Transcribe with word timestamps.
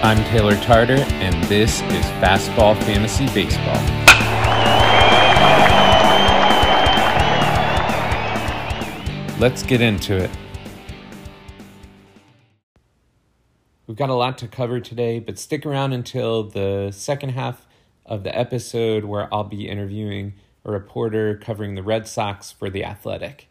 I'm 0.00 0.22
Taylor 0.26 0.54
Tarter, 0.58 0.94
and 0.94 1.42
this 1.44 1.82
is 1.82 2.04
Fastball 2.22 2.80
Fantasy 2.84 3.26
Baseball. 3.34 3.74
Let's 9.40 9.64
get 9.64 9.80
into 9.80 10.16
it. 10.16 10.30
We've 13.88 13.96
got 13.96 14.08
a 14.08 14.14
lot 14.14 14.38
to 14.38 14.46
cover 14.46 14.78
today, 14.78 15.18
but 15.18 15.36
stick 15.36 15.66
around 15.66 15.92
until 15.92 16.44
the 16.44 16.92
second 16.92 17.30
half 17.30 17.66
of 18.06 18.22
the 18.22 18.38
episode 18.38 19.04
where 19.04 19.28
I'll 19.34 19.42
be 19.42 19.68
interviewing 19.68 20.34
a 20.64 20.70
reporter 20.70 21.36
covering 21.36 21.74
the 21.74 21.82
Red 21.82 22.06
Sox 22.06 22.52
for 22.52 22.70
The 22.70 22.84
Athletic. 22.84 23.47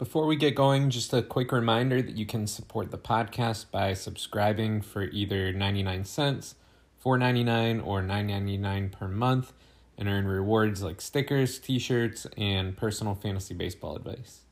Before 0.00 0.24
we 0.24 0.34
get 0.34 0.54
going, 0.54 0.88
just 0.88 1.12
a 1.12 1.20
quick 1.20 1.52
reminder 1.52 2.00
that 2.00 2.16
you 2.16 2.24
can 2.24 2.46
support 2.46 2.90
the 2.90 2.96
podcast 2.96 3.70
by 3.70 3.92
subscribing 3.92 4.80
for 4.80 5.02
either 5.02 5.52
99 5.52 6.06
cents, 6.06 6.54
4.99 7.04 7.86
or 7.86 8.00
9.99 8.00 8.92
per 8.92 9.08
month 9.08 9.52
and 9.98 10.08
earn 10.08 10.24
rewards 10.24 10.82
like 10.82 11.02
stickers, 11.02 11.58
t-shirts, 11.58 12.26
and 12.38 12.78
personal 12.78 13.14
fantasy 13.14 13.52
baseball 13.52 13.94
advice. 13.94 14.46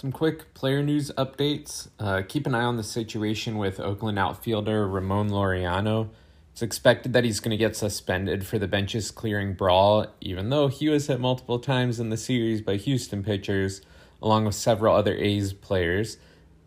Some 0.00 0.12
quick 0.12 0.54
player 0.54 0.82
news 0.82 1.12
updates. 1.18 1.88
Uh, 1.98 2.22
keep 2.26 2.46
an 2.46 2.54
eye 2.54 2.62
on 2.62 2.78
the 2.78 2.82
situation 2.82 3.58
with 3.58 3.78
Oakland 3.78 4.18
outfielder 4.18 4.88
Ramon 4.88 5.28
Laureano. 5.28 6.08
It's 6.52 6.62
expected 6.62 7.12
that 7.12 7.24
he's 7.24 7.38
going 7.38 7.50
to 7.50 7.58
get 7.58 7.76
suspended 7.76 8.46
for 8.46 8.58
the 8.58 8.66
benches 8.66 9.10
clearing 9.10 9.52
brawl, 9.52 10.06
even 10.22 10.48
though 10.48 10.68
he 10.68 10.88
was 10.88 11.08
hit 11.08 11.20
multiple 11.20 11.58
times 11.58 12.00
in 12.00 12.08
the 12.08 12.16
series 12.16 12.62
by 12.62 12.76
Houston 12.76 13.22
pitchers, 13.22 13.82
along 14.22 14.46
with 14.46 14.54
several 14.54 14.96
other 14.96 15.14
A's 15.16 15.52
players, 15.52 16.16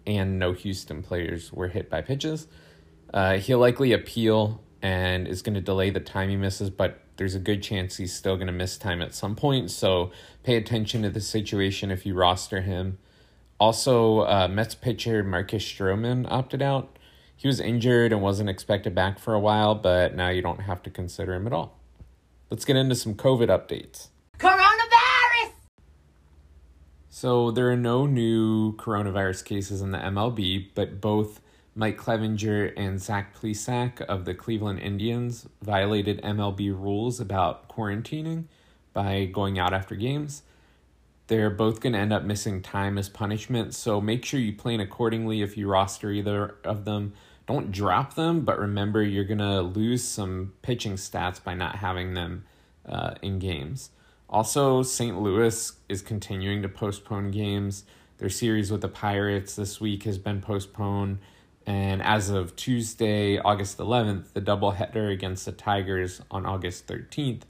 and 0.05 0.37
no 0.37 0.53
Houston 0.53 1.01
players 1.01 1.51
were 1.51 1.69
hit 1.69 1.89
by 1.89 2.01
pitches. 2.01 2.45
Uh, 3.11 3.37
he'll 3.37 3.57
likely 3.57 3.93
appeal 3.93 4.61
and 4.83 5.27
is 5.27 5.41
going 5.41 5.55
to 5.55 5.61
delay 5.61 5.89
the 5.89 5.99
time 5.99 6.29
he 6.29 6.35
misses, 6.35 6.69
but 6.69 6.99
there's 7.17 7.33
a 7.33 7.39
good 7.39 7.63
chance 7.63 7.97
he's 7.97 8.13
still 8.13 8.35
going 8.35 8.45
to 8.45 8.53
miss 8.53 8.77
time 8.77 9.01
at 9.01 9.15
some 9.15 9.35
point. 9.35 9.71
So 9.71 10.11
pay 10.43 10.55
attention 10.55 11.01
to 11.01 11.09
the 11.09 11.19
situation 11.19 11.89
if 11.89 12.05
you 12.05 12.13
roster 12.13 12.61
him. 12.61 12.99
Also, 13.59 14.21
uh, 14.21 14.47
Mets 14.49 14.75
pitcher 14.75 15.23
Marcus 15.23 15.63
Stroman 15.63 16.25
opted 16.29 16.61
out. 16.61 16.97
He 17.35 17.47
was 17.47 17.59
injured 17.59 18.11
and 18.11 18.21
wasn't 18.21 18.49
expected 18.49 18.95
back 18.95 19.19
for 19.19 19.33
a 19.33 19.39
while, 19.39 19.75
but 19.75 20.15
now 20.15 20.29
you 20.29 20.41
don't 20.41 20.61
have 20.61 20.81
to 20.83 20.89
consider 20.89 21.33
him 21.33 21.47
at 21.47 21.53
all. 21.53 21.77
Let's 22.49 22.65
get 22.65 22.75
into 22.75 22.95
some 22.95 23.15
COVID 23.15 23.47
updates. 23.47 24.09
Coronavirus! 24.39 25.51
So, 27.09 27.51
there 27.51 27.69
are 27.71 27.77
no 27.77 28.05
new 28.05 28.75
coronavirus 28.75 29.45
cases 29.45 29.81
in 29.81 29.91
the 29.91 29.97
MLB, 29.97 30.69
but 30.75 30.99
both 30.99 31.41
Mike 31.75 31.97
Clevinger 31.97 32.71
and 32.77 33.01
Zach 33.01 33.35
Plesac 33.35 34.01
of 34.01 34.25
the 34.25 34.35
Cleveland 34.35 34.79
Indians 34.79 35.47
violated 35.61 36.21
MLB 36.21 36.69
rules 36.69 37.19
about 37.19 37.67
quarantining 37.67 38.45
by 38.93 39.25
going 39.25 39.57
out 39.57 39.73
after 39.73 39.95
games. 39.95 40.43
They're 41.33 41.49
both 41.49 41.79
going 41.79 41.93
to 41.93 41.99
end 41.99 42.13
up 42.13 42.23
missing 42.23 42.61
time 42.61 42.95
as 42.95 43.09
punishment, 43.09 43.73
so 43.73 43.99
make 43.99 44.23
sure 44.23 44.39
you 44.39 44.53
plan 44.53 44.79
accordingly 44.79 45.41
if 45.41 45.57
you 45.57 45.67
roster 45.67 46.11
either 46.11 46.57
of 46.63 46.85
them. 46.85 47.13
Don't 47.47 47.71
drop 47.71 48.13
them, 48.13 48.41
but 48.41 48.59
remember 48.59 49.01
you're 49.01 49.23
going 49.23 49.39
to 49.39 49.61
lose 49.61 50.03
some 50.03 50.53
pitching 50.61 50.93
stats 50.93 51.43
by 51.43 51.55
not 51.55 51.77
having 51.77 52.13
them 52.13 52.45
uh, 52.87 53.15
in 53.23 53.39
games. 53.39 53.89
Also, 54.29 54.83
St. 54.83 55.19
Louis 55.19 55.71
is 55.89 56.03
continuing 56.03 56.61
to 56.61 56.69
postpone 56.69 57.31
games. 57.31 57.83
Their 58.19 58.29
series 58.29 58.71
with 58.71 58.81
the 58.81 58.87
Pirates 58.87 59.55
this 59.55 59.81
week 59.81 60.03
has 60.03 60.19
been 60.19 60.39
postponed. 60.39 61.17
And 61.65 62.03
as 62.03 62.29
of 62.29 62.55
Tuesday, 62.55 63.39
August 63.39 63.79
11th, 63.79 64.33
the 64.33 64.41
doubleheader 64.41 65.11
against 65.11 65.45
the 65.45 65.51
Tigers 65.51 66.21
on 66.29 66.45
August 66.45 66.85
13th 66.85 67.41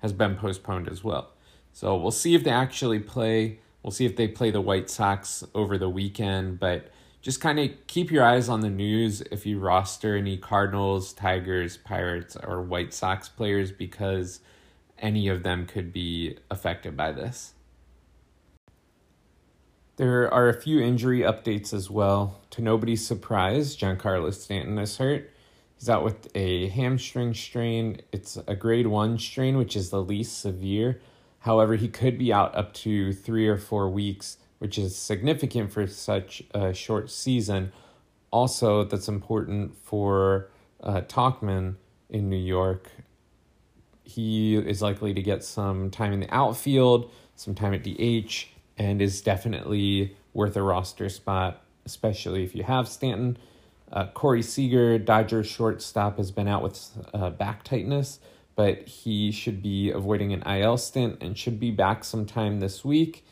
has 0.00 0.12
been 0.12 0.36
postponed 0.36 0.86
as 0.86 1.02
well. 1.02 1.31
So 1.72 1.96
we'll 1.96 2.10
see 2.10 2.34
if 2.34 2.44
they 2.44 2.50
actually 2.50 3.00
play. 3.00 3.58
We'll 3.82 3.90
see 3.90 4.06
if 4.06 4.16
they 4.16 4.28
play 4.28 4.50
the 4.50 4.60
White 4.60 4.88
Sox 4.88 5.42
over 5.54 5.76
the 5.78 5.88
weekend, 5.88 6.60
but 6.60 6.90
just 7.20 7.40
kind 7.40 7.58
of 7.58 7.70
keep 7.86 8.10
your 8.10 8.24
eyes 8.24 8.48
on 8.48 8.60
the 8.60 8.70
news 8.70 9.22
if 9.30 9.46
you 9.46 9.58
roster 9.58 10.16
any 10.16 10.36
Cardinals, 10.36 11.12
Tigers, 11.12 11.76
Pirates, 11.76 12.36
or 12.36 12.62
White 12.62 12.92
Sox 12.92 13.28
players 13.28 13.72
because 13.72 14.40
any 14.98 15.28
of 15.28 15.42
them 15.42 15.66
could 15.66 15.92
be 15.92 16.36
affected 16.50 16.96
by 16.96 17.12
this. 17.12 17.54
There 19.96 20.32
are 20.32 20.48
a 20.48 20.60
few 20.60 20.80
injury 20.80 21.20
updates 21.20 21.72
as 21.72 21.90
well. 21.90 22.40
To 22.50 22.62
nobody's 22.62 23.06
surprise, 23.06 23.76
Giancarlo 23.76 24.32
Stanton 24.32 24.78
is 24.78 24.96
hurt. 24.96 25.30
He's 25.78 25.88
out 25.88 26.04
with 26.04 26.28
a 26.34 26.68
hamstring 26.68 27.34
strain. 27.34 28.00
It's 28.10 28.38
a 28.46 28.56
grade 28.56 28.86
one 28.86 29.18
strain, 29.18 29.56
which 29.56 29.76
is 29.76 29.90
the 29.90 30.02
least 30.02 30.40
severe 30.40 31.00
However, 31.42 31.74
he 31.74 31.88
could 31.88 32.18
be 32.18 32.32
out 32.32 32.54
up 32.54 32.72
to 32.74 33.12
three 33.12 33.48
or 33.48 33.58
four 33.58 33.88
weeks, 33.88 34.38
which 34.58 34.78
is 34.78 34.96
significant 34.96 35.72
for 35.72 35.86
such 35.88 36.42
a 36.54 36.72
short 36.72 37.10
season. 37.10 37.72
Also, 38.30 38.84
that's 38.84 39.08
important 39.08 39.74
for 39.76 40.48
uh, 40.80 41.00
Tauchman 41.02 41.76
in 42.08 42.30
New 42.30 42.36
York. 42.36 42.88
He 44.04 44.56
is 44.56 44.82
likely 44.82 45.12
to 45.14 45.22
get 45.22 45.42
some 45.42 45.90
time 45.90 46.12
in 46.12 46.20
the 46.20 46.32
outfield, 46.32 47.10
some 47.34 47.56
time 47.56 47.74
at 47.74 47.82
DH, 47.82 48.46
and 48.78 49.02
is 49.02 49.20
definitely 49.20 50.16
worth 50.34 50.56
a 50.56 50.62
roster 50.62 51.08
spot, 51.08 51.60
especially 51.84 52.44
if 52.44 52.54
you 52.54 52.62
have 52.62 52.86
Stanton. 52.86 53.36
Uh, 53.90 54.06
Corey 54.14 54.42
Seager, 54.42 54.96
Dodgers 54.96 55.48
shortstop, 55.48 56.18
has 56.18 56.30
been 56.30 56.46
out 56.46 56.62
with 56.62 56.88
uh, 57.12 57.30
back 57.30 57.64
tightness 57.64 58.20
but 58.54 58.86
he 58.88 59.30
should 59.30 59.62
be 59.62 59.90
avoiding 59.90 60.32
an 60.32 60.42
IL 60.42 60.76
stint 60.76 61.18
and 61.20 61.36
should 61.36 61.58
be 61.58 61.70
back 61.70 62.04
sometime 62.04 62.60
this 62.60 62.84
week. 62.84 63.24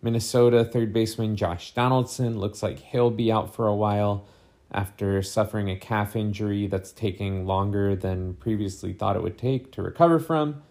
Minnesota 0.00 0.64
third 0.64 0.92
baseman 0.92 1.36
Josh 1.36 1.74
Donaldson 1.74 2.38
looks 2.38 2.62
like 2.62 2.78
he'll 2.78 3.10
be 3.10 3.30
out 3.30 3.54
for 3.54 3.66
a 3.66 3.74
while 3.74 4.26
after 4.72 5.22
suffering 5.22 5.70
a 5.70 5.76
calf 5.76 6.16
injury 6.16 6.66
that's 6.66 6.92
taking 6.92 7.46
longer 7.46 7.94
than 7.94 8.34
previously 8.34 8.92
thought 8.92 9.16
it 9.16 9.22
would 9.22 9.38
take 9.38 9.70
to 9.72 9.82
recover 9.82 10.18
from. 10.18 10.62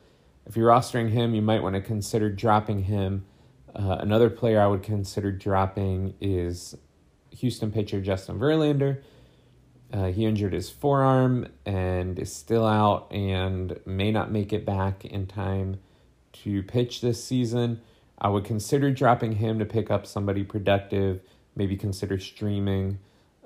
If 0.46 0.58
you're 0.58 0.70
rostering 0.70 1.12
him, 1.12 1.36
you 1.36 1.42
might 1.42 1.62
want 1.62 1.76
to 1.76 1.82
consider 1.82 2.30
dropping 2.30 2.84
him. 2.84 3.26
Uh, 3.74 3.98
another 4.00 4.30
player 4.30 4.60
I 4.60 4.68
would 4.68 4.84
consider 4.84 5.32
dropping 5.32 6.16
is 6.20 6.76
Houston 7.30 7.72
pitcher 7.72 8.02
Justin 8.02 8.40
Verlander. 8.40 9.02
Uh, 9.92 10.06
he 10.06 10.26
injured 10.26 10.54
his 10.54 10.70
forearm 10.70 11.48
and 11.66 12.18
is 12.18 12.34
still 12.34 12.66
out 12.66 13.12
and 13.12 13.78
may 13.86 14.12
not 14.12 14.32
make 14.32 14.54
it 14.54 14.66
back 14.66 15.04
in 15.04 15.28
time 15.28 15.80
to 16.32 16.64
pitch 16.64 17.02
this 17.02 17.24
season. 17.24 17.82
I 18.18 18.30
would 18.30 18.46
consider 18.46 18.92
dropping 18.92 19.34
him 19.34 19.60
to 19.60 19.66
pick 19.66 19.92
up 19.92 20.06
somebody 20.06 20.44
productive, 20.44 21.22
maybe 21.56 21.76
consider 21.76 22.20
streaming. 22.20 23.00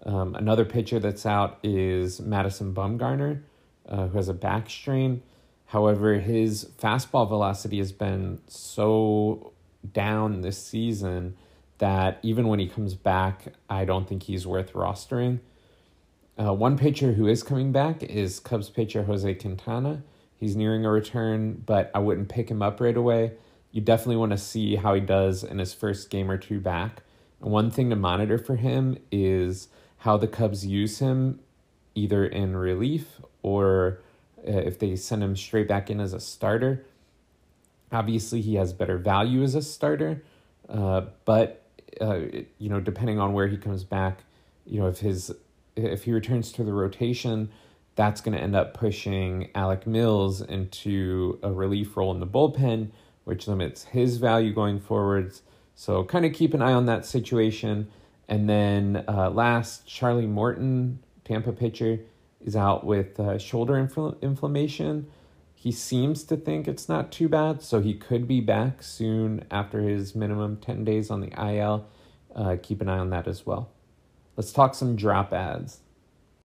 Um, 0.06 0.36
another 0.36 0.66
pitcher 0.66 1.00
that's 1.00 1.26
out 1.26 1.58
is 1.64 2.22
Madison 2.22 2.74
Bumgarner, 2.74 3.42
uh, 3.90 4.08
who 4.08 4.18
has 4.18 4.30
a 4.30 4.34
back 4.34 4.70
strain. 4.70 5.24
However, 5.68 6.20
his 6.20 6.70
fastball 6.80 7.28
velocity 7.28 7.80
has 7.80 7.92
been 7.92 8.40
so 8.48 9.54
down 9.94 10.42
this 10.42 10.64
season 10.64 11.36
that 11.80 12.20
even 12.22 12.48
when 12.48 12.60
he 12.60 12.68
comes 12.68 12.94
back, 12.94 13.54
I 13.70 13.86
don't 13.86 14.08
think 14.08 14.24
he's 14.24 14.46
worth 14.46 14.74
rostering. 14.74 15.40
Uh, 16.38 16.54
one 16.54 16.78
pitcher 16.78 17.14
who 17.14 17.28
is 17.28 17.44
coming 17.44 17.72
back 17.72 18.04
is 18.04 18.40
Cubs 18.40 18.70
pitcher 18.70 19.04
Jose 19.04 19.34
Quintana. 19.36 20.04
He's 20.36 20.56
nearing 20.56 20.86
a 20.86 20.92
return, 20.92 21.64
but 21.66 21.90
I 21.96 22.00
wouldn't 22.00 22.28
pick 22.28 22.50
him 22.50 22.62
up 22.62 22.82
right 22.82 22.96
away. 22.96 23.34
You 23.72 23.82
definitely 23.82 24.18
want 24.18 24.32
to 24.32 24.38
see 24.38 24.76
how 24.76 24.94
he 24.94 25.02
does 25.02 25.44
in 25.44 25.60
his 25.60 25.74
first 25.74 26.10
game 26.10 26.30
or 26.30 26.38
two 26.38 26.60
back. 26.60 27.04
And 27.42 27.52
one 27.52 27.72
thing 27.72 27.90
to 27.90 27.96
monitor 27.96 28.38
for 28.38 28.58
him 28.58 28.98
is 29.12 29.70
how 30.00 30.18
the 30.18 30.28
Cubs 30.28 30.66
use 30.66 31.00
him, 31.00 31.40
either 31.94 32.26
in 32.26 32.56
relief 32.58 33.22
or 33.42 34.02
uh, 34.48 34.52
if 34.52 34.78
they 34.78 34.96
send 34.96 35.24
him 35.24 35.36
straight 35.36 35.68
back 35.68 35.90
in 35.90 36.00
as 36.02 36.14
a 36.14 36.20
starter. 36.20 36.86
Obviously, 37.92 38.42
he 38.42 38.56
has 38.56 38.74
better 38.74 38.98
value 38.98 39.42
as 39.42 39.56
a 39.56 39.62
starter, 39.62 40.24
uh, 40.68 41.02
but 41.24 41.64
uh, 42.02 42.20
you 42.58 42.70
know, 42.70 42.82
depending 42.82 43.20
on 43.20 43.34
where 43.34 43.48
he 43.48 43.56
comes 43.56 43.86
back, 43.86 44.24
you 44.66 44.80
know, 44.80 44.88
if 44.88 45.00
his 45.00 45.34
if 45.76 46.04
he 46.04 46.12
returns 46.12 46.52
to 46.54 46.64
the 46.64 46.74
rotation, 46.74 47.50
that's 47.96 48.22
going 48.22 48.38
to 48.38 48.44
end 48.44 48.56
up 48.56 48.74
pushing 48.74 49.50
Alec 49.56 49.88
Mills 49.88 50.42
into 50.42 51.40
a 51.42 51.52
relief 51.52 51.96
role 51.96 52.14
in 52.14 52.20
the 52.20 52.28
bullpen, 52.28 52.92
which 53.24 53.48
limits 53.48 53.86
his 53.86 54.18
value 54.18 54.54
going 54.54 54.80
forwards. 54.80 55.42
So 55.76 56.04
kind 56.04 56.26
of 56.26 56.34
keep 56.34 56.54
an 56.54 56.62
eye 56.62 56.74
on 56.74 56.86
that 56.86 57.06
situation. 57.06 57.90
And 58.28 58.50
then 58.50 59.04
uh, 59.08 59.30
last, 59.30 59.86
Charlie 59.88 60.28
Morton, 60.28 61.00
Tampa 61.24 61.52
pitcher, 61.52 62.00
is 62.44 62.56
out 62.56 62.86
with 62.86 63.20
uh, 63.20 63.38
shoulder 63.38 63.74
infl- 63.74 64.20
inflammation. 64.22 65.08
He 65.54 65.72
seems 65.72 66.24
to 66.26 66.38
think 66.38 66.68
it's 66.68 66.88
not 66.88 67.12
too 67.12 67.28
bad, 67.28 67.62
so 67.62 67.82
he 67.82 67.96
could 67.96 68.28
be 68.28 68.40
back 68.40 68.84
soon 68.84 69.46
after 69.50 69.82
his 69.82 70.16
minimum 70.16 70.58
10 70.58 70.84
days 70.84 71.10
on 71.10 71.22
the 71.22 71.32
IL. 71.42 71.88
Uh, 72.36 72.58
keep 72.62 72.82
an 72.82 72.90
eye 72.90 73.00
on 73.00 73.10
that 73.10 73.28
as 73.28 73.46
well. 73.46 73.72
Let's 74.38 74.52
talk 74.52 74.76
some 74.76 74.98
drop 74.98 75.32
adds. 75.32 75.80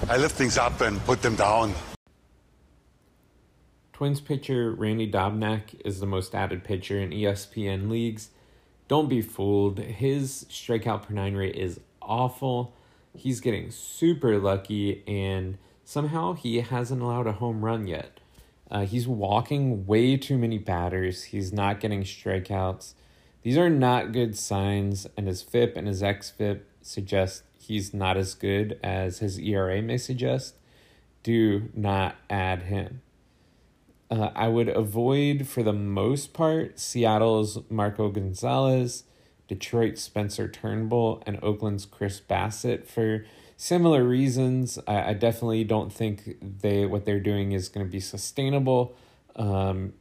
I 0.09 0.17
lift 0.17 0.35
things 0.35 0.59
up 0.59 0.81
and 0.81 0.99
put 1.05 1.23
them 1.23 1.37
down. 1.37 1.73
Twins 3.93 4.21
pitcher 4.21 4.73
Randy 4.73 5.11
Dobnak 5.11 5.81
is 5.85 6.01
the 6.01 6.07
most 6.07 6.35
added 6.35 6.65
pitcher 6.65 6.99
in 6.99 7.11
ESPN 7.11 7.89
leagues. 7.89 8.31
Don't 8.89 9.09
be 9.09 9.23
fooled. 9.23 9.79
His 9.79 10.47
strikeout 10.51 11.05
per 11.05 11.15
nine 11.15 11.35
rate 11.35 11.55
is 11.55 11.81
awful. 12.03 12.75
He's 13.15 13.41
getting 13.41 13.71
super 13.71 14.37
lucky, 14.37 15.03
and 15.07 15.57
somehow 15.85 16.35
he 16.35 16.61
hasn't 16.61 17.01
allowed 17.01 17.27
a 17.27 17.33
home 17.33 17.65
run 17.65 17.87
yet. 17.87 18.21
Uh, 18.71 18.85
he's 18.85 19.07
walking 19.07 19.87
way 19.87 20.17
too 20.17 20.37
many 20.37 20.59
batters. 20.59 21.25
He's 21.25 21.53
not 21.53 21.81
getting 21.81 22.03
strikeouts. 22.03 22.95
These 23.43 23.57
are 23.57 23.71
not 23.71 24.13
good 24.13 24.37
signs, 24.37 25.07
and 25.17 25.29
his 25.29 25.41
FIP 25.41 25.77
and 25.77 25.87
his 25.87 26.03
XFIP 26.03 26.63
suggest 26.83 27.45
he's 27.67 27.93
not 27.93 28.17
as 28.17 28.35
good 28.35 28.79
as 28.83 29.19
his 29.19 29.39
ERA 29.39 29.83
may 29.83 29.99
suggest. 29.99 30.57
Do 31.23 31.71
not 31.75 32.17
add 32.31 32.65
him. 32.65 33.03
Uh, 34.11 34.31
I 34.35 34.49
would 34.49 34.69
avoid, 34.69 35.49
for 35.49 35.63
the 35.63 35.73
most 35.73 36.33
part, 36.33 36.79
Seattle's 36.79 37.59
Marco 37.69 38.09
Gonzalez, 38.09 39.05
Detroit's 39.49 40.03
Spencer 40.03 40.49
Turnbull, 40.49 41.23
and 41.27 41.39
Oakland's 41.43 41.87
Chris 41.87 42.21
Bassitt 42.21 42.87
for 42.87 43.25
similar 43.57 44.05
reasons. 44.05 44.79
I, 44.87 45.11
I 45.11 45.13
definitely 45.15 45.65
don't 45.65 45.93
think 45.93 46.37
they 46.61 46.87
what 46.87 47.05
they're 47.05 47.21
doing 47.21 47.53
is 47.53 47.69
going 47.69 47.85
to 47.85 47.91
be 47.91 48.01
sustainable. 48.01 48.95
Um, 49.35 49.95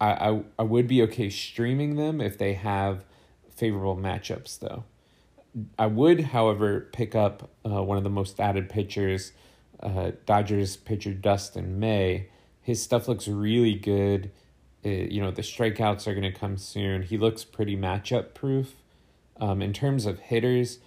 I, 0.00 0.30
I 0.30 0.42
I 0.58 0.62
would 0.62 0.86
be 0.86 1.02
okay 1.02 1.28
streaming 1.28 1.96
them 1.96 2.20
if 2.20 2.38
they 2.38 2.54
have 2.54 3.04
favorable 3.54 3.96
matchups 3.96 4.58
though. 4.58 4.84
I 5.78 5.86
would, 5.86 6.20
however, 6.20 6.88
pick 6.92 7.14
up 7.14 7.50
uh, 7.64 7.82
one 7.82 7.96
of 7.96 8.04
the 8.04 8.10
most 8.10 8.40
added 8.40 8.68
pitchers, 8.68 9.32
uh, 9.80 10.12
Dodgers 10.26 10.76
pitcher 10.76 11.12
Dustin 11.14 11.78
May. 11.78 12.28
His 12.62 12.82
stuff 12.82 13.08
looks 13.08 13.28
really 13.28 13.74
good. 13.74 14.30
It, 14.82 15.10
you 15.10 15.20
know, 15.20 15.30
the 15.30 15.42
strikeouts 15.42 16.06
are 16.06 16.14
going 16.14 16.30
to 16.30 16.38
come 16.38 16.56
soon. 16.56 17.02
He 17.02 17.16
looks 17.16 17.44
pretty 17.44 17.76
matchup 17.76 18.34
proof. 18.34 18.76
Um, 19.40 19.62
in 19.62 19.72
terms 19.72 20.04
of 20.06 20.18
hitters, 20.18 20.80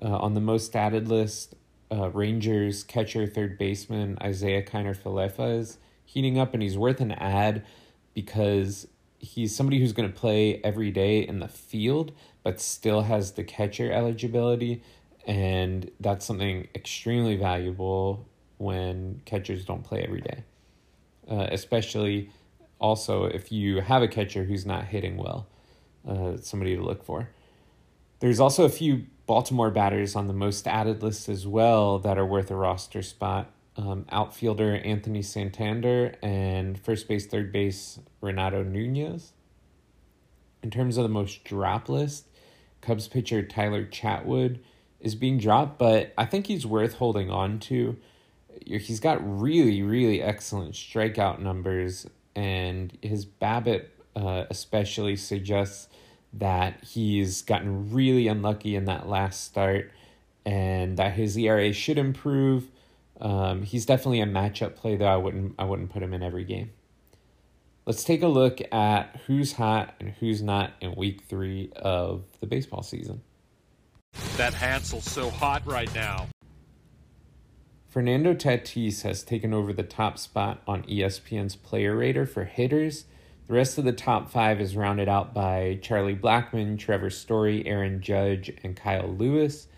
uh, 0.00 0.06
on 0.06 0.34
the 0.34 0.40
most 0.40 0.74
added 0.76 1.08
list, 1.08 1.54
uh, 1.90 2.10
Rangers 2.10 2.82
catcher, 2.84 3.26
third 3.26 3.58
baseman 3.58 4.18
Isiah 4.24 4.62
Kiner 4.62 4.96
Falefa 4.96 5.58
is 5.58 5.78
heating 6.04 6.38
up, 6.38 6.54
and 6.54 6.62
he's 6.62 6.78
worth 6.78 7.00
an 7.00 7.12
add 7.12 7.64
because 8.14 8.86
he's 9.18 9.54
somebody 9.54 9.80
who's 9.80 9.92
going 9.92 10.10
to 10.10 10.18
play 10.18 10.60
every 10.62 10.90
day 10.90 11.20
in 11.20 11.40
the 11.40 11.48
field, 11.48 12.12
but 12.46 12.60
still 12.60 13.02
has 13.02 13.32
the 13.32 13.42
catcher 13.42 13.90
eligibility. 13.90 14.80
And 15.26 15.90
that's 15.98 16.24
something 16.24 16.68
extremely 16.76 17.34
valuable 17.34 18.24
when 18.58 19.20
catchers 19.24 19.64
don't 19.64 19.82
play 19.82 20.04
every 20.04 20.20
day, 20.20 20.44
uh, 21.28 21.48
especially 21.50 22.30
also 22.78 23.24
if 23.24 23.50
you 23.50 23.80
have 23.80 24.00
a 24.00 24.06
catcher 24.06 24.44
who's 24.44 24.64
not 24.64 24.84
hitting 24.84 25.16
well, 25.16 25.48
uh, 26.06 26.36
somebody 26.36 26.76
to 26.76 26.82
look 26.84 27.02
for. 27.02 27.30
There's 28.20 28.38
also 28.38 28.64
a 28.64 28.68
few 28.68 29.06
Baltimore 29.26 29.72
batters 29.72 30.14
on 30.14 30.28
the 30.28 30.32
most 30.32 30.68
added 30.68 31.02
list 31.02 31.28
as 31.28 31.48
well 31.48 31.98
that 31.98 32.16
are 32.16 32.24
worth 32.24 32.52
a 32.52 32.54
roster 32.54 33.02
spot. 33.02 33.50
Um, 33.76 34.06
outfielder 34.08 34.76
Anthony 34.84 35.22
Santander 35.22 36.14
and 36.22 36.78
first 36.78 37.08
base, 37.08 37.26
third 37.26 37.50
base 37.50 37.98
Renato 38.20 38.62
Nunez. 38.62 39.32
In 40.62 40.70
terms 40.70 40.96
of 40.96 41.02
the 41.02 41.08
most 41.08 41.42
drop 41.42 41.88
list, 41.88 42.28
Cubs 42.86 43.08
pitcher 43.08 43.42
Tyler 43.42 43.84
Chatwood 43.84 44.60
is 45.00 45.14
being 45.16 45.38
dropped, 45.38 45.78
but 45.78 46.14
I 46.16 46.24
think 46.24 46.46
he's 46.46 46.64
worth 46.64 46.94
holding 46.94 47.30
on 47.30 47.58
to. 47.60 47.96
He's 48.64 49.00
got 49.00 49.18
really, 49.22 49.82
really 49.82 50.22
excellent 50.22 50.74
strikeout 50.74 51.40
numbers, 51.40 52.06
and 52.34 52.96
his 53.02 53.26
BABIP 53.26 53.86
uh, 54.14 54.44
especially 54.48 55.16
suggests 55.16 55.88
that 56.32 56.82
he's 56.84 57.42
gotten 57.42 57.92
really 57.92 58.28
unlucky 58.28 58.76
in 58.76 58.84
that 58.86 59.08
last 59.08 59.44
start 59.44 59.90
and 60.44 60.96
that 60.96 61.14
his 61.14 61.36
ERA 61.36 61.72
should 61.72 61.98
improve. 61.98 62.70
Um, 63.20 63.62
he's 63.62 63.84
definitely 63.84 64.20
a 64.20 64.26
matchup 64.26 64.76
play 64.76 64.96
though. 64.96 65.06
I 65.06 65.16
wouldn't 65.16 65.54
I 65.58 65.64
wouldn't 65.64 65.90
put 65.90 66.02
him 66.02 66.14
in 66.14 66.22
every 66.22 66.44
game. 66.44 66.70
Let's 67.86 68.04
take 68.04 68.22
a 68.22 68.28
look 68.28 68.60
at 68.72 69.20
who's 69.26 69.52
hot 69.54 69.94
and 70.00 70.10
who's 70.10 70.42
not 70.42 70.72
in 70.80 70.94
week 70.96 71.22
three 71.28 71.70
of 71.76 72.24
the 72.40 72.46
baseball 72.46 72.82
season. 72.82 73.22
That 74.36 74.54
Hansel's 74.54 75.10
so 75.10 75.30
hot 75.30 75.64
right 75.66 75.92
now. 75.94 76.26
Fernando 77.88 78.34
Tatis 78.34 79.02
has 79.02 79.22
taken 79.22 79.54
over 79.54 79.72
the 79.72 79.82
top 79.82 80.18
spot 80.18 80.62
on 80.66 80.82
ESPN's 80.82 81.56
player 81.56 81.96
rater 81.96 82.26
for 82.26 82.44
hitters 82.44 83.06
the 83.46 83.54
rest 83.54 83.78
of 83.78 83.84
the 83.84 83.92
top 83.92 84.28
five 84.28 84.60
is 84.60 84.74
rounded 84.74 85.08
out 85.08 85.32
by 85.32 85.78
Charlie 85.80 86.16
Blackmon, 86.16 86.76
Trevor 86.76 87.10
Story, 87.10 87.64
Aaron 87.64 88.00
Judge, 88.00 88.52
and 88.64 88.74
Kyle 88.74 89.06
Lewis. 89.06 89.68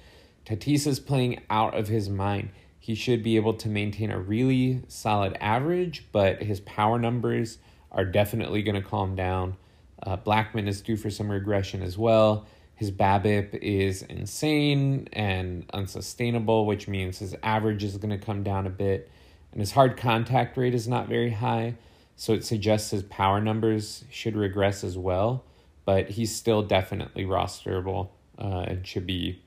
Tatis 0.47 0.87
is 0.87 0.99
playing 0.99 1.43
out 1.51 1.77
of 1.77 1.89
his 1.89 2.09
mind. 2.09 2.49
He 2.79 2.95
should 2.95 3.23
be 3.23 3.37
able 3.37 3.53
to 3.55 3.69
maintain 3.69 4.11
a 4.11 4.19
really 4.19 4.85
solid 4.89 5.37
average, 5.39 6.07
but 6.13 6.43
his 6.43 6.61
power 6.61 6.99
numbers 6.99 7.59
are 7.93 8.05
definitely 8.05 8.63
going 8.63 8.81
to 8.81 8.89
calm 8.89 9.15
down. 9.15 9.57
Uh, 10.03 10.17
Blackmon 10.17 10.69
is 10.69 10.81
due 10.81 10.97
for 10.97 11.11
some 11.11 11.31
regression 11.31 11.83
as 11.83 11.99
well. 11.99 12.47
His 12.75 12.91
BABIP 12.93 13.55
is 13.55 14.03
insane 14.03 15.09
and 15.13 15.65
unsustainable, 15.73 16.65
which 16.65 16.87
means 16.87 17.19
his 17.19 17.35
average 17.43 17.83
is 17.83 17.97
going 17.97 18.17
to 18.17 18.25
come 18.25 18.45
down 18.45 18.67
a 18.67 18.71
bit, 18.71 19.11
and 19.51 19.61
his 19.61 19.73
hard 19.73 19.97
contact 19.97 20.57
rate 20.57 20.75
is 20.75 20.87
not 20.87 21.09
very 21.09 21.31
high. 21.31 21.75
So 22.15 22.33
it 22.35 22.45
suggests 22.45 22.91
his 22.91 23.03
power 23.05 23.41
numbers 23.41 24.05
should 24.11 24.37
regress 24.37 24.85
as 24.85 24.97
well, 24.97 25.45
but 25.85 26.11
he's 26.11 26.35
still 26.35 26.63
definitely 26.63 27.25
rosterable 27.25 28.11
uh, 28.39 28.65
and 28.69 28.87
should 28.87 29.07
be 29.07 29.41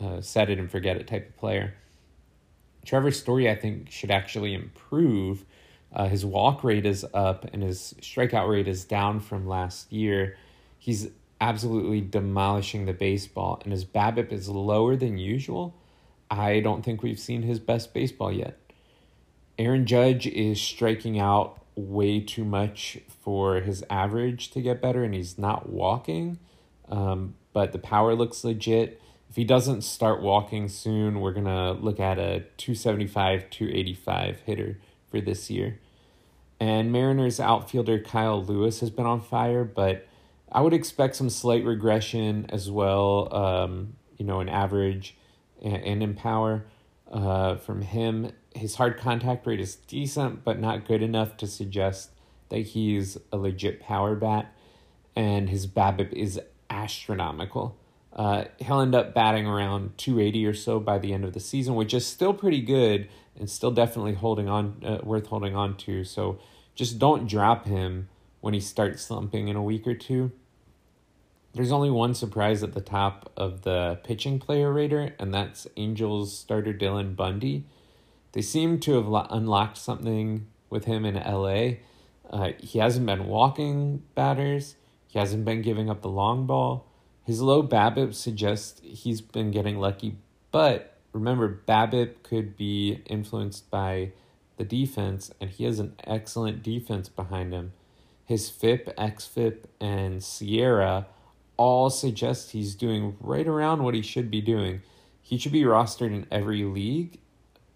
uh, 0.00 0.20
set 0.20 0.48
it 0.48 0.58
and 0.58 0.70
forget 0.70 0.96
it 0.96 1.06
type 1.06 1.28
of 1.28 1.36
player. 1.36 1.74
Trevor 2.84 3.10
Story, 3.10 3.50
I 3.50 3.54
think, 3.54 3.90
should 3.90 4.10
actually 4.10 4.54
improve. 4.54 5.44
Uh, 5.92 6.06
his 6.08 6.24
walk 6.24 6.62
rate 6.62 6.86
is 6.86 7.04
up 7.14 7.44
and 7.52 7.62
his 7.62 7.94
strikeout 8.00 8.48
rate 8.48 8.68
is 8.68 8.84
down 8.84 9.20
from 9.20 9.46
last 9.46 9.90
year. 9.92 10.36
He's 10.78 11.08
absolutely 11.40 12.00
demolishing 12.00 12.86
the 12.86 12.92
baseball, 12.92 13.60
and 13.62 13.72
his 13.72 13.84
BABIP 13.84 14.32
is 14.32 14.48
lower 14.48 14.96
than 14.96 15.18
usual. 15.18 15.74
I 16.30 16.60
don't 16.60 16.84
think 16.84 17.02
we've 17.02 17.18
seen 17.18 17.42
his 17.42 17.58
best 17.58 17.94
baseball 17.94 18.32
yet. 18.32 18.58
Aaron 19.58 19.86
Judge 19.86 20.26
is 20.26 20.60
striking 20.60 21.18
out 21.18 21.64
way 21.74 22.20
too 22.20 22.44
much 22.44 22.98
for 23.22 23.60
his 23.60 23.84
average 23.88 24.50
to 24.50 24.60
get 24.60 24.82
better, 24.82 25.04
and 25.04 25.14
he's 25.14 25.38
not 25.38 25.68
walking. 25.68 26.38
Um, 26.88 27.34
but 27.52 27.72
the 27.72 27.78
power 27.78 28.14
looks 28.14 28.44
legit. 28.44 29.00
If 29.30 29.36
he 29.36 29.44
doesn't 29.44 29.82
start 29.82 30.22
walking 30.22 30.68
soon, 30.68 31.20
we're 31.20 31.32
gonna 31.32 31.72
look 31.72 32.00
at 32.00 32.18
a 32.18 32.44
275, 32.56 33.50
285 33.50 34.40
hitter 34.40 34.78
for 35.10 35.20
this 35.20 35.50
year. 35.50 35.78
And 36.60 36.90
Mariners 36.90 37.38
outfielder 37.38 38.00
Kyle 38.00 38.42
Lewis 38.42 38.80
has 38.80 38.90
been 38.90 39.06
on 39.06 39.20
fire, 39.20 39.64
but 39.64 40.06
I 40.50 40.60
would 40.60 40.72
expect 40.72 41.16
some 41.16 41.30
slight 41.30 41.64
regression 41.64 42.46
as 42.48 42.70
well. 42.70 43.34
Um, 43.34 43.94
you 44.16 44.24
know, 44.24 44.40
an 44.40 44.48
average 44.48 45.16
and, 45.62 45.76
and 45.76 46.02
in 46.02 46.14
power 46.14 46.64
uh, 47.12 47.56
from 47.56 47.82
him 47.82 48.32
his 48.58 48.74
hard 48.74 48.98
contact 48.98 49.46
rate 49.46 49.60
is 49.60 49.76
decent, 49.76 50.44
but 50.44 50.60
not 50.60 50.86
good 50.86 51.02
enough 51.02 51.36
to 51.38 51.46
suggest 51.46 52.10
that 52.48 52.58
he's 52.58 53.16
a 53.32 53.36
legit 53.36 53.80
power 53.80 54.14
bat. 54.14 54.52
And 55.14 55.48
his 55.48 55.66
BABIP 55.66 56.12
is 56.12 56.40
astronomical. 56.70 57.77
Uh, 58.12 58.44
he'll 58.58 58.80
end 58.80 58.94
up 58.94 59.14
batting 59.14 59.46
around 59.46 59.96
280 59.98 60.46
or 60.46 60.54
so 60.54 60.80
by 60.80 60.98
the 60.98 61.12
end 61.12 61.24
of 61.24 61.34
the 61.34 61.40
season, 61.40 61.74
which 61.74 61.94
is 61.94 62.06
still 62.06 62.34
pretty 62.34 62.60
good 62.60 63.08
and 63.38 63.48
still 63.48 63.70
definitely 63.70 64.14
holding 64.14 64.48
on, 64.48 64.82
uh, 64.84 64.98
worth 65.02 65.26
holding 65.26 65.54
on 65.54 65.76
to. 65.76 66.04
So 66.04 66.38
just 66.74 66.98
don't 66.98 67.28
drop 67.28 67.66
him 67.66 68.08
when 68.40 68.54
he 68.54 68.60
starts 68.60 69.02
slumping 69.02 69.48
in 69.48 69.56
a 69.56 69.62
week 69.62 69.86
or 69.86 69.94
two. 69.94 70.32
There's 71.54 71.72
only 71.72 71.90
one 71.90 72.14
surprise 72.14 72.62
at 72.62 72.74
the 72.74 72.80
top 72.80 73.32
of 73.36 73.62
the 73.62 73.98
pitching 74.04 74.38
player 74.38 74.72
rater, 74.72 75.14
and 75.18 75.32
that's 75.32 75.66
Angels 75.76 76.36
starter 76.36 76.72
Dylan 76.72 77.16
Bundy. 77.16 77.64
They 78.32 78.42
seem 78.42 78.78
to 78.80 78.94
have 78.94 79.26
unlocked 79.30 79.78
something 79.78 80.46
with 80.70 80.84
him 80.84 81.04
in 81.04 81.14
LA. 81.14 81.78
Uh, 82.30 82.52
he 82.58 82.78
hasn't 82.78 83.06
been 83.06 83.26
walking 83.26 84.02
batters. 84.14 84.76
He 85.08 85.18
hasn't 85.18 85.44
been 85.44 85.62
giving 85.62 85.88
up 85.88 86.02
the 86.02 86.10
long 86.10 86.46
ball. 86.46 86.87
His 87.28 87.42
low 87.42 87.62
BABIP 87.62 88.14
suggests 88.14 88.80
he's 88.82 89.20
been 89.20 89.50
getting 89.50 89.78
lucky, 89.78 90.16
but 90.50 90.96
remember, 91.12 91.60
BABIP 91.68 92.22
could 92.22 92.56
be 92.56 93.02
influenced 93.04 93.70
by 93.70 94.12
the 94.56 94.64
defense, 94.64 95.30
and 95.38 95.50
he 95.50 95.64
has 95.64 95.78
an 95.78 95.94
excellent 96.04 96.62
defense 96.62 97.10
behind 97.10 97.52
him. 97.52 97.74
His 98.24 98.48
FIP, 98.48 98.96
XFIP, 98.96 99.64
and 99.78 100.22
SIERA 100.22 101.04
all 101.58 101.90
suggest 101.90 102.52
he's 102.52 102.74
doing 102.74 103.18
right 103.20 103.46
around 103.46 103.82
what 103.82 103.92
he 103.92 104.00
should 104.00 104.30
be 104.30 104.40
doing. 104.40 104.80
He 105.20 105.36
should 105.36 105.52
be 105.52 105.64
rostered 105.64 106.14
in 106.14 106.26
every 106.30 106.64
league, 106.64 107.18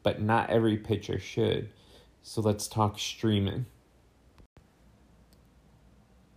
but 0.03 0.19
not 0.23 0.49
every 0.49 0.79
pitcher 0.79 1.19
should. 1.19 1.69
So 2.23 2.41
let's 2.41 2.67
talk 2.67 2.99
streaming. 2.99 3.67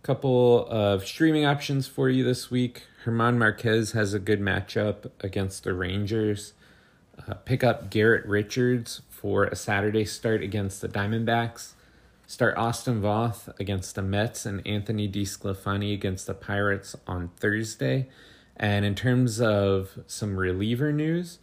Couple 0.06 0.68
of 0.68 1.04
streaming 1.04 1.44
options 1.44 1.88
for 1.88 2.08
you 2.08 2.22
this 2.22 2.48
week. 2.48 2.84
German 3.04 3.40
Marquez 3.40 3.90
has 3.90 4.14
a 4.14 4.20
good 4.20 4.40
matchup 4.40 5.10
against 5.18 5.64
the 5.64 5.74
Rangers. 5.74 6.52
Uh, 7.18 7.34
pick 7.34 7.64
up 7.64 7.90
Garrett 7.90 8.24
Richards 8.24 9.02
for 9.10 9.46
a 9.46 9.56
Saturday 9.56 10.04
start 10.04 10.42
against 10.42 10.80
the 10.80 10.88
Diamondbacks. 10.88 11.72
Start 12.24 12.56
Austin 12.56 13.02
Voth 13.02 13.52
against 13.58 13.96
the 13.96 14.02
Mets 14.02 14.46
and 14.46 14.64
Anthony 14.64 15.08
DeSclafani 15.08 15.92
against 15.92 16.28
the 16.28 16.34
Pirates 16.34 16.94
on 17.08 17.30
Thursday. 17.38 18.06
And 18.56 18.84
in 18.84 18.94
terms 18.94 19.40
of 19.40 19.98
some 20.06 20.36
reliever 20.36 20.92
news, 20.92 21.40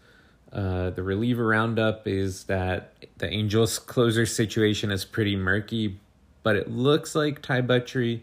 uh, 0.53 0.89
the 0.91 1.03
reliever 1.03 1.47
roundup 1.47 2.07
is 2.07 2.45
that 2.45 2.93
the 3.17 3.29
Angels 3.29 3.77
closer 3.77 4.25
situation 4.25 4.89
is 4.89 5.03
pretty 5.03 5.35
murky, 5.35 5.99
but 6.43 6.55
it 6.55 6.71
looks 6.71 7.13
like 7.13 7.41
Ty 7.41 7.63
Buttrey 7.63 8.21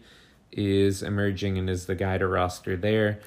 is 0.51 1.03
emerging 1.03 1.57
and 1.57 1.69
is 1.69 1.85
the 1.85 1.95
guy 1.95 2.17
to 2.17 2.27
roster 2.27 2.75
there. 2.75 3.19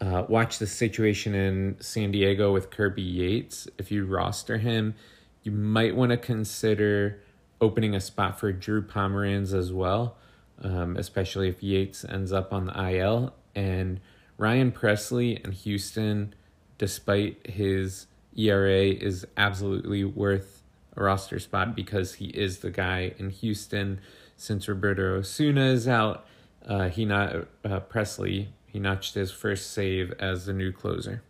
Uh, 0.00 0.24
watch 0.28 0.58
the 0.58 0.66
situation 0.66 1.34
in 1.34 1.76
San 1.80 2.12
Diego 2.12 2.52
with 2.52 2.70
Kirby 2.70 3.02
Yates. 3.02 3.66
If 3.78 3.90
you 3.90 4.04
roster 4.04 4.58
him, 4.58 4.94
you 5.42 5.52
might 5.52 5.96
want 5.96 6.10
to 6.10 6.16
consider 6.16 7.20
opening 7.60 7.94
a 7.94 8.00
spot 8.00 8.38
for 8.38 8.52
Drew 8.52 8.82
Pomeranz 8.82 9.54
as 9.54 9.72
well, 9.72 10.16
um, 10.62 10.96
especially 10.96 11.48
if 11.48 11.62
Yates 11.62 12.04
ends 12.04 12.32
up 12.32 12.52
on 12.52 12.66
the 12.66 12.90
IL. 12.92 13.32
And 13.54 14.00
Ryan 14.36 14.70
Pressly 14.70 15.42
in 15.42 15.52
Houston, 15.52 16.34
despite 16.76 17.46
his 17.46 18.06
ERA, 18.36 18.84
is 18.84 19.26
absolutely 19.36 20.04
worth 20.04 20.62
a 20.94 21.02
roster 21.02 21.38
spot 21.38 21.74
because 21.74 22.14
he 22.14 22.26
is 22.26 22.58
the 22.58 22.70
guy 22.70 23.14
in 23.18 23.30
Houston. 23.30 24.00
Since 24.36 24.68
Roberto 24.68 25.18
Osuna 25.18 25.66
is 25.66 25.88
out, 25.88 26.26
uh, 26.66 26.88
he 26.88 27.04
not 27.04 27.34
uh, 27.64 27.80
Pressly 27.80 28.48
he 28.76 28.80
notched 28.80 29.14
his 29.14 29.30
first 29.30 29.70
save 29.70 30.12
as 30.18 30.44
the 30.44 30.52
new 30.52 30.70
closer. 30.70 31.22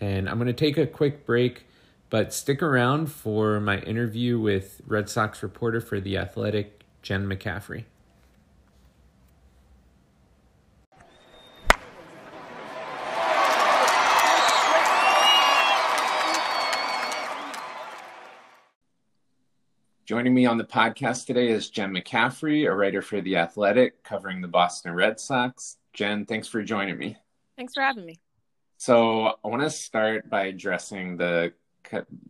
And 0.00 0.28
I'm 0.28 0.36
going 0.36 0.46
to 0.46 0.52
take 0.52 0.78
a 0.78 0.86
quick 0.86 1.26
break. 1.26 1.66
But 2.08 2.32
stick 2.32 2.62
around 2.62 3.06
for 3.08 3.58
my 3.58 3.78
interview 3.80 4.38
with 4.38 4.80
Red 4.86 5.08
Sox 5.08 5.42
reporter 5.42 5.80
for 5.80 5.98
The 5.98 6.16
Athletic, 6.16 6.84
Jen 7.02 7.26
McCaffrey. 7.28 7.82
Joining 20.10 20.34
me 20.34 20.44
on 20.44 20.58
the 20.58 20.64
podcast 20.64 21.26
today 21.26 21.50
is 21.50 21.70
Jen 21.70 21.94
McCaffrey, 21.94 22.68
a 22.68 22.74
writer 22.74 23.00
for 23.00 23.20
The 23.20 23.36
Athletic 23.36 24.02
covering 24.02 24.40
the 24.40 24.48
Boston 24.48 24.92
Red 24.92 25.20
Sox. 25.20 25.76
Jen, 25.92 26.26
thanks 26.26 26.48
for 26.48 26.64
joining 26.64 26.98
me. 26.98 27.16
Thanks 27.56 27.74
for 27.74 27.80
having 27.80 28.04
me. 28.04 28.18
So, 28.76 29.36
I 29.44 29.46
want 29.46 29.62
to 29.62 29.70
start 29.70 30.28
by 30.28 30.46
addressing 30.46 31.16
the 31.16 31.52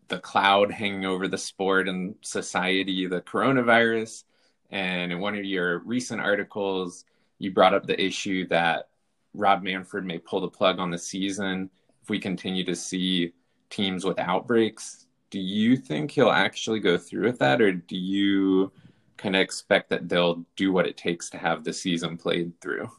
the 0.08 0.18
cloud 0.18 0.70
hanging 0.70 1.06
over 1.06 1.26
the 1.26 1.38
sport 1.38 1.88
and 1.88 2.16
society, 2.20 3.06
the 3.06 3.22
coronavirus. 3.22 4.25
And 4.68 5.10
in 5.10 5.18
one 5.18 5.34
of 5.34 5.46
your 5.46 5.78
recent 5.78 6.20
articles, 6.20 7.06
you 7.38 7.50
brought 7.50 7.72
up 7.72 7.87
the 7.87 7.99
issue 7.99 8.46
that 8.49 8.90
Rob 9.32 9.62
Manfred 9.62 10.04
may 10.04 10.18
pull 10.18 10.42
the 10.42 10.49
plug 10.49 10.80
on 10.80 10.90
the 10.90 10.99
season 10.99 11.70
if 12.02 12.10
we 12.10 12.18
continue 12.18 12.64
to 12.64 12.76
see 12.76 13.32
teams 13.70 14.04
with 14.04 14.18
outbreaks. 14.18 15.06
Do 15.30 15.38
you 15.38 15.76
think 15.76 16.10
he'll 16.10 16.30
actually 16.30 16.80
go 16.80 16.99
through 16.99 17.25
with 17.25 17.38
that, 17.38 17.60
or 17.60 17.72
do 17.72 17.96
you 17.96 18.72
kind 19.16 19.37
of 19.37 19.42
expect 19.42 19.90
that 19.90 20.08
they'll 20.08 20.44
do 20.56 20.72
what 20.72 20.87
it 20.87 20.96
takes 20.96 21.30
to 21.30 21.38
have 21.38 21.62
the 21.62 21.72
season 21.72 22.16
played 22.16 22.58
through? 22.60 22.90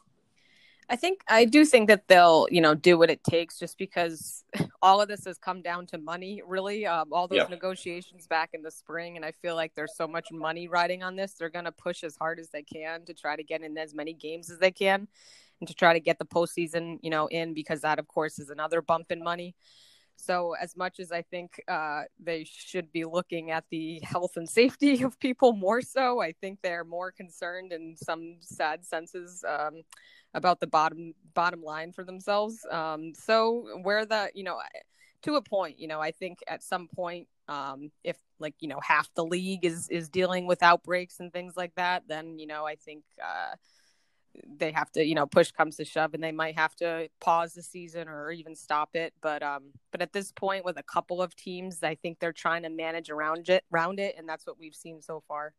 I 0.91 0.97
think 0.97 1.21
I 1.29 1.45
do 1.45 1.63
think 1.63 1.87
that 1.87 2.09
they'll, 2.09 2.47
you 2.51 2.59
know, 2.59 2.75
do 2.75 2.97
what 2.97 3.09
it 3.09 3.23
takes 3.23 3.57
just 3.57 3.77
because 3.77 4.43
all 4.81 4.99
of 5.01 5.07
this 5.07 5.23
has 5.23 5.37
come 5.37 5.61
down 5.61 5.85
to 5.87 5.97
money, 5.97 6.41
really. 6.45 6.85
Um, 6.85 7.13
all 7.13 7.29
those 7.29 7.37
yeah. 7.37 7.47
negotiations 7.47 8.27
back 8.27 8.49
in 8.53 8.61
the 8.61 8.71
spring. 8.71 9.15
And 9.15 9.23
I 9.23 9.31
feel 9.31 9.55
like 9.55 9.73
there's 9.73 9.95
so 9.95 10.05
much 10.05 10.27
money 10.33 10.67
riding 10.67 11.01
on 11.01 11.15
this. 11.15 11.31
They're 11.31 11.49
going 11.49 11.63
to 11.63 11.71
push 11.71 12.03
as 12.03 12.17
hard 12.17 12.41
as 12.41 12.49
they 12.49 12.61
can 12.61 13.05
to 13.05 13.13
try 13.13 13.37
to 13.37 13.43
get 13.43 13.61
in 13.61 13.77
as 13.77 13.95
many 13.95 14.11
games 14.13 14.51
as 14.51 14.59
they 14.59 14.71
can 14.71 15.07
and 15.61 15.67
to 15.69 15.73
try 15.73 15.93
to 15.93 16.01
get 16.01 16.19
the 16.19 16.25
postseason, 16.25 16.99
you 17.01 17.09
know, 17.09 17.27
in 17.27 17.53
because 17.53 17.79
that, 17.81 17.97
of 17.97 18.09
course, 18.09 18.37
is 18.37 18.49
another 18.49 18.81
bump 18.81 19.13
in 19.13 19.23
money. 19.23 19.55
So, 20.21 20.53
as 20.53 20.77
much 20.77 20.99
as 20.99 21.11
I 21.11 21.21
think 21.21 21.61
uh, 21.67 22.03
they 22.19 22.45
should 22.45 22.91
be 22.91 23.05
looking 23.05 23.51
at 23.51 23.65
the 23.69 23.99
health 24.03 24.37
and 24.37 24.49
safety 24.49 25.03
of 25.03 25.19
people 25.19 25.53
more 25.53 25.81
so, 25.81 26.21
I 26.21 26.33
think 26.33 26.59
they're 26.61 26.83
more 26.83 27.11
concerned 27.11 27.73
in 27.73 27.95
some 27.97 28.37
sad 28.41 28.85
senses. 28.85 29.43
Um, 29.47 29.81
about 30.33 30.61
the 30.61 30.67
bottom 30.67 31.13
bottom 31.33 31.61
line 31.61 31.91
for 31.91 32.05
themselves. 32.05 32.65
Um, 32.71 33.13
so 33.13 33.79
where 33.81 34.05
the 34.05 34.29
you 34.33 34.43
know 34.43 34.59
to 35.23 35.35
a 35.35 35.41
point, 35.41 35.79
you 35.79 35.87
know, 35.87 35.99
I 35.99 36.11
think 36.11 36.39
at 36.47 36.63
some 36.63 36.87
point, 36.87 37.27
um, 37.47 37.91
if 38.03 38.17
like 38.39 38.55
you 38.59 38.67
know 38.67 38.79
half 38.81 39.09
the 39.15 39.25
league 39.25 39.65
is 39.65 39.87
is 39.89 40.09
dealing 40.09 40.47
with 40.47 40.63
outbreaks 40.63 41.19
and 41.19 41.31
things 41.31 41.55
like 41.55 41.75
that, 41.75 42.03
then 42.07 42.39
you 42.39 42.47
know 42.47 42.65
I 42.65 42.75
think. 42.75 43.03
Uh, 43.23 43.55
they 44.57 44.71
have 44.71 44.91
to, 44.93 45.03
you 45.03 45.15
know, 45.15 45.25
push 45.25 45.51
comes 45.51 45.77
to 45.77 45.85
shove, 45.85 46.13
and 46.13 46.23
they 46.23 46.31
might 46.31 46.57
have 46.57 46.75
to 46.77 47.09
pause 47.19 47.53
the 47.53 47.61
season 47.61 48.07
or 48.07 48.31
even 48.31 48.55
stop 48.55 48.95
it. 48.95 49.13
But, 49.21 49.43
um, 49.43 49.71
but 49.91 50.01
at 50.01 50.13
this 50.13 50.31
point, 50.31 50.65
with 50.65 50.77
a 50.77 50.83
couple 50.83 51.21
of 51.21 51.35
teams, 51.35 51.83
I 51.83 51.95
think 51.95 52.19
they're 52.19 52.33
trying 52.33 52.63
to 52.63 52.69
manage 52.69 53.09
around 53.09 53.49
it, 53.49 53.63
around 53.73 53.99
it, 53.99 54.15
and 54.17 54.27
that's 54.27 54.45
what 54.45 54.59
we've 54.59 54.75
seen 54.75 55.01
so 55.01 55.23
far. 55.27 55.53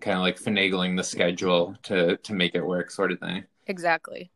Kind 0.00 0.16
of 0.16 0.22
like 0.22 0.40
finagling 0.40 0.96
the 0.96 1.04
schedule 1.04 1.76
to 1.82 2.16
to 2.16 2.32
make 2.32 2.54
it 2.54 2.64
work 2.64 2.90
sort 2.90 3.12
of 3.12 3.20
thing. 3.20 3.44
Exactly. 3.66 4.30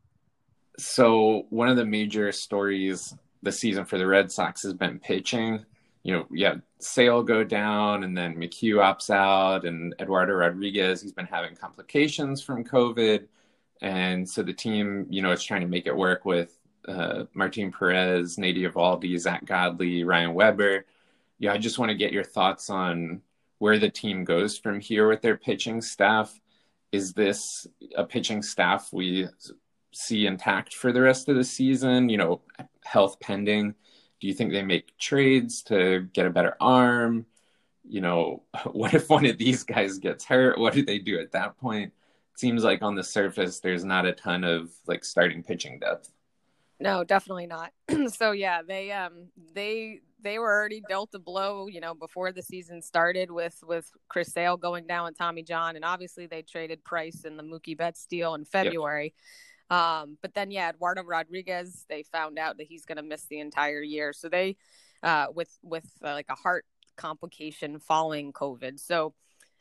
So 0.77 1.47
one 1.49 1.69
of 1.69 1.75
the 1.75 1.85
major 1.85 2.31
stories 2.31 3.15
this 3.41 3.59
season 3.59 3.85
for 3.85 3.97
the 3.97 4.05
red 4.05 4.31
sox 4.31 4.61
has 4.63 4.73
been 4.73 4.99
pitching 4.99 5.65
you 6.03 6.13
know 6.13 6.25
yeah 6.31 6.55
sale 6.79 7.23
go 7.23 7.43
down 7.43 8.03
and 8.03 8.17
then 8.17 8.35
mchugh 8.35 8.75
opts 8.75 9.09
out 9.09 9.65
and 9.65 9.93
eduardo 9.99 10.33
rodriguez 10.33 11.01
he's 11.01 11.11
been 11.11 11.25
having 11.25 11.55
complications 11.55 12.41
from 12.41 12.63
covid 12.63 13.27
and 13.81 14.27
so 14.27 14.41
the 14.41 14.53
team 14.53 15.05
you 15.09 15.21
know 15.21 15.31
is 15.31 15.43
trying 15.43 15.61
to 15.61 15.67
make 15.67 15.87
it 15.87 15.95
work 15.95 16.25
with 16.25 16.57
uh, 16.87 17.25
martin 17.33 17.71
perez 17.71 18.37
nate 18.37 18.57
eovaldi 18.57 19.17
Zack 19.19 19.45
godley 19.45 20.03
ryan 20.03 20.33
weber 20.33 20.85
yeah 21.37 21.53
i 21.53 21.57
just 21.57 21.79
want 21.79 21.89
to 21.89 21.97
get 21.97 22.13
your 22.13 22.23
thoughts 22.23 22.69
on 22.69 23.21
where 23.59 23.77
the 23.77 23.89
team 23.89 24.23
goes 24.23 24.57
from 24.57 24.79
here 24.79 25.07
with 25.07 25.21
their 25.21 25.37
pitching 25.37 25.81
staff. 25.81 26.37
Is 26.91 27.13
this 27.13 27.67
a 27.95 28.03
pitching 28.03 28.41
staff 28.41 28.91
we 28.91 29.27
see 29.91 30.25
intact 30.25 30.73
for 30.73 30.91
the 30.91 31.01
rest 31.01 31.29
of 31.29 31.35
the 31.35 31.43
season? 31.43 32.09
You 32.09 32.17
know, 32.17 32.41
health 32.83 33.19
pending. 33.19 33.75
Do 34.19 34.27
you 34.27 34.33
think 34.33 34.51
they 34.51 34.63
make 34.63 34.97
trades 34.97 35.63
to 35.63 36.07
get 36.13 36.25
a 36.25 36.29
better 36.29 36.55
arm? 36.59 37.25
You 37.87 38.01
know, 38.01 38.43
what 38.71 38.93
if 38.93 39.09
one 39.09 39.25
of 39.25 39.37
these 39.37 39.63
guys 39.63 39.97
gets 39.97 40.25
hurt? 40.25 40.57
What 40.57 40.73
do 40.73 40.83
they 40.83 40.99
do 40.99 41.19
at 41.19 41.31
that 41.31 41.57
point? 41.57 41.93
It 42.33 42.39
seems 42.39 42.63
like 42.63 42.81
on 42.81 42.95
the 42.95 43.03
surface, 43.03 43.59
there's 43.59 43.83
not 43.83 44.05
a 44.05 44.13
ton 44.13 44.43
of 44.43 44.71
like 44.87 45.03
starting 45.03 45.43
pitching 45.43 45.79
depth. 45.79 46.11
No, 46.79 47.03
definitely 47.03 47.47
not. 47.47 47.73
so 48.13 48.31
yeah, 48.31 48.61
they 48.61 48.91
um 48.91 49.27
they 49.53 49.99
they 50.21 50.39
were 50.39 50.51
already 50.51 50.81
dealt 50.87 51.13
a 51.13 51.19
blow, 51.19 51.67
you 51.67 51.79
know, 51.79 51.93
before 51.93 52.31
the 52.31 52.41
season 52.41 52.81
started 52.81 53.31
with 53.31 53.61
with 53.67 53.89
Chris 54.07 54.31
Sale 54.31 54.57
going 54.57 54.87
down 54.87 55.05
with 55.05 55.17
Tommy 55.17 55.43
John, 55.43 55.75
and 55.75 55.83
obviously 55.83 56.25
they 56.25 56.41
traded 56.41 56.83
Price 56.83 57.25
in 57.25 57.37
the 57.37 57.43
Mookie 57.43 57.77
Betts 57.77 58.05
deal 58.05 58.33
in 58.35 58.45
February. 58.45 59.05
Yep. 59.05 59.13
Um, 59.69 60.17
but 60.21 60.33
then 60.33 60.51
yeah, 60.51 60.69
Eduardo 60.69 61.03
Rodriguez, 61.03 61.85
they 61.89 62.03
found 62.03 62.39
out 62.39 62.57
that 62.57 62.67
he's 62.67 62.85
going 62.85 62.97
to 62.97 63.03
miss 63.03 63.25
the 63.25 63.39
entire 63.39 63.81
year. 63.81 64.13
So 64.13 64.29
they, 64.29 64.57
uh, 65.03 65.27
with 65.33 65.57
with 65.61 65.85
uh, 66.03 66.13
like 66.13 66.29
a 66.29 66.35
heart 66.35 66.65
complication 66.97 67.79
following 67.79 68.33
COVID, 68.33 68.79
so 68.79 69.13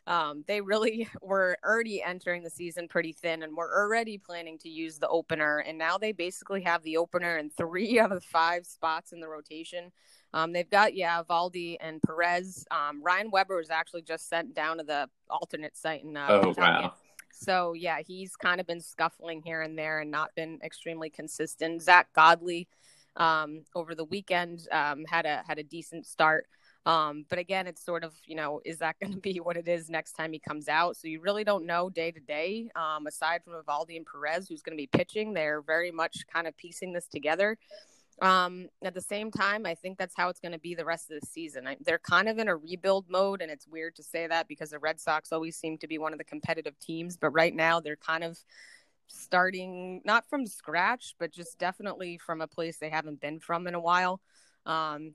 um, 0.09 0.43
they 0.49 0.61
really 0.61 1.07
were 1.23 1.57
already 1.65 2.03
entering 2.03 2.43
the 2.43 2.51
season 2.51 2.89
pretty 2.89 3.13
thin 3.13 3.43
and 3.43 3.55
were 3.55 3.71
already 3.71 4.19
planning 4.19 4.59
to 4.59 4.69
use 4.69 4.99
the 4.99 5.09
opener. 5.09 5.59
And 5.59 5.79
now 5.79 5.99
they 5.99 6.13
basically 6.13 6.63
have 6.63 6.83
the 6.83 6.97
opener 6.97 7.37
in 7.37 7.51
three 7.57 8.01
out 8.01 8.11
of 8.11 8.25
five 8.25 8.67
spots 8.67 9.13
in 9.13 9.21
the 9.21 9.29
rotation. 9.29 9.93
Um, 10.35 10.53
they've 10.53 10.69
got, 10.69 10.95
yeah, 10.95 11.23
Valdi 11.23 11.77
and 11.81 12.03
Perez. 12.03 12.67
Um, 12.71 13.03
Ryan 13.03 13.31
Weber 13.31 13.57
was 13.57 13.71
actually 13.71 14.03
just 14.03 14.29
sent 14.29 14.55
down 14.55 14.79
to 14.79 14.85
the 14.85 15.09
alternate 15.31 15.77
site 15.77 16.05
in 16.05 16.17
uh, 16.17 16.27
Oh, 16.29 16.55
wow. 16.57 16.95
So, 17.39 17.73
yeah, 17.73 18.01
he's 18.05 18.37
kind 18.37 18.61
of 18.61 18.67
been 18.67 18.81
scuffling 18.81 19.43
here 19.43 19.63
and 19.63 19.79
there 19.79 20.01
and 20.01 20.11
not 20.11 20.35
been 20.35 20.59
extremely 20.63 21.11
consistent. 21.11 21.83
Zack 21.83 22.09
Godley 22.13 22.69
um, 23.17 23.63
over 23.75 23.95
the 23.95 24.05
weekend 24.05 24.67
um, 24.73 25.05
had 25.05 25.27
a 25.27 25.43
had 25.47 25.59
a 25.59 25.63
decent 25.63 26.07
start. 26.07 26.47
Um, 26.87 27.27
but 27.29 27.39
again, 27.39 27.67
it's 27.67 27.85
sort 27.85 28.03
of, 28.03 28.15
you 28.25 28.35
know, 28.35 28.61
is 28.65 28.79
that 28.79 28.97
going 29.01 29.13
to 29.13 29.21
be 29.21 29.41
what 29.41 29.57
it 29.57 29.69
is 29.69 29.91
next 29.91 30.13
time 30.13 30.33
he 30.33 30.39
comes 30.39 30.69
out? 30.69 30.97
So 30.97 31.07
you 31.07 31.21
really 31.21 31.45
don't 31.45 31.67
know 31.67 31.91
day 31.91 32.11
to 32.11 32.21
day. 32.21 32.71
Um, 32.75 33.07
aside 33.07 33.43
from 33.45 33.55
Eovaldi 33.55 33.97
and 33.97 34.07
Perez, 34.07 34.49
who's 34.49 34.63
going 34.63 34.77
to 34.77 34.81
be 34.81 34.87
pitching, 34.87 35.35
they're 35.35 35.61
very 35.61 35.91
much 35.91 36.27
kind 36.33 36.47
of 36.47 36.57
piecing 36.57 36.93
this 36.93 37.07
together. 37.07 37.59
Um, 38.21 38.69
at 38.83 38.95
the 38.95 39.01
same 39.01 39.31
time, 39.31 39.65
I 39.65 39.75
think 39.75 39.97
that's 39.97 40.15
how 40.17 40.29
it's 40.29 40.41
going 40.41 40.53
to 40.53 40.59
be 40.59 40.75
the 40.75 40.85
rest 40.85 41.11
of 41.11 41.21
the 41.21 41.27
season. 41.27 41.69
I, 41.69 41.77
they're 41.81 42.01
kind 42.01 42.29
of 42.29 42.39
in 42.39 42.49
a 42.49 42.57
rebuild 42.57 43.07
mode, 43.09 43.41
and 43.43 43.51
it's 43.51 43.67
weird 43.67 43.95
to 43.97 44.03
say 44.03 44.27
that 44.27 44.49
because 44.49 44.71
the 44.71 44.79
Red 44.79 44.99
Sox 44.99 45.33
always 45.33 45.57
seem 45.57 45.79
to 45.79 45.87
be 45.87 45.99
one 45.99 46.13
of 46.13 46.19
the 46.19 46.25
competitive 46.25 46.79
teams, 46.81 47.17
but 47.17 47.31
right 47.31 47.55
now 47.55 47.79
they're 47.81 47.97
kind 47.97 48.25
of 48.25 48.39
starting 49.07 50.03
not 50.05 50.29
from 50.29 50.47
scratch, 50.47 51.15
but 51.19 51.33
just 51.33 51.59
definitely 51.59 52.19
from 52.19 52.41
a 52.41 52.47
place 52.47 52.79
they 52.79 52.91
haven't 52.91 53.21
been 53.21 53.39
from 53.39 53.67
in 53.67 53.75
a 53.75 53.81
while. 53.81 54.21
Um, 54.67 55.15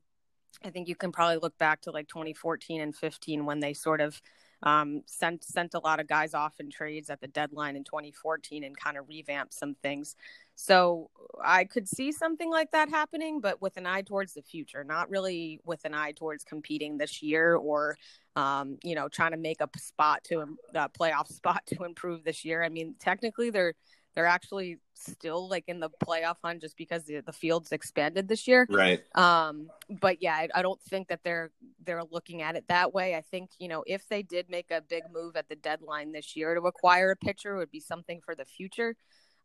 I 0.63 0.69
think 0.69 0.87
you 0.87 0.95
can 0.95 1.11
probably 1.11 1.37
look 1.37 1.57
back 1.57 1.81
to 1.81 1.91
like 1.91 2.07
2014 2.07 2.81
and 2.81 2.95
15 2.95 3.45
when 3.45 3.59
they 3.59 3.73
sort 3.73 4.01
of 4.01 4.21
um, 4.63 5.01
sent 5.05 5.43
sent 5.43 5.73
a 5.73 5.79
lot 5.79 5.99
of 5.99 6.07
guys 6.07 6.33
off 6.33 6.59
in 6.59 6.69
trades 6.69 7.09
at 7.09 7.19
the 7.19 7.27
deadline 7.27 7.75
in 7.75 7.83
2014 7.83 8.63
and 8.63 8.77
kind 8.77 8.97
of 8.97 9.07
revamped 9.09 9.53
some 9.53 9.75
things. 9.75 10.15
So 10.55 11.09
I 11.43 11.65
could 11.65 11.87
see 11.87 12.11
something 12.11 12.49
like 12.49 12.71
that 12.71 12.89
happening, 12.89 13.41
but 13.41 13.61
with 13.61 13.77
an 13.77 13.85
eye 13.85 14.03
towards 14.03 14.33
the 14.33 14.41
future, 14.41 14.83
not 14.83 15.09
really 15.09 15.59
with 15.65 15.83
an 15.85 15.93
eye 15.93 16.11
towards 16.11 16.43
competing 16.43 16.97
this 16.97 17.23
year 17.23 17.55
or, 17.55 17.97
um, 18.35 18.77
you 18.83 18.95
know, 18.95 19.07
trying 19.09 19.31
to 19.31 19.37
make 19.37 19.61
a 19.61 19.69
spot 19.77 20.23
to 20.25 20.41
a 20.41 20.77
uh, 20.77 20.87
playoff 20.89 21.27
spot 21.33 21.63
to 21.67 21.83
improve 21.83 22.23
this 22.23 22.45
year. 22.45 22.63
I 22.63 22.69
mean, 22.69 22.95
technically 22.99 23.49
they're 23.49 23.73
they're 24.15 24.25
actually 24.27 24.77
still 24.93 25.49
like 25.49 25.63
in 25.67 25.79
the 25.79 25.89
playoff 26.05 26.35
hunt 26.43 26.61
just 26.61 26.77
because 26.77 27.03
the, 27.05 27.21
the 27.21 27.33
field's 27.33 27.71
expanded 27.71 28.27
this 28.27 28.47
year. 28.47 28.67
Right. 28.69 29.01
Um, 29.15 29.69
but 29.89 30.21
yeah, 30.21 30.35
I, 30.35 30.49
I 30.53 30.61
don't 30.61 30.81
think 30.81 31.07
that 31.07 31.21
they're 31.23 31.51
they're 31.83 32.03
looking 32.11 32.41
at 32.41 32.55
it 32.55 32.65
that 32.67 32.93
way. 32.93 33.15
I 33.15 33.21
think 33.21 33.49
you 33.59 33.67
know 33.67 33.83
if 33.87 34.07
they 34.07 34.21
did 34.21 34.49
make 34.49 34.71
a 34.71 34.81
big 34.81 35.03
move 35.11 35.35
at 35.35 35.49
the 35.49 35.55
deadline 35.55 36.11
this 36.11 36.35
year 36.35 36.53
to 36.55 36.61
acquire 36.61 37.11
a 37.11 37.15
pitcher, 37.15 37.55
would 37.55 37.71
be 37.71 37.79
something 37.79 38.21
for 38.23 38.35
the 38.35 38.45
future. 38.45 38.95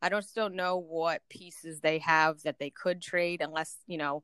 I 0.00 0.08
don't 0.08 0.24
still 0.24 0.48
know 0.48 0.76
what 0.78 1.22
pieces 1.28 1.80
they 1.80 1.98
have 1.98 2.42
that 2.42 2.58
they 2.58 2.70
could 2.70 3.02
trade 3.02 3.40
unless, 3.42 3.76
you 3.86 3.98
know, 3.98 4.22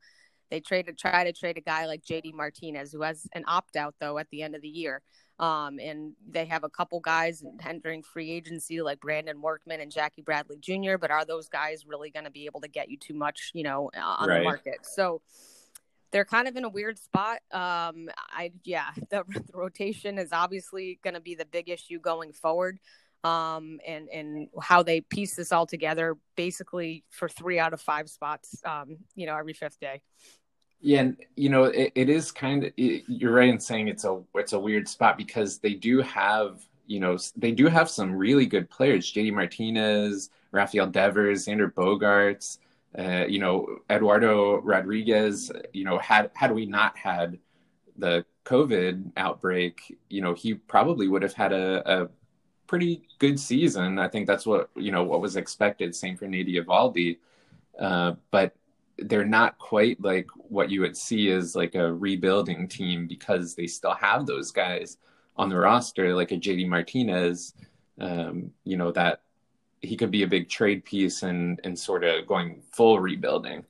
they 0.51 0.61
trade 0.61 0.89
try 0.97 1.25
to 1.25 1.33
trade 1.33 1.59
a 1.59 1.61
guy 1.61 1.87
like 1.87 2.05
JD 2.05 2.35
Martinez 2.35 2.93
who 2.93 3.03
has 3.03 3.27
an 3.33 3.45
opt 3.49 3.77
out 3.77 3.95
though 3.99 4.19
at 4.19 4.29
the 4.31 4.43
end 4.43 4.55
of 4.55 4.63
the 4.63 4.69
year. 4.69 5.03
Um, 5.41 5.81
and 5.81 6.13
they 6.29 6.45
have 6.45 6.63
a 6.63 6.69
couple 6.69 7.01
guys 7.01 7.43
entering 7.67 8.05
free 8.05 8.31
agency 8.31 8.81
like 8.83 9.01
Brandon 9.01 9.41
Workman 9.43 9.81
and 9.81 9.91
Jackie 9.91 10.23
Bradley 10.23 10.59
Jr. 10.61 10.97
But 10.97 11.11
are 11.11 11.25
those 11.25 11.49
guys 11.49 11.85
really 11.87 12.11
going 12.11 12.25
to 12.25 12.31
be 12.31 12.47
able 12.47 12.61
to 12.61 12.69
get 12.69 12.89
you 12.89 12.97
too 12.97 13.15
much, 13.15 13.51
you 13.53 13.65
know, 13.65 13.91
on 13.97 14.29
right. 14.29 14.39
the 14.39 14.45
market? 14.45 14.79
So 14.83 15.23
they're 16.13 16.25
kind 16.25 16.47
of 16.47 16.55
in 16.55 16.63
a 16.63 16.69
weird 16.69 16.97
spot. 16.97 17.39
Um, 17.51 18.09
I 18.31 18.53
yeah, 18.63 18.91
the, 19.11 19.25
the 19.27 19.43
rotation 19.53 20.19
is 20.19 20.29
obviously 20.33 21.01
going 21.03 21.15
to 21.15 21.21
be 21.21 21.35
the 21.35 21.47
big 21.47 21.69
issue 21.69 21.99
going 21.99 22.33
forward 22.33 22.79
um, 23.25 23.81
and 23.87 24.09
and 24.11 24.49
how 24.61 24.83
they 24.83 25.01
piece 25.01 25.35
this 25.35 25.51
all 25.51 25.67
together, 25.67 26.17
basically 26.37 27.05
for 27.11 27.29
three 27.29 27.59
out 27.59 27.73
of 27.73 27.81
five 27.81 28.09
spots, 28.09 28.63
um, 28.65 28.99
you 29.15 29.27
know, 29.27 29.37
every 29.37 29.55
fifth 29.55 29.81
day. 29.81 30.03
Yeah, 30.81 31.01
and 31.01 31.17
you 31.37 31.49
know, 31.49 31.65
it, 31.65 31.93
it 31.95 32.11
is 32.11 32.31
kind 32.31 32.65
of 32.65 32.73
it, 32.77 33.05
you're 33.09 33.33
right 33.33 33.49
in 33.49 33.59
saying 33.59 33.89
it's 33.89 34.05
a 34.05 34.23
it's 34.35 34.53
a 34.53 34.61
weird 34.61 34.87
spot 34.89 35.17
because 35.17 35.59
they 35.59 35.75
do 35.75 36.03
have 36.03 36.61
you 36.87 37.01
know 37.01 37.17
they 37.37 37.53
do 37.53 37.67
have 37.67 37.89
some 37.89 38.15
really 38.15 38.47
good 38.47 38.69
players: 38.69 39.11
JD 39.13 39.33
Martinez, 39.33 40.31
Rafael 40.53 40.87
Devers, 40.87 41.47
Xander 41.47 41.73
Bogaerts 41.73 42.59
Uh, 42.97 43.25
you 43.27 43.39
know, 43.39 43.79
Eduardo 43.91 44.61
Rodriguez. 44.61 45.51
You 45.73 45.85
know, 45.85 45.99
had 45.99 46.31
had 46.35 46.53
we 46.53 46.67
not 46.67 46.97
had 46.99 47.39
the 47.97 48.25
COVID 48.45 49.13
outbreak, 49.17 49.97
you 50.11 50.21
know, 50.21 50.35
he 50.35 50.55
probably 50.55 51.09
would 51.09 51.23
have 51.23 51.33
had 51.35 51.53
a, 51.53 52.03
a 52.03 52.09
pretty 52.67 53.03
good 53.19 53.39
season. 53.39 53.99
I 53.99 54.09
think 54.09 54.27
that's 54.27 54.47
what 54.47 54.71
you 54.77 54.93
know 54.93 55.05
what 55.05 55.21
was 55.21 55.37
expected. 55.37 55.95
Same 55.95 56.17
for 56.17 56.27
Nate 56.27 56.49
Eovaldi, 56.49 57.19
uh, 57.79 58.15
but 58.31 58.55
they're 58.99 59.25
not 59.25 59.59
quite 59.59 60.01
like 60.01 60.27
what 60.37 60.71
you 60.71 60.81
would 60.81 60.97
see 60.97 61.31
as 61.31 61.57
like 61.57 61.75
a 61.75 61.93
rebuilding 61.93 62.69
team 62.69 63.07
because 63.07 63.55
they 63.55 63.67
still 63.67 63.95
have 63.95 64.27
those 64.27 64.51
guys 64.51 64.99
on 65.37 65.49
the 65.49 65.57
roster, 65.57 66.15
like 66.15 66.33
a 66.33 66.37
JD 66.37 66.69
Martinez. 66.69 67.55
Um, 68.01 68.51
you 68.65 68.77
know 68.77 68.91
that 68.93 69.23
he 69.81 69.97
could 69.97 70.11
be 70.11 70.23
a 70.23 70.29
big 70.29 70.49
trade 70.49 70.85
piece 70.85 71.23
and 71.23 71.61
and 71.65 71.79
sort 71.79 72.05
of 72.05 72.27
going 72.27 72.63
full 72.73 72.99
rebuilding. 72.99 73.65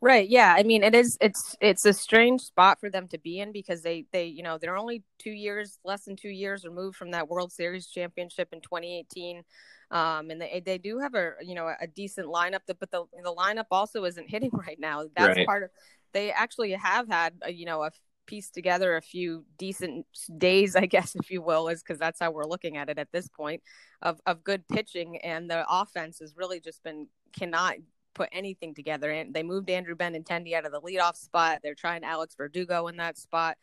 Right. 0.00 0.28
Yeah. 0.28 0.54
I 0.56 0.62
mean, 0.62 0.84
it 0.84 0.94
is. 0.94 1.18
It's 1.20 1.56
it's 1.60 1.84
a 1.84 1.92
strange 1.92 2.42
spot 2.42 2.78
for 2.78 2.88
them 2.88 3.08
to 3.08 3.18
be 3.18 3.40
in 3.40 3.50
because 3.50 3.82
they 3.82 4.06
they 4.12 4.26
you 4.26 4.44
know 4.44 4.56
they're 4.56 4.76
only 4.76 5.02
two 5.18 5.32
years 5.32 5.78
less 5.84 6.04
than 6.04 6.14
two 6.14 6.28
years 6.28 6.64
removed 6.64 6.96
from 6.96 7.10
that 7.10 7.28
World 7.28 7.50
Series 7.50 7.88
championship 7.88 8.48
in 8.52 8.60
2018, 8.60 9.42
um, 9.90 10.30
and 10.30 10.40
they 10.40 10.62
they 10.64 10.78
do 10.78 11.00
have 11.00 11.14
a 11.14 11.32
you 11.42 11.56
know 11.56 11.72
a 11.80 11.86
decent 11.88 12.28
lineup. 12.28 12.60
That, 12.68 12.78
but 12.78 12.92
the 12.92 13.04
the 13.24 13.34
lineup 13.34 13.66
also 13.72 14.04
isn't 14.04 14.30
hitting 14.30 14.50
right 14.52 14.78
now. 14.78 15.04
That's 15.16 15.36
right. 15.36 15.46
part 15.46 15.64
of. 15.64 15.70
They 16.12 16.30
actually 16.30 16.72
have 16.72 17.08
had 17.08 17.34
a, 17.42 17.52
you 17.52 17.66
know 17.66 17.82
a 17.82 17.90
piece 18.28 18.50
together 18.50 18.96
a 18.96 19.02
few 19.02 19.44
decent 19.56 20.06
days, 20.36 20.76
I 20.76 20.86
guess, 20.86 21.16
if 21.16 21.30
you 21.30 21.42
will, 21.42 21.66
is 21.68 21.82
because 21.82 21.98
that's 21.98 22.20
how 22.20 22.30
we're 22.30 22.46
looking 22.46 22.76
at 22.76 22.88
it 22.88 22.98
at 22.98 23.10
this 23.10 23.26
point 23.26 23.62
of, 24.02 24.20
of 24.26 24.44
good 24.44 24.68
pitching. 24.68 25.16
And 25.24 25.50
the 25.50 25.64
offense 25.68 26.20
has 26.20 26.34
really 26.36 26.60
just 26.60 26.84
been 26.84 27.08
cannot 27.32 27.76
put 28.18 28.28
anything 28.32 28.74
together. 28.74 29.10
And 29.10 29.32
they 29.32 29.42
moved 29.42 29.70
Andrew 29.70 29.94
Benintendi 29.94 30.54
out 30.54 30.66
of 30.66 30.72
the 30.72 30.80
leadoff 30.80 31.16
spot. 31.16 31.60
They're 31.62 31.74
trying 31.74 32.04
Alex 32.04 32.34
Verdugo 32.34 32.88
in 32.88 32.96
that 32.96 33.16
spot. 33.16 33.56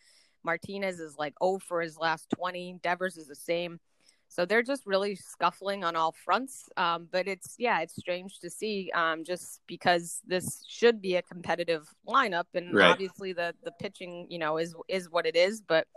Martinez 0.43 0.99
is 0.99 1.17
like 1.17 1.33
oh 1.41 1.59
for 1.59 1.81
his 1.81 1.97
last 1.97 2.29
20. 2.35 2.79
Devers 2.81 3.17
is 3.17 3.27
the 3.27 3.35
same. 3.35 3.79
So 4.27 4.45
they're 4.45 4.63
just 4.63 4.85
really 4.85 5.15
scuffling 5.15 5.83
on 5.83 5.95
all 5.95 6.13
fronts. 6.23 6.67
Um, 6.77 7.07
but 7.11 7.27
it's, 7.27 7.55
yeah, 7.59 7.81
it's 7.81 7.95
strange 7.95 8.39
to 8.39 8.49
see 8.49 8.91
um, 8.95 9.23
just 9.23 9.61
because 9.67 10.21
this 10.25 10.63
should 10.67 11.01
be 11.01 11.15
a 11.15 11.21
competitive 11.21 11.87
lineup. 12.07 12.45
And 12.53 12.73
right. 12.73 12.89
obviously 12.89 13.33
the, 13.33 13.53
the 13.63 13.71
pitching, 13.79 14.27
you 14.29 14.39
know, 14.39 14.57
is, 14.57 14.73
is 14.87 15.09
what 15.09 15.25
it 15.25 15.35
is. 15.35 15.61
But 15.61 15.87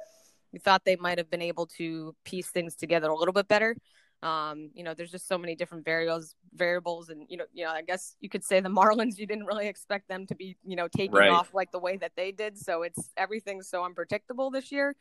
we 0.52 0.58
thought 0.58 0.84
they 0.84 0.96
might 0.96 1.18
have 1.18 1.30
been 1.30 1.42
able 1.42 1.66
to 1.78 2.14
piece 2.24 2.48
things 2.48 2.74
together 2.74 3.08
a 3.08 3.14
little 3.14 3.34
bit 3.34 3.48
better. 3.48 3.76
Um, 4.22 4.70
you 4.74 4.82
know, 4.82 4.94
there's 4.94 5.12
just 5.12 5.28
so 5.28 5.38
many 5.38 5.54
different 5.54 5.84
variables, 5.84 6.34
variables, 6.54 7.08
and 7.08 7.24
you 7.28 7.36
know, 7.36 7.44
you 7.52 7.64
know, 7.64 7.70
I 7.70 7.82
guess 7.82 8.16
you 8.20 8.28
could 8.28 8.44
say 8.44 8.60
the 8.60 8.68
Marlins. 8.68 9.16
You 9.16 9.26
didn't 9.26 9.46
really 9.46 9.68
expect 9.68 10.08
them 10.08 10.26
to 10.26 10.34
be, 10.34 10.56
you 10.64 10.74
know, 10.74 10.88
taking 10.88 11.14
right. 11.14 11.30
off 11.30 11.54
like 11.54 11.70
the 11.70 11.78
way 11.78 11.96
that 11.98 12.12
they 12.16 12.32
did. 12.32 12.58
So 12.58 12.82
it's 12.82 13.12
everything's 13.16 13.68
so 13.68 13.84
unpredictable 13.84 14.50
this 14.50 14.72
year. 14.72 14.96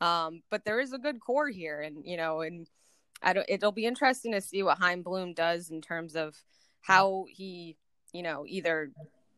Um, 0.00 0.42
but 0.50 0.64
there 0.64 0.78
is 0.78 0.92
a 0.92 0.98
good 0.98 1.20
core 1.20 1.48
here, 1.48 1.80
and 1.80 2.04
you 2.04 2.16
know, 2.16 2.42
and 2.42 2.68
I 3.22 3.32
don't. 3.32 3.46
It'll 3.48 3.72
be 3.72 3.86
interesting 3.86 4.32
to 4.32 4.40
see 4.40 4.62
what 4.62 4.78
Chaim 4.78 5.02
Bloom 5.02 5.34
does 5.34 5.70
in 5.70 5.80
terms 5.80 6.14
of 6.14 6.36
how 6.80 7.26
he, 7.28 7.76
you 8.12 8.22
know, 8.22 8.44
either 8.46 8.92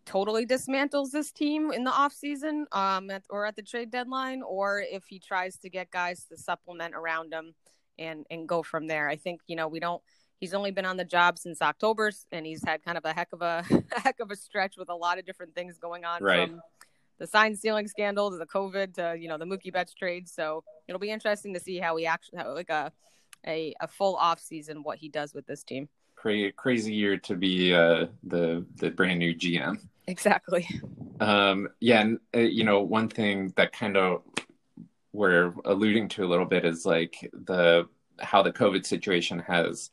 totally 0.05 0.45
dismantles 0.45 1.11
this 1.11 1.33
team 1.33 1.73
in 1.73 1.85
the 1.85 1.91
off 1.91 2.13
season 2.13 2.67
um, 2.73 3.09
at, 3.09 3.23
or 3.31 3.47
at 3.47 3.57
the 3.57 3.63
trade 3.63 3.91
deadline, 3.91 4.43
or 4.43 4.81
if 4.81 5.05
he 5.07 5.19
tries 5.19 5.57
to 5.57 5.71
get 5.71 5.91
guys 5.91 6.27
to 6.27 6.37
supplement 6.37 6.95
around 6.95 7.33
him 7.33 7.55
and 7.99 8.27
and 8.31 8.49
go 8.49 8.63
from 8.63 8.87
there. 8.87 9.09
I 9.09 9.17
think 9.17 9.41
you 9.47 9.57
know 9.57 9.69
we 9.69 9.81
don't. 9.81 10.03
He's 10.39 10.55
only 10.55 10.73
been 10.73 10.85
on 10.85 10.97
the 10.97 11.05
job 11.05 11.39
since 11.39 11.63
October, 11.63 12.11
and 12.33 12.45
he's 12.45 12.65
had 12.65 12.83
kind 12.83 12.99
of 12.99 13.05
a 13.05 13.13
heck 13.13 13.29
of 13.33 13.43
a, 13.43 13.65
a 13.95 14.01
heck 14.01 14.19
of 14.21 14.31
a 14.31 14.37
stretch 14.37 14.77
with 14.77 14.89
a 14.89 14.95
lot 14.95 15.19
of 15.19 15.25
different 15.25 15.55
things 15.55 15.79
going 15.79 16.05
on 16.05 16.23
right. 16.23 16.49
from 16.49 16.61
the 17.19 17.27
sign 17.27 17.55
stealing 17.55 17.87
scandal 17.87 18.31
to 18.33 18.37
the 18.37 18.47
COVID 18.47 18.95
to 18.95 19.17
you 19.19 19.29
know 19.29 19.39
the 19.39 19.45
Mookie 19.45 19.73
Betts 19.73 19.95
trade. 19.95 20.29
So 20.29 20.65
it'll 20.89 20.99
be 20.99 21.11
interesting 21.11 21.55
to 21.55 21.61
see 21.61 21.79
how 21.79 21.97
he 21.97 22.07
actually 22.07 22.43
like 22.45 22.71
a 22.71 22.93
a, 23.47 23.75
a 23.81 23.89
full 23.89 24.17
off 24.17 24.41
season 24.41 24.83
what 24.83 24.99
he 24.99 25.09
does 25.09 25.35
with 25.35 25.47
this 25.47 25.63
team. 25.63 25.89
Crazy, 26.17 26.53
crazy 26.53 26.95
year 26.95 27.17
to 27.19 27.35
be 27.35 27.75
uh, 27.75 28.07
the 28.25 28.65
the 28.77 28.91
brand 28.91 29.19
new 29.19 29.35
GM. 29.35 29.81
Exactly. 30.07 30.69
Um, 31.21 31.69
yeah, 31.81 32.01
and 32.01 32.19
uh, 32.35 32.41
you 32.41 32.65
know 32.65 32.81
one 32.81 33.09
thing 33.09 33.53
that 33.57 33.73
kind 33.73 33.97
of 33.97 34.23
we're 35.13 35.53
alluding 35.65 36.09
to 36.09 36.25
a 36.25 36.29
little 36.29 36.47
bit 36.47 36.65
is 36.65 36.87
like 36.87 37.31
the 37.33 37.89
how 38.21 38.43
the 38.43 38.53
COVID 38.53 38.87
situation 38.87 39.39
has, 39.41 39.91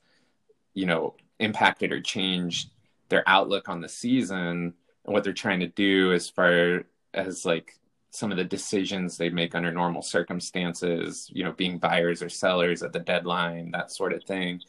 you 0.74 0.86
know, 0.86 1.16
impacted 1.40 1.92
or 1.92 2.02
changed 2.02 2.70
their 3.10 3.24
outlook 3.28 3.70
on 3.70 3.82
the 3.82 3.90
season 3.90 4.74
and 5.06 5.14
what 5.14 5.24
they're 5.24 5.34
trying 5.34 5.60
to 5.62 5.68
do 5.68 6.14
as 6.14 6.30
far 6.30 6.84
as 7.14 7.46
like 7.46 7.80
some 8.12 8.32
of 8.32 8.38
the 8.38 8.44
decisions 8.44 9.18
they 9.18 9.30
make 9.30 9.56
under 9.56 9.72
normal 9.72 10.02
circumstances, 10.02 11.30
you 11.34 11.44
know, 11.44 11.52
being 11.52 11.78
buyers 11.78 12.22
or 12.22 12.30
sellers 12.30 12.82
at 12.82 12.94
the 12.94 13.00
deadline, 13.00 13.72
that 13.72 13.92
sort 13.92 14.14
of 14.14 14.24
thing. 14.24 14.62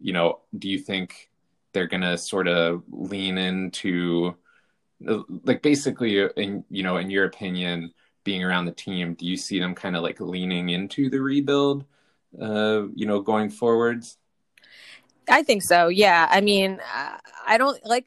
You 0.00 0.12
know, 0.12 0.40
do 0.56 0.68
you 0.68 0.78
think 0.78 1.30
they're 1.72 1.86
going 1.86 2.02
to 2.02 2.18
sort 2.18 2.48
of 2.48 2.82
lean 2.90 3.38
into 3.38 4.36
like 5.44 5.62
basically 5.62 6.28
in 6.36 6.64
you 6.70 6.82
know 6.82 6.96
in 6.96 7.08
your 7.08 7.24
opinion 7.24 7.92
being 8.28 8.44
around 8.44 8.66
the 8.66 8.72
team, 8.72 9.14
do 9.14 9.24
you 9.24 9.38
see 9.38 9.58
them 9.58 9.74
kind 9.74 9.96
of 9.96 10.02
like 10.02 10.20
leaning 10.20 10.68
into 10.68 11.08
the 11.08 11.18
rebuild, 11.18 11.86
uh, 12.38 12.82
you 12.94 13.06
know, 13.06 13.22
going 13.22 13.48
forwards? 13.48 14.18
I 15.30 15.42
think 15.42 15.62
so. 15.62 15.88
Yeah. 15.88 16.28
I 16.28 16.42
mean, 16.42 16.78
I 17.46 17.56
don't 17.56 17.82
like. 17.86 18.04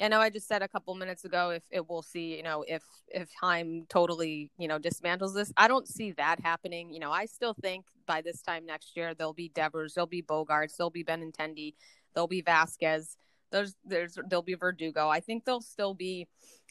I 0.00 0.08
know 0.08 0.18
I 0.18 0.30
just 0.30 0.48
said 0.48 0.62
a 0.62 0.68
couple 0.68 0.92
minutes 0.96 1.24
ago 1.24 1.50
if 1.50 1.62
it 1.70 1.88
we'll 1.88 2.02
see, 2.02 2.36
you 2.36 2.42
know, 2.42 2.64
if 2.66 2.82
if 3.06 3.28
Chaim 3.40 3.86
totally, 3.88 4.50
you 4.58 4.66
know, 4.66 4.80
dismantles 4.80 5.32
this. 5.32 5.52
I 5.56 5.68
don't 5.68 5.86
see 5.86 6.10
that 6.12 6.40
happening. 6.40 6.92
You 6.92 6.98
know, 6.98 7.12
I 7.12 7.26
still 7.26 7.54
think 7.54 7.84
by 8.04 8.20
this 8.20 8.42
time 8.42 8.66
next 8.66 8.96
year 8.96 9.14
there'll 9.14 9.32
be 9.32 9.50
Devers, 9.50 9.94
there'll 9.94 10.08
be 10.08 10.24
Bogaerts, 10.24 10.76
there'll 10.76 10.90
be 10.90 11.04
Benintendi, 11.04 11.74
there'll 12.14 12.26
be 12.26 12.42
Vasquez, 12.42 13.16
there's 13.52 13.76
there's 13.84 14.18
there'll 14.28 14.42
be 14.42 14.54
Verdugo. 14.54 15.08
I 15.08 15.20
think 15.20 15.44
there'll 15.44 15.60
still 15.60 15.94
be 15.94 16.26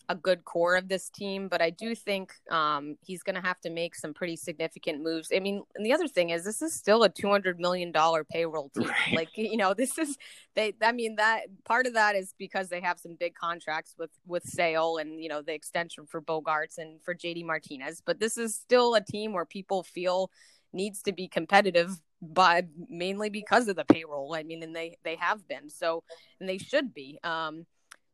a 0.09 0.15
good 0.15 0.43
core 0.45 0.75
of 0.75 0.87
this 0.87 1.09
team, 1.09 1.47
but 1.47 1.61
I 1.61 1.69
do 1.69 1.95
think 1.95 2.33
um, 2.49 2.97
he's 3.01 3.23
going 3.23 3.35
to 3.35 3.41
have 3.41 3.59
to 3.61 3.69
make 3.69 3.95
some 3.95 4.13
pretty 4.13 4.35
significant 4.35 5.01
moves. 5.01 5.29
I 5.33 5.39
mean, 5.39 5.63
and 5.75 5.85
the 5.85 5.93
other 5.93 6.07
thing 6.07 6.31
is, 6.31 6.43
this 6.43 6.61
is 6.61 6.73
still 6.73 7.03
a 7.03 7.09
two 7.09 7.29
hundred 7.29 7.59
million 7.59 7.91
dollar 7.91 8.23
payroll 8.23 8.69
team. 8.69 8.87
Right. 8.87 9.15
Like 9.15 9.29
you 9.37 9.57
know, 9.57 9.73
this 9.73 9.97
is 9.97 10.17
they. 10.55 10.73
I 10.81 10.91
mean, 10.91 11.15
that 11.15 11.43
part 11.65 11.85
of 11.85 11.93
that 11.93 12.15
is 12.15 12.33
because 12.37 12.69
they 12.69 12.81
have 12.81 12.99
some 12.99 13.15
big 13.19 13.35
contracts 13.35 13.95
with 13.97 14.11
with 14.25 14.43
Sale 14.43 14.97
and 14.97 15.21
you 15.21 15.29
know 15.29 15.41
the 15.41 15.53
extension 15.53 16.05
for 16.05 16.21
Bogaerts 16.21 16.77
and 16.77 17.01
for 17.03 17.15
JD 17.15 17.45
Martinez. 17.45 18.01
But 18.05 18.19
this 18.19 18.37
is 18.37 18.55
still 18.55 18.95
a 18.95 19.01
team 19.01 19.33
where 19.33 19.45
people 19.45 19.83
feel 19.83 20.31
needs 20.73 21.01
to 21.03 21.11
be 21.11 21.27
competitive 21.27 21.99
by 22.21 22.63
mainly 22.89 23.29
because 23.29 23.67
of 23.67 23.75
the 23.75 23.85
payroll. 23.85 24.35
I 24.35 24.43
mean, 24.43 24.63
and 24.63 24.75
they 24.75 24.97
they 25.03 25.15
have 25.15 25.47
been 25.47 25.69
so, 25.69 26.03
and 26.39 26.47
they 26.47 26.57
should 26.57 26.93
be. 26.93 27.19
Um, 27.23 27.65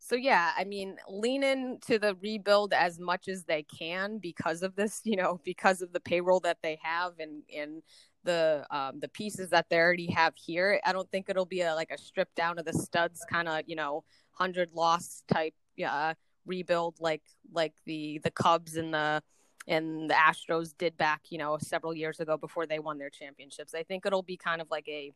so 0.08 0.16
yeah, 0.16 0.52
I 0.58 0.64
mean, 0.64 0.96
lean 1.10 1.44
into 1.44 2.00
the 2.00 2.16
rebuild 2.22 2.72
as 2.72 2.98
much 2.98 3.28
as 3.28 3.44
they 3.44 3.64
can 3.64 4.20
because 4.20 4.64
of 4.64 4.74
this, 4.78 5.02
you 5.04 5.18
know, 5.18 5.42
because 5.44 5.82
of 5.82 5.92
the 5.92 6.00
payroll 6.00 6.40
that 6.42 6.60
they 6.64 6.80
have 6.82 7.14
and 7.20 7.44
and 7.56 7.84
the 8.24 8.66
um, 8.72 9.00
the 9.00 9.10
pieces 9.10 9.50
that 9.50 9.66
they 9.70 9.78
already 9.78 10.10
have 10.12 10.34
here. 10.38 10.80
I 10.86 10.94
don't 10.94 11.10
think 11.12 11.28
it'll 11.28 11.46
be 11.46 11.62
a 11.62 11.76
like 11.76 11.92
a 11.92 11.98
strip 11.98 12.34
down 12.36 12.58
of 12.58 12.66
the 12.66 12.74
studs 12.74 13.26
kind 13.30 13.50
of 13.50 13.64
you 13.68 13.76
know 13.76 14.06
hundred 14.32 14.72
loss 14.72 15.24
type 15.28 15.56
yeah 15.76 16.14
rebuild 16.46 16.96
like 17.02 17.24
like 17.52 17.74
the 17.86 18.22
the 18.24 18.32
Cubs 18.32 18.78
and 18.78 18.94
the 18.94 19.22
and 19.68 20.10
the 20.10 20.14
Astros 20.14 20.74
did 20.78 20.98
back 20.98 21.24
you 21.30 21.38
know 21.38 21.58
several 21.62 21.94
years 21.94 22.22
ago 22.22 22.38
before 22.38 22.66
they 22.66 22.80
won 22.80 22.98
their 22.98 23.10
championships. 23.10 23.74
I 23.74 23.84
think 23.84 24.06
it'll 24.06 24.24
be 24.24 24.38
kind 24.38 24.62
of 24.62 24.70
like 24.72 24.88
a 24.88 25.12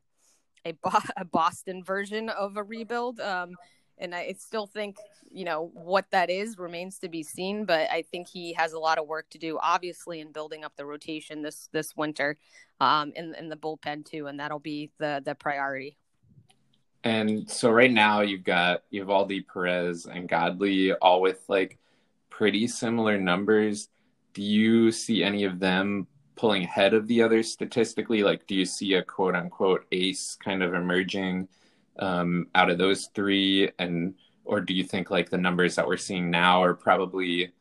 a, 0.65 0.73
a 1.17 1.23
Boston 1.23 1.81
version 1.81 2.27
of 2.27 2.57
a 2.57 2.63
rebuild. 2.63 3.21
Um, 3.21 3.55
and 4.01 4.13
I 4.13 4.33
still 4.37 4.67
think 4.67 4.97
you 5.33 5.45
know 5.45 5.71
what 5.73 6.11
that 6.11 6.29
is 6.29 6.57
remains 6.57 6.99
to 6.99 7.09
be 7.09 7.23
seen. 7.23 7.63
But 7.65 7.89
I 7.89 8.01
think 8.01 8.27
he 8.27 8.53
has 8.53 8.73
a 8.73 8.79
lot 8.79 8.97
of 8.97 9.07
work 9.07 9.29
to 9.29 9.37
do, 9.37 9.57
obviously, 9.61 10.19
in 10.19 10.31
building 10.31 10.65
up 10.65 10.73
the 10.75 10.85
rotation 10.85 11.41
this 11.41 11.69
this 11.71 11.95
winter, 11.95 12.37
um, 12.81 13.13
in 13.15 13.33
in 13.35 13.47
the 13.47 13.55
bullpen 13.55 14.05
too, 14.05 14.27
and 14.27 14.39
that'll 14.39 14.59
be 14.59 14.91
the 14.97 15.21
the 15.23 15.35
priority. 15.35 15.97
And 17.03 17.49
so 17.49 17.71
right 17.71 17.91
now 17.91 18.21
you've 18.21 18.43
got 18.43 18.83
Eovaldi, 18.93 19.45
Perez, 19.47 20.05
and 20.05 20.29
Godley 20.29 20.93
all 20.93 21.21
with 21.21 21.43
like 21.47 21.77
pretty 22.29 22.67
similar 22.67 23.17
numbers. 23.17 23.89
Do 24.33 24.43
you 24.43 24.91
see 24.91 25.23
any 25.23 25.43
of 25.43 25.59
them 25.59 26.07
pulling 26.35 26.63
ahead 26.63 26.93
of 26.93 27.07
the 27.07 27.21
others 27.21 27.51
statistically? 27.51 28.23
Like, 28.23 28.45
do 28.47 28.55
you 28.55 28.65
see 28.65 28.93
a 28.93 29.03
quote 29.03 29.35
unquote 29.35 29.85
ace 29.91 30.37
kind 30.43 30.61
of 30.61 30.73
emerging? 30.73 31.47
Um, 32.01 32.47
out 32.55 32.69
of 32.69 32.77
those 32.77 33.09
three, 33.13 33.71
and 33.79 34.15
or 34.43 34.59
do 34.59 34.73
you 34.73 34.83
think 34.83 35.09
like 35.09 35.29
the 35.29 35.37
numbers 35.37 35.75
that 35.75 35.87
we're 35.87 35.97
seeing 35.97 36.29
now 36.29 36.61
are 36.61 36.73
probably 36.73 37.53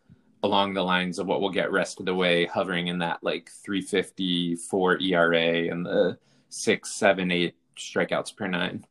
along 0.42 0.74
the 0.74 0.82
lines 0.82 1.18
of 1.18 1.26
what 1.26 1.40
we'll 1.40 1.50
get 1.50 1.70
rest 1.70 2.00
of 2.00 2.06
the 2.06 2.14
way, 2.14 2.46
hovering 2.46 2.88
in 2.88 2.98
that 2.98 3.22
like 3.22 3.50
354 3.64 4.98
ERA 5.00 5.70
and 5.70 5.84
the 5.84 6.18
six, 6.48 6.92
seven, 6.92 7.30
eight 7.30 7.54
strikeouts 7.76 8.34
per 8.34 8.46
nine? 8.46 8.84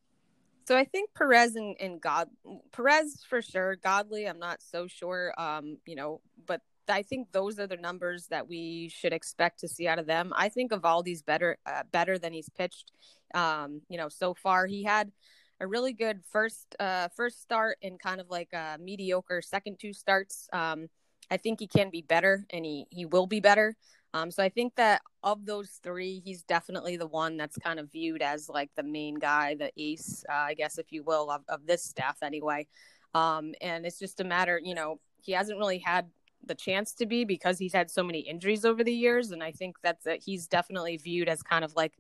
So 0.68 0.78
I 0.78 0.86
think 0.86 1.10
Perez 1.16 1.56
and, 1.56 1.76
and 1.80 2.00
God 2.00 2.30
Perez 2.72 3.24
for 3.28 3.42
sure. 3.42 3.76
Godley, 3.78 4.26
I'm 4.28 4.38
not 4.38 4.62
so 4.62 4.86
sure. 4.86 5.34
Um, 5.36 5.78
you 5.88 5.96
know, 5.96 6.22
but 6.46 6.62
I 6.88 7.02
think 7.02 7.32
those 7.32 7.60
are 7.60 7.66
the 7.66 7.78
numbers 7.78 8.28
that 8.28 8.48
we 8.48 8.90
should 8.90 9.14
expect 9.14 9.62
to 9.62 9.68
see 9.68 9.88
out 9.88 9.98
of 9.98 10.06
them. 10.06 10.32
I 10.36 10.50
think 10.50 10.72
Eovaldi's 10.72 11.24
better 11.24 11.58
uh, 11.66 11.84
better 11.92 12.20
than 12.20 12.34
he's 12.34 12.50
pitched. 12.50 12.92
Um, 13.34 13.82
you 13.90 13.98
know, 13.98 14.10
so 14.10 14.36
far 14.36 14.68
he 14.68 14.84
had 14.84 15.12
a 15.60 15.68
really 15.68 15.94
good 15.94 16.22
first 16.32 16.76
uh, 16.80 17.10
first 17.16 17.42
start 17.42 17.78
and 17.84 18.00
kind 18.00 18.22
of 18.22 18.30
like 18.30 18.54
a 18.54 18.78
mediocre 18.80 19.42
second 19.42 19.78
two 19.80 19.94
starts. 19.94 20.48
Um, 20.54 20.88
I 21.32 21.38
think 21.38 21.60
he 21.60 21.68
can 21.68 21.90
be 21.90 22.02
better 22.02 22.46
and 22.50 22.66
he 22.66 22.86
he 22.90 23.06
will 23.06 23.28
be 23.28 23.40
better. 23.40 23.76
Um, 24.14 24.32
so 24.32 24.42
I 24.42 24.50
think 24.50 24.76
that 24.76 25.02
of 25.22 25.46
those 25.46 25.80
three, 25.84 26.20
he's 26.26 26.42
definitely 26.42 26.98
the 26.98 27.06
one 27.06 27.38
that's 27.38 27.58
kind 27.58 27.80
of 27.80 27.92
viewed 27.92 28.24
as 28.24 28.50
like 28.50 28.72
the 28.76 28.82
main 28.82 29.16
guy, 29.16 29.54
the 29.54 29.72
ace, 29.78 30.24
uh, 30.28 30.34
I 30.34 30.56
guess, 30.56 30.80
if 30.80 30.92
you 30.92 31.04
will, 31.04 31.30
of, 31.30 31.44
of 31.48 31.68
this 31.68 31.84
staff 31.84 32.18
anyway. 32.24 32.66
Um, 33.14 33.54
and 33.62 33.86
it's 33.86 34.00
just 34.00 34.20
a 34.20 34.24
matter, 34.24 34.60
you 34.64 34.74
know, 34.74 35.00
he 35.22 35.34
hasn't 35.34 35.60
really 35.60 35.78
had 35.78 36.08
the 36.44 36.56
chance 36.56 36.94
to 36.94 37.06
be 37.06 37.26
because 37.26 37.60
he's 37.60 37.74
had 37.74 37.92
so 37.92 38.04
many 38.04 38.20
injuries 38.20 38.66
over 38.66 38.84
the 38.84 38.94
years, 38.94 39.32
and 39.32 39.44
I 39.44 39.52
think 39.52 39.76
that's 39.84 40.06
that 40.06 40.24
he's 40.24 40.48
definitely 40.48 40.98
viewed 40.98 41.30
as 41.30 41.44
kind 41.44 41.66
of 41.66 41.76
like 41.76 41.94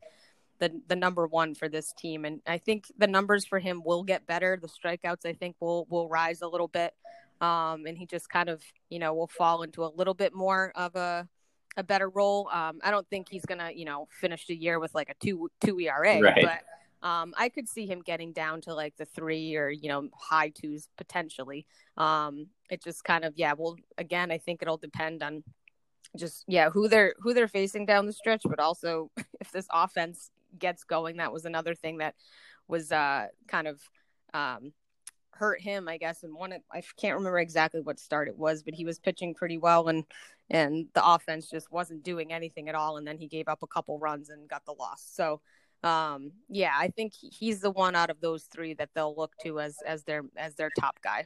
the 0.59 0.81
the 0.87 0.95
number 0.95 1.27
one 1.27 1.55
for 1.55 1.69
this 1.69 1.93
team. 1.97 2.25
And 2.25 2.41
I 2.45 2.57
think 2.57 2.85
the 2.97 3.07
numbers 3.07 3.45
for 3.45 3.59
him 3.59 3.81
will 3.83 4.03
get 4.03 4.27
better. 4.27 4.59
The 4.61 4.67
strikeouts 4.67 5.25
I 5.25 5.33
think 5.33 5.55
will 5.59 5.87
will 5.89 6.07
rise 6.07 6.41
a 6.41 6.47
little 6.47 6.67
bit, 6.67 6.93
um, 7.41 7.85
and 7.85 7.97
he 7.97 8.05
just 8.05 8.29
kind 8.29 8.49
of 8.49 8.61
you 8.89 8.99
know 8.99 9.13
will 9.13 9.27
fall 9.27 9.63
into 9.63 9.83
a 9.83 9.91
little 9.95 10.13
bit 10.13 10.33
more 10.33 10.71
of 10.75 10.95
a 10.95 11.27
a 11.77 11.83
better 11.83 12.09
role. 12.09 12.49
Um, 12.51 12.79
I 12.83 12.91
don't 12.91 13.07
think 13.09 13.27
he's 13.29 13.45
gonna 13.45 13.71
you 13.73 13.85
know 13.85 14.07
finish 14.11 14.45
the 14.47 14.55
year 14.55 14.79
with 14.79 14.93
like 14.93 15.09
a 15.09 15.15
two 15.23 15.49
two 15.61 15.79
ERA, 15.79 16.19
right. 16.19 16.43
but 16.43 17.07
um, 17.07 17.33
I 17.37 17.49
could 17.49 17.69
see 17.69 17.85
him 17.85 18.01
getting 18.01 18.33
down 18.33 18.61
to 18.61 18.73
like 18.73 18.95
the 18.97 19.05
three 19.05 19.55
or 19.55 19.69
you 19.69 19.87
know 19.87 20.09
high 20.13 20.49
twos 20.49 20.89
potentially. 20.97 21.65
Um, 21.97 22.47
it 22.69 22.83
just 22.83 23.03
kind 23.03 23.23
of 23.23 23.33
yeah. 23.37 23.53
Well, 23.57 23.77
again, 23.97 24.31
I 24.31 24.37
think 24.37 24.61
it'll 24.61 24.77
depend 24.77 25.23
on 25.23 25.43
just 26.17 26.43
yeah 26.47 26.69
who 26.69 26.87
they're 26.87 27.13
who 27.19 27.33
they're 27.33 27.47
facing 27.47 27.85
down 27.85 28.05
the 28.05 28.13
stretch, 28.13 28.41
but 28.45 28.59
also 28.59 29.09
if 29.39 29.51
this 29.51 29.67
offense 29.71 30.31
gets 30.57 30.83
going, 30.83 31.17
that 31.17 31.33
was 31.33 31.45
another 31.45 31.75
thing 31.75 31.97
that 31.97 32.15
was 32.67 32.91
uh, 32.91 33.27
kind 33.47 33.67
of 33.67 33.81
um, 34.33 34.73
hurt 35.31 35.61
him, 35.61 35.87
I 35.87 35.97
guess. 35.97 36.23
And 36.23 36.33
one, 36.35 36.53
I 36.71 36.81
can't 36.97 37.15
remember 37.15 37.39
exactly 37.39 37.81
what 37.81 37.99
start 37.99 38.27
it 38.27 38.37
was, 38.37 38.63
but 38.63 38.73
he 38.73 38.85
was 38.85 38.99
pitching 38.99 39.33
pretty 39.33 39.57
well, 39.57 39.87
and 39.87 40.03
and 40.49 40.87
the 40.93 41.07
offense 41.07 41.49
just 41.49 41.71
wasn't 41.71 42.03
doing 42.03 42.33
anything 42.33 42.69
at 42.69 42.75
all. 42.75 42.97
And 42.97 43.07
then 43.07 43.17
he 43.17 43.27
gave 43.27 43.47
up 43.47 43.61
a 43.61 43.67
couple 43.67 43.99
runs 43.99 44.29
and 44.29 44.49
got 44.49 44.65
the 44.65 44.73
loss. 44.73 45.07
So 45.11 45.41
um 45.83 46.31
yeah 46.49 46.73
i 46.77 46.89
think 46.89 47.13
he's 47.13 47.61
the 47.61 47.71
one 47.71 47.95
out 47.95 48.09
of 48.09 48.19
those 48.19 48.43
three 48.43 48.73
that 48.73 48.89
they'll 48.93 49.15
look 49.15 49.33
to 49.41 49.59
as 49.59 49.77
as 49.85 50.03
their 50.03 50.23
as 50.35 50.55
their 50.55 50.69
top 50.77 50.99
guy 51.01 51.25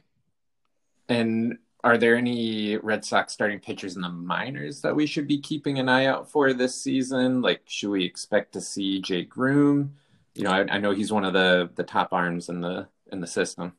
and 1.08 1.58
are 1.84 1.98
there 1.98 2.16
any 2.16 2.76
red 2.78 3.04
sox 3.04 3.32
starting 3.32 3.60
pitchers 3.60 3.94
in 3.94 4.02
the 4.02 4.08
minors 4.08 4.80
that 4.80 4.96
we 4.96 5.06
should 5.06 5.28
be 5.28 5.38
keeping 5.38 5.78
an 5.78 5.88
eye 5.88 6.06
out 6.06 6.28
for 6.28 6.52
this 6.52 6.74
season 6.74 7.42
like 7.42 7.60
should 7.66 7.90
we 7.90 8.04
expect 8.04 8.52
to 8.52 8.60
see 8.60 9.00
Jay 9.00 9.22
Groome? 9.22 9.94
you 10.34 10.42
know 10.42 10.50
I, 10.50 10.60
I 10.68 10.78
know 10.78 10.92
he's 10.92 11.12
one 11.12 11.24
of 11.24 11.32
the 11.34 11.70
the 11.76 11.84
top 11.84 12.12
arms 12.12 12.48
in 12.48 12.60
the 12.60 12.88
in 13.12 13.20
the 13.20 13.26
system 13.26 13.74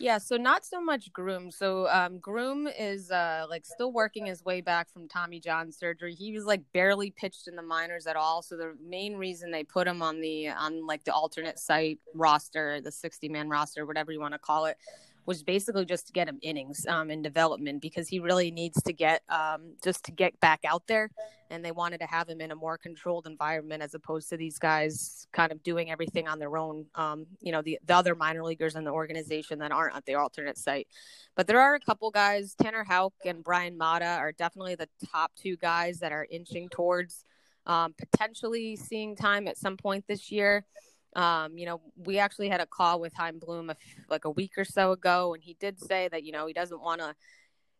yeah, 0.00 0.18
so 0.18 0.36
not 0.36 0.64
so 0.64 0.80
much 0.80 1.12
Groome. 1.12 1.52
So 1.52 1.88
um, 1.88 2.18
Groome 2.18 2.66
is 2.66 3.12
uh, 3.12 3.46
like 3.48 3.64
still 3.64 3.92
working 3.92 4.26
his 4.26 4.44
way 4.44 4.60
back 4.60 4.90
from 4.92 5.06
Tommy 5.06 5.38
John 5.38 5.70
surgery. 5.70 6.14
He 6.14 6.32
was 6.32 6.44
like 6.44 6.62
barely 6.72 7.12
pitched 7.12 7.46
in 7.46 7.54
the 7.54 7.62
minors 7.62 8.06
at 8.06 8.16
all. 8.16 8.42
So 8.42 8.56
the 8.56 8.74
main 8.84 9.14
reason 9.16 9.52
they 9.52 9.62
put 9.62 9.86
him 9.86 10.02
on 10.02 10.20
the 10.20 10.48
on 10.48 10.84
like 10.84 11.04
the 11.04 11.14
alternate 11.14 11.60
site 11.60 12.00
roster, 12.12 12.80
the 12.80 12.90
sixty 12.90 13.28
man 13.28 13.48
roster, 13.48 13.86
whatever 13.86 14.10
you 14.10 14.18
want 14.18 14.34
to 14.34 14.38
call 14.38 14.64
it, 14.64 14.78
was 15.26 15.42
basically 15.42 15.84
just 15.84 16.06
to 16.06 16.12
get 16.12 16.28
him 16.28 16.38
innings 16.42 16.86
um, 16.86 17.10
in 17.10 17.22
development 17.22 17.80
because 17.80 18.08
he 18.08 18.18
really 18.20 18.50
needs 18.50 18.82
to 18.82 18.92
get 18.92 19.22
um, 19.28 19.74
just 19.82 20.04
to 20.04 20.12
get 20.12 20.38
back 20.40 20.60
out 20.64 20.86
there. 20.86 21.10
And 21.50 21.64
they 21.64 21.72
wanted 21.72 21.98
to 22.00 22.06
have 22.06 22.28
him 22.28 22.40
in 22.40 22.50
a 22.50 22.56
more 22.56 22.76
controlled 22.76 23.26
environment 23.26 23.82
as 23.82 23.94
opposed 23.94 24.28
to 24.30 24.36
these 24.36 24.58
guys 24.58 25.26
kind 25.32 25.52
of 25.52 25.62
doing 25.62 25.90
everything 25.90 26.26
on 26.26 26.38
their 26.38 26.56
own. 26.56 26.86
Um, 26.94 27.26
you 27.40 27.52
know, 27.52 27.62
the, 27.62 27.78
the 27.84 27.94
other 27.94 28.14
minor 28.14 28.42
leaguers 28.42 28.74
in 28.74 28.84
the 28.84 28.90
organization 28.90 29.58
that 29.60 29.72
aren't 29.72 29.96
at 29.96 30.04
the 30.06 30.14
alternate 30.14 30.58
site. 30.58 30.88
But 31.36 31.46
there 31.46 31.60
are 31.60 31.74
a 31.74 31.80
couple 31.80 32.10
guys, 32.10 32.54
Tanner 32.54 32.84
Houck 32.84 33.14
and 33.24 33.42
Bryan 33.42 33.76
Mata 33.76 34.04
are 34.06 34.32
definitely 34.32 34.74
the 34.74 34.88
top 35.10 35.32
two 35.36 35.56
guys 35.56 36.00
that 36.00 36.12
are 36.12 36.26
inching 36.30 36.68
towards 36.68 37.24
um, 37.66 37.94
potentially 37.98 38.76
seeing 38.76 39.16
time 39.16 39.48
at 39.48 39.56
some 39.56 39.76
point 39.76 40.04
this 40.06 40.30
year. 40.30 40.64
Um, 41.14 41.56
you 41.56 41.66
know, 41.66 41.80
we 41.96 42.18
actually 42.18 42.48
had 42.48 42.60
a 42.60 42.66
call 42.66 43.00
with 43.00 43.12
Chaim 43.14 43.38
Bloom 43.38 43.70
a, 43.70 43.76
like 44.08 44.24
a 44.24 44.30
week 44.30 44.52
or 44.56 44.64
so 44.64 44.92
ago, 44.92 45.34
and 45.34 45.42
he 45.42 45.56
did 45.60 45.78
say 45.80 46.08
that 46.08 46.24
you 46.24 46.32
know 46.32 46.46
he 46.46 46.52
doesn't 46.52 46.80
want 46.80 47.00
to 47.00 47.14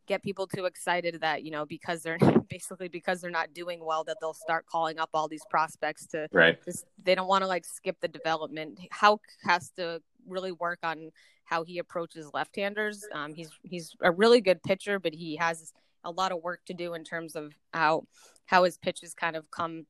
get 0.06 0.22
people 0.22 0.46
too 0.46 0.66
excited 0.66 1.18
that 1.20 1.42
you 1.42 1.50
know 1.50 1.64
because 1.64 2.02
they're 2.02 2.18
basically 2.50 2.88
because 2.88 3.20
they're 3.20 3.30
not 3.30 3.54
doing 3.54 3.84
well 3.84 4.04
that 4.04 4.18
they'll 4.20 4.34
start 4.34 4.66
calling 4.66 4.98
up 4.98 5.10
all 5.14 5.28
these 5.28 5.44
prospects 5.50 6.06
to 6.06 6.28
right. 6.32 6.62
Just, 6.64 6.84
they 7.02 7.14
don't 7.14 7.28
want 7.28 7.42
to 7.42 7.48
like 7.48 7.64
skip 7.64 7.96
the 8.00 8.08
development. 8.08 8.78
Houck 8.90 9.22
has 9.42 9.70
to 9.76 10.00
really 10.26 10.52
work 10.52 10.78
on 10.82 11.10
how 11.44 11.62
he 11.62 11.78
approaches 11.78 12.30
left-handers. 12.32 13.04
Um, 13.12 13.34
he's 13.34 13.50
he's 13.62 13.94
a 14.02 14.10
really 14.10 14.40
good 14.40 14.62
pitcher, 14.62 14.98
but 14.98 15.14
he 15.14 15.36
has 15.36 15.72
a 16.04 16.10
lot 16.10 16.32
of 16.32 16.42
work 16.42 16.60
to 16.66 16.74
do 16.74 16.94
in 16.94 17.04
terms 17.04 17.34
of 17.34 17.52
how 17.72 18.04
how 18.46 18.64
his 18.64 18.76
pitches 18.78 19.14
kind 19.14 19.36
of 19.36 19.50
come 19.50 19.86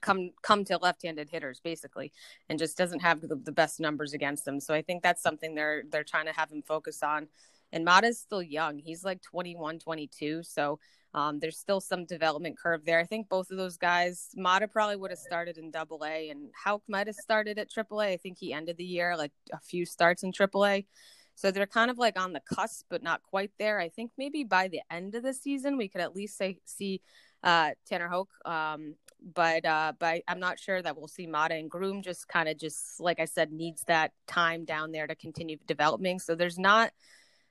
come 0.00 0.30
come 0.42 0.64
to 0.64 0.78
left-handed 0.78 1.28
hitters 1.30 1.60
basically 1.60 2.12
and 2.48 2.58
just 2.58 2.76
doesn't 2.76 3.00
have 3.00 3.20
the, 3.20 3.36
the, 3.36 3.52
best 3.52 3.80
numbers 3.80 4.12
against 4.12 4.44
them. 4.44 4.60
So 4.60 4.74
i 4.74 4.82
think 4.82 5.02
that's 5.02 5.22
something 5.22 5.54
they're 5.54 5.84
they're 5.90 6.04
trying 6.04 6.26
to 6.26 6.32
have 6.32 6.50
him 6.50 6.62
focus 6.62 7.02
on. 7.02 7.28
And 7.72 7.84
Mata's 7.84 8.20
still 8.20 8.42
young. 8.42 8.78
He's 8.78 9.04
like 9.04 9.22
21 9.22 9.78
22 9.78 10.42
so 10.42 10.78
um, 11.14 11.38
there's 11.38 11.56
still 11.56 11.80
some 11.80 12.04
development 12.04 12.58
curve 12.58 12.84
there. 12.84 12.98
I 12.98 13.04
think 13.04 13.30
both 13.30 13.50
of 13.50 13.56
those 13.56 13.78
guys 13.78 14.28
Mata 14.36 14.68
probably 14.68 14.96
would 14.96 15.10
have 15.10 15.18
started 15.18 15.56
in 15.56 15.70
double 15.70 16.04
a 16.04 16.28
and 16.28 16.50
Houck 16.52 16.82
might 16.88 17.06
have 17.06 17.16
started 17.16 17.58
at 17.58 17.70
triple 17.70 18.02
a. 18.02 18.12
I 18.12 18.16
think 18.18 18.38
he 18.38 18.52
ended 18.52 18.76
the 18.76 18.84
year 18.84 19.16
like 19.16 19.32
a 19.52 19.58
few 19.60 19.86
starts 19.86 20.22
in 20.22 20.32
triple 20.32 20.66
a. 20.66 20.84
So 21.36 21.50
they're 21.50 21.66
kind 21.66 21.90
of 21.90 21.98
like 21.98 22.18
on 22.18 22.32
the 22.32 22.40
cusp, 22.40 22.86
but 22.88 23.02
not 23.02 23.22
quite 23.22 23.52
there. 23.58 23.78
I 23.78 23.90
think 23.90 24.10
maybe 24.16 24.42
by 24.42 24.68
the 24.68 24.80
end 24.90 25.14
of 25.14 25.22
the 25.22 25.34
season, 25.34 25.76
we 25.76 25.86
could 25.86 26.00
at 26.00 26.16
least 26.16 26.36
say, 26.38 26.58
see 26.64 27.02
uh, 27.42 27.70
Tanner 27.86 28.08
Houck. 28.08 28.28
Um, 28.44 28.94
but 29.34 29.64
uh, 29.64 29.92
but 29.98 30.22
I'm 30.28 30.40
not 30.40 30.58
sure 30.58 30.80
that 30.80 30.96
we'll 30.96 31.08
see 31.08 31.26
Mata 31.26 31.54
and 31.54 31.70
Groome. 31.70 32.02
Just 32.02 32.28
kind 32.28 32.48
of 32.48 32.58
just 32.58 33.00
like 33.00 33.18
I 33.18 33.24
said, 33.24 33.52
needs 33.52 33.82
that 33.84 34.12
time 34.26 34.64
down 34.64 34.92
there 34.92 35.06
to 35.06 35.14
continue 35.14 35.56
developing. 35.66 36.18
So 36.18 36.34
there's 36.34 36.58
not 36.58 36.92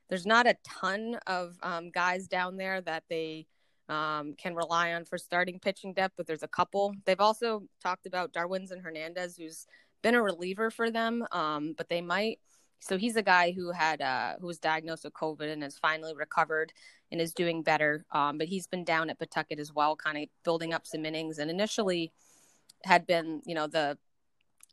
there's 0.09 0.25
not 0.25 0.47
a 0.47 0.55
ton 0.63 1.17
of 1.27 1.57
um, 1.63 1.89
guys 1.91 2.27
down 2.27 2.57
there 2.57 2.81
that 2.81 3.03
they 3.09 3.47
um, 3.89 4.33
can 4.37 4.55
rely 4.55 4.93
on 4.93 5.05
for 5.05 5.17
starting 5.17 5.59
pitching 5.59 5.93
depth, 5.93 6.13
but 6.17 6.27
there's 6.27 6.43
a 6.43 6.47
couple. 6.47 6.93
They've 7.05 7.19
also 7.19 7.63
talked 7.81 8.05
about 8.05 8.33
Darwinzon 8.33 8.81
Hernandez, 8.81 9.35
who's 9.37 9.67
been 10.01 10.15
a 10.15 10.21
reliever 10.21 10.69
for 10.69 10.91
them, 10.91 11.25
um, 11.31 11.73
but 11.77 11.89
they 11.89 12.01
might 12.01 12.39
so 12.79 12.97
he's 12.97 13.15
a 13.15 13.23
guy 13.23 13.51
who 13.51 13.71
had 13.71 14.01
uh, 14.01 14.35
who 14.39 14.47
was 14.47 14.59
diagnosed 14.59 15.03
with 15.03 15.13
COVID 15.13 15.51
and 15.51 15.63
has 15.63 15.77
finally 15.77 16.13
recovered 16.15 16.73
and 17.11 17.19
is 17.19 17.33
doing 17.33 17.63
better. 17.63 18.05
Um, 18.11 18.37
but 18.37 18.47
he's 18.47 18.67
been 18.67 18.83
down 18.83 19.09
at 19.09 19.19
Pawtucket 19.19 19.59
as 19.59 19.73
well, 19.73 19.95
kind 19.95 20.17
of 20.17 20.25
building 20.43 20.73
up 20.73 20.85
some 20.85 21.05
innings. 21.05 21.39
And 21.39 21.49
initially, 21.49 22.11
had 22.83 23.07
been 23.07 23.41
you 23.45 23.55
know 23.55 23.67
the 23.67 23.97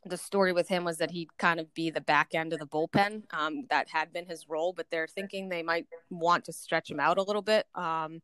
the 0.05 0.17
story 0.17 0.51
with 0.51 0.67
him 0.67 0.83
was 0.83 0.97
that 0.97 1.11
he'd 1.11 1.35
kind 1.37 1.59
of 1.59 1.73
be 1.73 1.89
the 1.89 2.01
back 2.01 2.29
end 2.33 2.53
of 2.53 2.59
the 2.59 2.67
bullpen. 2.67 3.23
Um, 3.31 3.65
that 3.69 3.87
had 3.89 4.11
been 4.11 4.25
his 4.25 4.49
role, 4.49 4.73
but 4.73 4.87
they're 4.91 5.07
thinking 5.07 5.47
they 5.47 5.63
might 5.63 5.87
want 6.09 6.45
to 6.45 6.53
stretch 6.53 6.91
him 6.91 6.99
out 6.99 7.17
a 7.17 7.23
little 7.23 7.41
bit. 7.41 7.65
Um, 7.73 8.21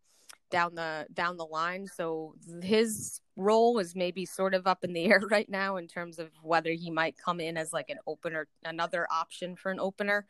down 0.50 0.76
the 0.76 1.08
down 1.14 1.38
the 1.38 1.46
line. 1.46 1.88
So 1.88 2.36
his 2.62 3.22
role 3.36 3.80
is 3.80 3.96
maybe 3.96 4.26
sort 4.26 4.54
of 4.54 4.68
up 4.68 4.84
in 4.84 4.94
the 4.94 5.06
air 5.12 5.22
right 5.30 5.50
now 5.50 5.78
in 5.78 5.88
terms 5.88 6.20
of 6.20 6.30
whether 6.42 6.72
he 6.72 6.90
might 6.90 7.16
come 7.18 7.40
in 7.40 7.58
as 7.58 7.74
like 7.74 7.90
an 7.90 7.98
opener, 8.08 8.48
another 8.64 9.08
option 9.12 9.56
for 9.56 9.72
an 9.72 9.80
opener, 9.80 10.26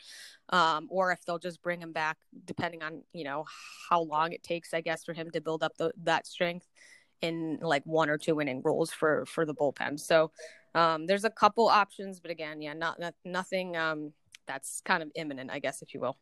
um, 0.50 0.88
or 0.90 1.12
if 1.12 1.24
they'll 1.26 1.40
just 1.40 1.62
bring 1.62 1.82
him 1.82 1.92
back, 1.92 2.18
depending 2.46 2.84
on 2.84 3.04
you 3.14 3.24
know 3.24 3.46
how 3.90 4.02
long 4.02 4.32
it 4.32 4.44
takes, 4.44 4.74
I 4.74 4.82
guess, 4.82 5.04
for 5.04 5.14
him 5.14 5.32
to 5.32 5.42
build 5.42 5.64
up 5.64 5.78
the, 5.78 5.92
that 6.04 6.28
strength 6.28 6.68
in 7.22 7.60
like 7.62 7.84
one 7.86 8.10
or 8.10 8.18
two 8.18 8.40
inning 8.40 8.62
roles 8.64 8.92
for 8.92 9.26
for 9.26 9.46
the 9.46 9.56
bullpen. 9.56 10.00
So 10.00 10.32
um, 10.76 11.08
there's 11.08 11.26
a 11.26 11.30
couple 11.30 11.68
options, 11.68 12.20
but 12.20 12.32
again, 12.32 12.62
yeah, 12.62 12.74
not, 12.74 13.00
not 13.00 13.16
nothing 13.26 13.76
um, 13.76 14.14
that's 14.46 14.82
kind 14.86 15.02
of 15.02 15.10
imminent, 15.16 15.50
I 15.52 15.60
guess, 15.60 15.82
if 15.82 15.94
you 15.94 16.00
will 16.00 16.18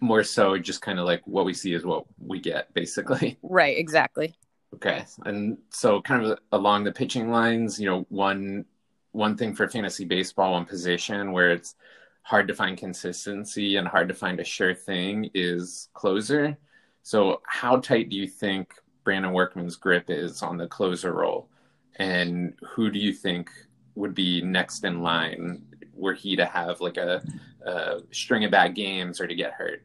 more 0.00 0.24
so 0.24 0.58
just 0.58 0.82
kind 0.82 0.98
of 0.98 1.06
like 1.06 1.22
what 1.26 1.44
we 1.44 1.54
see 1.54 1.72
is 1.72 1.84
what 1.84 2.04
we 2.18 2.40
get 2.40 2.72
basically. 2.74 3.38
Right 3.42 3.76
exactly. 3.76 4.34
Okay 4.74 5.04
and 5.26 5.58
so 5.70 6.00
kind 6.00 6.24
of 6.24 6.38
along 6.52 6.84
the 6.84 6.92
pitching 6.92 7.30
lines 7.30 7.78
you 7.78 7.86
know 7.86 8.06
one 8.08 8.64
one 9.12 9.36
thing 9.36 9.54
for 9.54 9.68
fantasy 9.68 10.06
baseball 10.06 10.52
one 10.52 10.64
position 10.64 11.32
where 11.32 11.50
it's 11.50 11.74
hard 12.22 12.48
to 12.48 12.54
find 12.54 12.78
consistency 12.78 13.76
and 13.76 13.86
hard 13.86 14.08
to 14.08 14.14
find 14.14 14.40
a 14.40 14.44
sure 14.44 14.74
thing 14.74 15.30
is 15.34 15.88
closer. 15.92 16.56
So 17.02 17.42
how 17.46 17.78
tight 17.78 18.10
do 18.10 18.16
you 18.16 18.28
think 18.28 18.72
brandon 19.04 19.32
workman's 19.32 19.76
grip 19.76 20.04
is 20.08 20.42
on 20.42 20.56
the 20.56 20.68
closer 20.68 21.12
role? 21.12 21.48
And 21.96 22.54
who 22.62 22.90
do 22.90 22.98
you 22.98 23.12
think 23.12 23.50
would 23.94 24.14
be 24.14 24.40
next 24.40 24.84
in 24.84 25.02
line 25.02 25.62
were 25.94 26.14
he 26.14 26.36
to 26.36 26.44
have 26.44 26.80
like 26.80 26.96
a, 26.96 27.22
a 27.64 28.00
string 28.10 28.44
of 28.44 28.50
bad 28.50 28.74
games 28.74 29.20
or 29.20 29.26
to 29.26 29.34
get 29.34 29.52
hurt. 29.52 29.84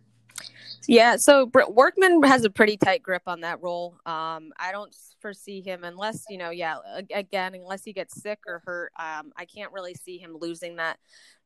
Yeah, 0.88 1.17
so 1.17 1.52
Workman 1.70 2.24
has 2.24 2.46
a 2.46 2.50
pretty 2.50 2.78
tight 2.78 3.04
grip 3.04 3.24
on 3.28 3.41
that 3.41 3.62
role. 3.62 3.96
Um, 4.06 4.54
I 4.58 4.72
don't 4.72 4.96
foresee 5.20 5.60
him 5.60 5.84
unless 5.84 6.26
you 6.30 6.38
know, 6.38 6.50
yeah, 6.50 6.78
again, 7.13 7.56
unless 7.56 7.84
he 7.84 7.91
gets 7.91 8.22
sick 8.22 8.39
or 8.48 8.62
hurt. 8.65 8.93
Um, 8.98 9.34
I 9.36 9.43
can't 9.43 9.74
really 9.74 9.96
see 9.96 10.17
him 10.17 10.38
losing 10.39 10.78
that 10.78 10.98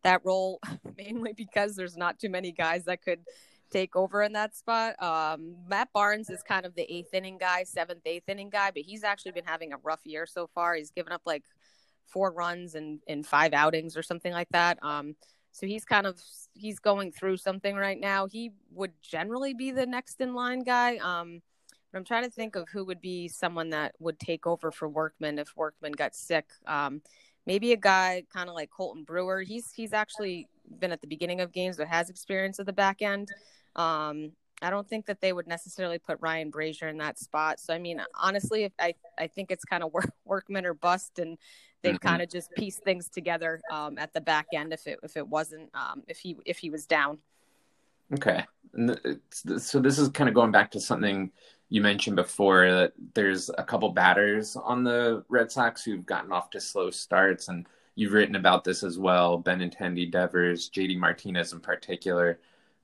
that 0.04 0.22
role, 0.24 0.60
mainly 0.98 1.34
because 1.34 1.76
there's 1.76 1.98
not 1.98 2.20
too 2.20 2.30
many 2.30 2.52
guys 2.52 2.86
that 2.86 3.02
could 3.02 3.22
take 3.72 3.96
over 3.96 4.22
in 4.22 4.34
that 4.34 4.56
spot. 4.56 5.02
Um, 5.02 5.56
Matt 5.68 5.90
Barnes 5.94 6.30
is 6.30 6.44
kind 6.44 6.66
of 6.66 6.76
the 6.76 6.92
eighth 6.94 7.14
inning 7.14 7.38
guy, 7.40 7.64
seventh, 7.64 8.02
eighth 8.06 8.30
inning 8.30 8.50
guy, 8.50 8.70
but 8.72 8.84
he's 8.84 9.04
actually 9.04 9.32
been 9.32 9.46
having 9.46 9.74
a 9.74 9.78
rough 9.78 10.06
year 10.06 10.28
so 10.28 10.48
far. 10.54 10.76
He's 10.76 10.92
given 10.92 11.14
up 11.14 11.22
like 11.26 11.46
four 12.12 12.32
runs 12.32 12.76
and 12.76 13.00
in, 13.08 13.24
five 13.24 13.54
outings 13.54 13.96
or 13.98 14.04
something 14.04 14.34
like 14.34 14.50
that. 14.50 14.78
Um, 14.84 15.16
so 15.52 15.66
he's 15.66 15.86
kind 15.86 16.08
of 16.08 16.20
he's 16.54 16.80
going 16.80 17.12
through 17.12 17.38
something 17.38 17.76
right 17.76 18.00
now. 18.00 18.28
He 18.28 18.52
would 18.72 18.94
generally 19.02 19.54
be 19.54 19.72
the 19.72 19.86
next 19.86 20.22
in 20.22 20.34
line 20.34 20.64
guy. 20.64 20.98
Um, 20.98 21.42
but 21.92 21.98
I'm 21.98 22.06
trying 22.06 22.24
to 22.24 22.30
think 22.30 22.56
of 22.56 22.70
who 22.70 22.86
would 22.86 23.02
be 23.02 23.28
someone 23.28 23.70
that 23.72 23.96
would 24.00 24.20
take 24.20 24.48
over 24.48 24.72
for 24.72 24.88
Workman 24.88 25.40
if 25.40 25.56
Workman 25.58 25.92
got 25.92 26.16
sick. 26.16 26.46
Um, 26.66 27.02
maybe 27.46 27.74
a 27.74 27.78
guy 27.78 28.24
kind 28.34 28.50
of 28.50 28.56
like 28.56 28.70
Colten 28.70 29.06
Brewer. 29.06 29.42
He's 29.42 29.72
he's 29.74 29.94
actually 29.94 30.48
been 30.80 30.92
at 30.92 31.02
the 31.02 31.08
beginning 31.08 31.42
of 31.42 31.52
games 31.52 31.78
but 31.78 31.88
has 31.88 32.10
experience 32.10 32.60
at 32.60 32.66
the 32.66 32.74
back 32.74 33.02
end. 33.02 33.30
Um, 33.76 34.32
I 34.62 34.70
don't 34.70 34.88
think 34.88 35.08
that 35.08 35.22
they 35.22 35.34
would 35.34 35.48
necessarily 35.48 35.98
put 35.98 36.20
Ryan 36.22 36.52
Brasier 36.52 36.90
in 36.90 36.98
that 36.98 37.18
spot. 37.18 37.60
So 37.60 37.74
I 37.74 37.80
mean, 37.80 38.02
honestly, 38.16 38.72
I 38.80 38.94
I 39.18 39.28
think 39.28 39.52
it's 39.52 39.66
kind 39.66 39.84
of 39.84 39.92
work, 39.92 40.12
Workman 40.26 40.66
or 40.66 40.74
bust, 40.74 41.20
and 41.20 41.38
they'd 41.82 41.96
mm-hmm. 41.96 42.08
kind 42.08 42.22
of 42.22 42.30
just 42.30 42.52
piece 42.52 42.78
things 42.78 43.10
together 43.10 43.62
um, 43.72 43.98
at 43.98 44.14
the 44.14 44.22
back 44.22 44.48
end 44.54 44.74
if 44.74 44.88
it 44.88 45.00
if 45.04 45.18
it 45.18 45.28
wasn't 45.28 45.70
um, 45.74 46.04
if 46.08 46.20
he 46.20 46.38
if 46.46 46.58
he 46.58 46.70
was 46.70 46.86
down. 46.86 47.18
Okay, 48.14 48.46
so 49.30 49.80
this 49.80 49.98
is 49.98 50.10
kind 50.10 50.28
of 50.28 50.36
going 50.36 50.52
back 50.52 50.72
to 50.72 50.80
something 50.82 51.32
you 51.70 51.82
mentioned 51.82 52.18
before 52.18 52.70
that 52.70 52.94
there's 53.14 53.50
a 53.58 53.64
couple 53.64 53.90
batters 53.90 54.58
on 54.58 54.84
the 54.84 55.24
Red 55.30 55.50
Sox 55.50 55.84
who've 55.84 56.06
gotten 56.06 56.32
off 56.32 56.50
to 56.52 56.60
slow 56.60 56.90
starts, 56.90 57.48
and 57.48 57.66
you've 57.96 58.12
written 58.12 58.36
about 58.36 58.66
this 58.66 58.84
as 58.84 59.00
well. 59.00 59.42
Benintendi, 59.42 60.12
Devers, 60.12 60.70
JD 60.70 60.98
Martinez 60.98 61.54
in 61.54 61.62
particular, 61.62 62.40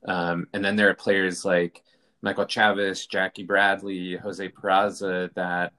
um, 0.08 0.48
and 0.54 0.64
then 0.64 0.78
there 0.78 0.90
are 0.90 0.94
players 0.94 1.44
like 1.44 1.84
Michael 2.22 2.46
Chavis, 2.46 3.08
Jackie 3.08 3.44
Bradley, 3.44 4.16
Jose 4.16 4.48
Peraza 4.50 5.34
that 5.36 5.74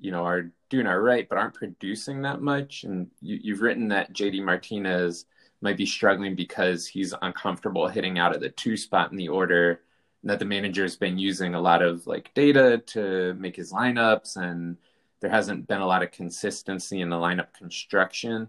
you 0.00 0.10
know 0.10 0.24
are 0.24 0.50
doing 0.68 0.86
all 0.86 0.98
right, 0.98 1.28
but 1.28 1.38
aren't 1.38 1.54
producing 1.54 2.22
that 2.22 2.40
much. 2.40 2.84
And 2.84 3.08
you, 3.20 3.54
have 3.54 3.62
written 3.62 3.88
that 3.88 4.12
JD 4.12 4.44
Martinez 4.44 5.26
might 5.60 5.76
be 5.76 5.86
struggling 5.86 6.34
because 6.34 6.86
he's 6.86 7.14
uncomfortable 7.22 7.88
hitting 7.88 8.18
out 8.18 8.34
at 8.34 8.40
the 8.40 8.50
two 8.50 8.76
spot 8.76 9.10
in 9.10 9.16
the 9.16 9.28
order. 9.28 9.80
And 10.22 10.30
that 10.30 10.38
the 10.38 10.44
manager's 10.44 10.96
been 10.96 11.18
using 11.18 11.54
a 11.54 11.60
lot 11.60 11.82
of 11.82 12.06
like 12.06 12.34
data 12.34 12.78
to 12.86 13.34
make 13.34 13.56
his 13.56 13.72
lineups, 13.72 14.36
and 14.36 14.76
there 15.20 15.30
hasn't 15.30 15.68
been 15.68 15.80
a 15.80 15.86
lot 15.86 16.02
of 16.02 16.10
consistency 16.10 17.00
in 17.00 17.10
the 17.10 17.16
lineup 17.16 17.52
construction. 17.54 18.48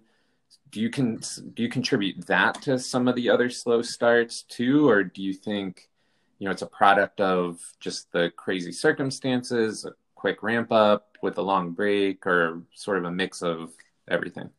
Do 0.72 0.82
you 0.82 0.90
can 0.90 1.20
do 1.54 1.64
you 1.64 1.70
contribute 1.70 2.26
that 2.28 2.62
to 2.64 2.80
some 2.80 3.08
of 3.08 3.16
the 3.16 3.30
other 3.30 3.50
slow 3.50 3.82
starts 3.82 4.42
too, 4.44 4.90
or 4.90 5.04
do 5.04 5.22
you 5.22 5.34
think 5.34 5.90
you 6.40 6.46
know 6.46 6.52
it's 6.52 6.62
a 6.62 6.68
product 6.68 7.22
of 7.22 7.60
just 7.80 8.12
the 8.12 8.32
crazy 8.36 8.72
circumstances, 8.72 9.86
quick 10.18 10.44
ramp 10.44 10.72
up 10.72 11.18
with 11.22 11.38
a 11.38 11.42
long 11.42 11.72
break 11.72 12.26
or 12.26 12.62
sort 12.74 12.98
of 12.98 13.06
a 13.06 13.12
mix 13.12 13.42
of 13.42 13.72
everything? 14.10 14.50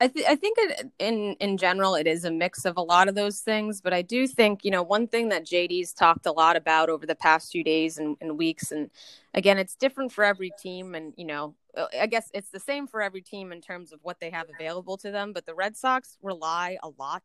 I, 0.00 0.08
th- 0.08 0.26
I 0.28 0.34
think 0.34 0.58
it, 0.58 0.90
in 0.98 1.36
in 1.38 1.56
general 1.56 1.94
it 1.94 2.06
is 2.06 2.24
a 2.24 2.30
mix 2.30 2.64
of 2.64 2.76
a 2.76 2.82
lot 2.82 3.08
of 3.08 3.14
those 3.14 3.40
things, 3.40 3.80
but 3.80 3.94
I 3.94 4.02
do 4.02 4.26
think 4.26 4.64
you 4.64 4.70
know 4.70 4.82
one 4.82 5.06
thing 5.06 5.28
that 5.28 5.46
JD's 5.46 5.92
talked 5.92 6.26
a 6.26 6.32
lot 6.32 6.56
about 6.56 6.90
over 6.90 7.06
the 7.06 7.14
past 7.14 7.52
few 7.52 7.62
days 7.62 7.96
and, 7.98 8.16
and 8.20 8.36
weeks, 8.36 8.72
and 8.72 8.90
again 9.32 9.56
it's 9.56 9.76
different 9.76 10.12
for 10.12 10.24
every 10.24 10.50
team, 10.58 10.96
and 10.96 11.14
you 11.16 11.24
know 11.24 11.54
uh, 11.76 11.86
I 11.98 12.06
guess 12.06 12.28
it's 12.34 12.50
the 12.50 12.60
same 12.60 12.88
for 12.88 13.00
every 13.00 13.22
team 13.22 13.52
in 13.52 13.60
terms 13.60 13.92
of 13.92 14.00
what 14.02 14.18
they 14.20 14.30
have 14.30 14.48
available 14.52 14.96
to 14.98 15.12
them. 15.12 15.32
But 15.32 15.46
the 15.46 15.54
Red 15.54 15.76
Sox 15.76 16.18
rely 16.22 16.76
a 16.82 16.88
lot 16.98 17.22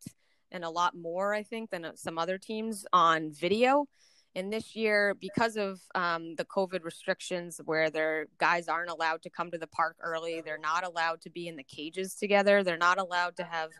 and 0.51 0.63
a 0.63 0.69
lot 0.69 0.95
more, 0.95 1.33
I 1.33 1.43
think, 1.43 1.71
than 1.71 1.85
some 1.95 2.17
other 2.17 2.38
teams 2.38 2.85
on 2.93 3.31
video. 3.31 3.88
And 4.35 4.53
this 4.53 4.75
year, 4.75 5.15
because 5.19 5.57
of 5.57 5.81
um, 5.95 6.35
the 6.35 6.45
COVID 6.45 6.83
restrictions, 6.83 7.59
where 7.65 7.89
their 7.89 8.27
guys 8.37 8.67
aren't 8.67 8.91
allowed 8.91 9.23
to 9.23 9.29
come 9.29 9.49
to 9.51 9.57
the 9.57 9.67
park 9.67 9.97
early, 10.01 10.41
they're 10.41 10.59
not 10.59 10.85
allowed 10.85 11.21
to 11.21 11.29
be 11.29 11.47
in 11.47 11.55
the 11.55 11.63
cages 11.63 12.15
together, 12.15 12.63
they're 12.63 12.77
not 12.77 12.99
allowed 12.99 13.35
to 13.37 13.43
have 13.43 13.71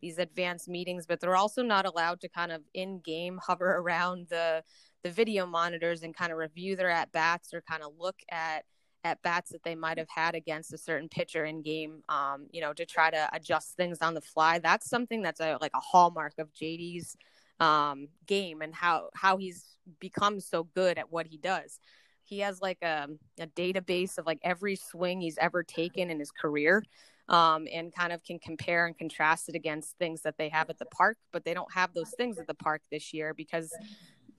these 0.00 0.18
advanced 0.18 0.68
meetings, 0.68 1.06
but 1.06 1.20
they're 1.20 1.36
also 1.36 1.62
not 1.62 1.84
allowed 1.84 2.20
to 2.20 2.28
kind 2.28 2.52
of 2.52 2.62
in 2.74 3.00
game 3.00 3.38
hover 3.42 3.76
around 3.78 4.28
the 4.28 4.62
the 5.04 5.10
video 5.10 5.46
monitors 5.46 6.02
and 6.02 6.16
kind 6.16 6.32
of 6.32 6.38
review 6.38 6.74
their 6.74 6.90
at 6.90 7.12
bats 7.12 7.54
or 7.54 7.60
kind 7.60 7.84
of 7.84 7.92
look 7.98 8.16
at 8.30 8.64
at 9.04 9.22
bats 9.22 9.50
that 9.52 9.62
they 9.62 9.76
might 9.76 9.96
have 9.96 10.08
had 10.08 10.34
against 10.34 10.72
a 10.72 10.78
certain 10.78 11.08
pitcher 11.08 11.44
in 11.44 11.62
game, 11.62 12.02
um, 12.08 12.46
you 12.50 12.60
know, 12.60 12.72
to 12.72 12.84
try 12.84 13.10
to 13.10 13.28
adjust 13.32 13.76
things 13.76 13.98
on 14.00 14.14
the 14.14 14.20
fly. 14.20 14.58
That's 14.58 14.90
something 14.90 15.22
that's 15.22 15.40
a, 15.40 15.56
like 15.60 15.70
a 15.74 15.80
hallmark 15.80 16.34
of 16.38 16.52
JD's 16.52 17.16
um, 17.60 18.08
game 18.26 18.62
and 18.62 18.74
how 18.74 19.10
how 19.14 19.36
he's 19.36 19.76
become 20.00 20.40
so 20.40 20.64
good 20.74 20.98
at 20.98 21.10
what 21.10 21.26
he 21.26 21.38
does. 21.38 21.80
he 22.24 22.40
has 22.40 22.60
like 22.60 22.82
a, 22.82 23.08
a 23.40 23.46
database 23.46 24.18
of 24.18 24.26
like 24.26 24.38
every 24.42 24.76
swing 24.76 25.20
he's 25.20 25.38
ever 25.38 25.62
taken 25.62 26.10
in 26.10 26.18
his 26.18 26.30
career 26.30 26.84
um, 27.28 27.66
and 27.72 27.94
kind 27.94 28.12
of 28.12 28.22
can 28.22 28.38
compare 28.38 28.86
and 28.86 28.96
contrast 28.98 29.48
it 29.48 29.54
against 29.54 29.96
things 29.98 30.22
that 30.22 30.36
they 30.38 30.48
have 30.48 30.68
at 30.70 30.78
the 30.78 30.86
park 30.86 31.16
but 31.32 31.44
they 31.44 31.54
don't 31.54 31.72
have 31.72 31.92
those 31.94 32.12
things 32.18 32.38
at 32.38 32.46
the 32.46 32.54
park 32.54 32.82
this 32.90 33.12
year 33.14 33.32
because 33.34 33.72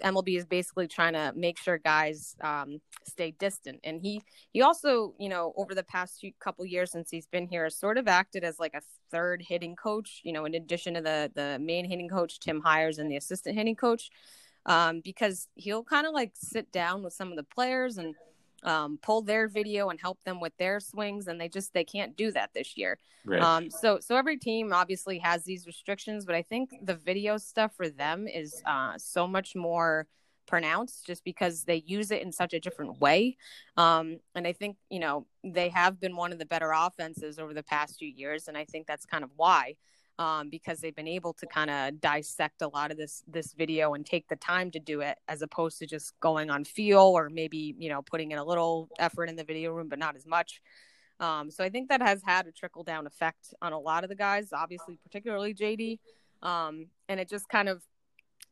MLB 0.04 0.38
is 0.38 0.46
basically 0.46 0.88
trying 0.88 1.14
to 1.14 1.34
make 1.36 1.58
sure 1.58 1.78
guys 1.78 2.36
um, 2.42 2.80
stay 3.06 3.32
distant. 3.32 3.80
And 3.84 4.02
he 4.02 4.22
he 4.52 4.62
also, 4.62 5.14
you 5.20 5.30
know, 5.30 5.54
over 5.58 5.76
the 5.76 5.84
past 5.84 6.20
few 6.20 6.32
couple 6.40 6.66
years 6.66 6.92
since 6.92 7.10
he's 7.10 7.28
been 7.28 7.48
here, 7.48 7.64
has 7.64 7.76
sort 7.78 7.98
of 7.98 8.08
acted 8.08 8.44
as 8.44 8.60
like 8.60 8.74
a 8.74 8.82
third 9.12 9.44
hitting 9.48 9.76
coach. 9.76 10.22
You 10.24 10.34
know, 10.34 10.46
in 10.46 10.56
addition 10.56 10.94
to 10.96 11.02
the 11.02 11.32
the 11.34 11.60
main 11.60 11.86
hitting 11.86 12.10
coach 12.10 12.40
Tim 12.40 12.62
Hyers 12.62 12.98
and 12.98 13.12
the 13.12 13.18
assistant 13.18 13.58
hitting 13.58 13.76
coach, 13.76 14.10
um, 14.66 15.02
because 15.04 15.48
he'll 15.56 15.84
kind 15.84 16.08
of 16.08 16.14
like 16.14 16.32
sit 16.36 16.72
down 16.72 17.04
with 17.04 17.14
some 17.14 17.30
of 17.30 17.38
the 17.38 17.44
players 17.44 17.98
and 17.98 18.16
um, 18.64 19.00
pull 19.02 19.22
their 19.22 19.48
video 19.48 19.90
and 19.90 20.00
help 20.00 20.22
them 20.24 20.40
with 20.40 20.56
their 20.58 20.80
swings, 20.80 21.28
and 21.28 21.40
they 21.40 21.50
just 21.50 21.74
they 21.74 21.84
can't 21.84 22.16
do 22.16 22.32
that 22.32 22.52
this 22.54 22.78
year. 22.78 22.98
Right. 23.26 23.42
Um, 23.42 23.70
so 23.70 24.00
so 24.00 24.16
every 24.16 24.38
team 24.38 24.74
obviously 24.74 25.20
has 25.20 25.44
these 25.44 25.66
restrictions, 25.66 26.26
but 26.26 26.36
I 26.36 26.42
think 26.42 26.72
the 26.82 26.96
video 26.96 27.38
stuff 27.38 27.74
for 27.76 27.90
them 27.90 28.28
is 28.28 28.62
uh, 28.66 28.94
so 28.98 29.28
much 29.28 29.56
more 29.56 30.08
pronounced 30.48 31.06
just 31.06 31.24
because 31.24 31.64
they 31.64 31.84
use 31.86 32.10
it 32.10 32.24
in 32.24 32.32
such 32.32 32.54
a 32.54 32.60
different 32.60 33.00
way. 33.00 33.38
Um, 33.78 34.20
and 34.34 34.48
I 34.48 34.54
think 34.54 34.78
you 34.90 35.00
know 35.00 35.28
they 35.44 35.70
have 35.70 36.00
been 36.00 36.16
one 36.16 36.32
of 36.32 36.40
the 36.40 36.46
better 36.46 36.72
offenses 36.76 37.40
over 37.40 37.54
the 37.54 37.64
past 37.64 37.98
few 38.00 38.10
years, 38.10 38.48
and 38.48 38.58
I 38.58 38.66
think 38.66 38.88
that's 38.88 39.06
kind 39.06 39.24
of 39.24 39.30
why 39.36 39.76
um, 40.20 40.50
because 40.50 40.82
they've 40.82 40.96
been 40.96 41.08
able 41.08 41.34
to 41.34 41.48
kind 41.48 41.72
of 41.72 42.00
dissect 42.02 42.62
a 42.62 42.68
lot 42.68 42.92
of 42.92 42.98
this 42.98 43.24
this 43.28 43.54
video 43.54 43.94
and 43.94 44.06
take 44.06 44.28
the 44.28 44.36
time 44.36 44.70
to 44.70 44.80
do 44.80 45.00
it 45.00 45.18
as 45.30 45.42
opposed 45.42 45.80
to 45.80 45.88
just 45.88 46.20
going 46.20 46.52
on 46.52 46.66
feel 46.66 47.00
or 47.00 47.30
maybe 47.30 47.74
you 47.80 47.90
know 47.90 48.02
putting 48.02 48.32
in 48.32 48.38
a 48.38 48.44
little 48.44 48.90
effort 49.00 49.30
in 49.30 49.38
the 49.38 49.44
video 49.44 49.72
room 49.72 49.88
but 49.90 49.98
not 49.98 50.16
as 50.16 50.28
much. 50.28 50.62
Um, 51.22 51.52
so 51.52 51.66
i 51.66 51.70
think 51.70 51.90
that 51.90 52.02
has 52.02 52.22
had 52.26 52.48
a 52.48 52.52
trickle 52.54 52.84
down 52.84 53.06
effect 53.06 53.54
on 53.62 53.74
a 53.74 53.80
lot 53.80 54.06
of 54.06 54.10
the 54.10 54.16
guys 54.16 54.54
obviously 54.54 54.98
particularly 55.04 55.54
jd 55.54 56.00
um, 56.42 56.86
and 57.10 57.20
it 57.20 57.28
just 57.28 57.50
kind 57.50 57.68
of 57.68 57.84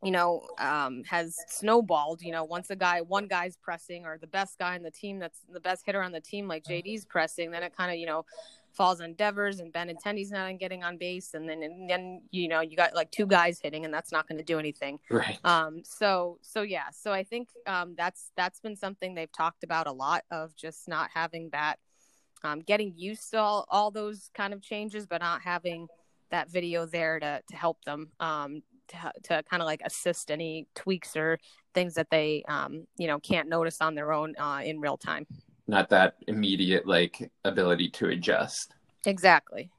you 0.03 0.12
know 0.12 0.41
um, 0.60 1.01
has 1.06 1.34
snowballed 1.47 2.21
you 2.21 2.34
know 2.34 2.43
once 2.43 2.69
a 2.69 2.75
guy 2.75 2.99
one 2.99 3.25
guy's 3.27 3.56
pressing 3.56 4.06
or 4.06 4.17
the 4.17 4.27
best 4.27 4.60
guy 4.60 4.75
in 4.75 4.84
the 4.84 4.91
team 4.91 5.17
that's 5.17 5.39
the 5.49 5.62
best 5.62 5.86
hitter 5.86 6.01
on 6.01 6.12
the 6.12 6.19
team 6.19 6.45
like 6.45 6.65
jd's 6.65 7.06
pressing 7.06 7.51
then 7.51 7.63
it 7.63 7.73
kind 7.73 7.89
of 7.89 7.97
you 7.97 8.06
know 8.06 8.25
falls 8.73 9.01
on 9.01 9.13
Devers 9.13 9.60
and 9.60 9.73
Ben 9.73 9.88
Benintendi's 9.88 10.32
not 10.32 10.58
getting 10.60 10.84
on 10.84 10.97
base, 10.97 11.34
and 11.34 11.49
then 11.49 11.63
and 11.63 11.89
then 11.89 12.21
you 12.32 12.47
know 12.47 12.62
you 12.62 12.77
got 12.77 12.95
like 12.95 13.12
two 13.12 13.25
guys 13.25 13.60
hitting, 13.62 13.86
and 13.86 13.93
that's 13.93 14.12
not 14.12 14.27
going 14.27 14.38
to 14.38 14.43
do 14.43 14.60
anything. 14.60 14.99
Right. 15.10 15.39
Um. 15.43 15.82
So 15.84 16.38
so 16.41 16.62
yeah. 16.62 16.89
So 16.91 17.12
I 17.12 17.23
think 17.23 17.49
um 17.65 17.95
that's 17.97 18.32
that's 18.36 18.60
been 18.60 18.75
something 18.75 19.15
they've 19.15 19.32
talked 19.32 19.63
about 19.63 19.88
a 19.88 19.91
lot 19.91 20.23
of 20.32 20.56
just 20.56 20.88
not 20.88 21.10
having 21.13 21.49
that, 21.51 21.80
um, 22.43 22.62
getting 22.62 22.93
used 22.95 23.32
to 23.32 23.39
all 23.39 23.65
all 23.69 23.91
those 23.91 24.30
kind 24.34 24.53
of 24.53 24.62
changes, 24.62 25.06
but 25.08 25.21
not 25.21 25.41
having 25.41 25.88
that 26.30 26.51
video 26.51 26.86
there 26.86 27.19
to 27.19 27.41
to 27.49 27.56
help 27.56 27.84
them 27.86 28.10
um 28.19 28.62
to, 28.88 29.12
to 29.23 29.43
kind 29.43 29.62
of 29.62 29.65
like 29.65 29.82
assist 29.84 30.32
any 30.32 30.67
tweaks 30.75 31.15
or 31.15 31.39
things 31.73 31.95
that 31.95 32.10
they 32.10 32.43
um 32.47 32.86
you 32.97 33.08
know 33.08 33.19
can't 33.19 33.49
notice 33.49 33.82
on 33.82 33.95
their 33.95 34.12
own 34.12 34.34
uh, 34.38 34.62
in 34.63 34.80
real 34.80 34.97
time 34.97 35.25
not 35.67 35.89
that 35.89 36.15
immediate 36.27 36.88
like 36.88 37.32
ability 37.43 37.89
to 37.91 38.10
adjust. 38.10 38.75
Exactly. 39.06 39.69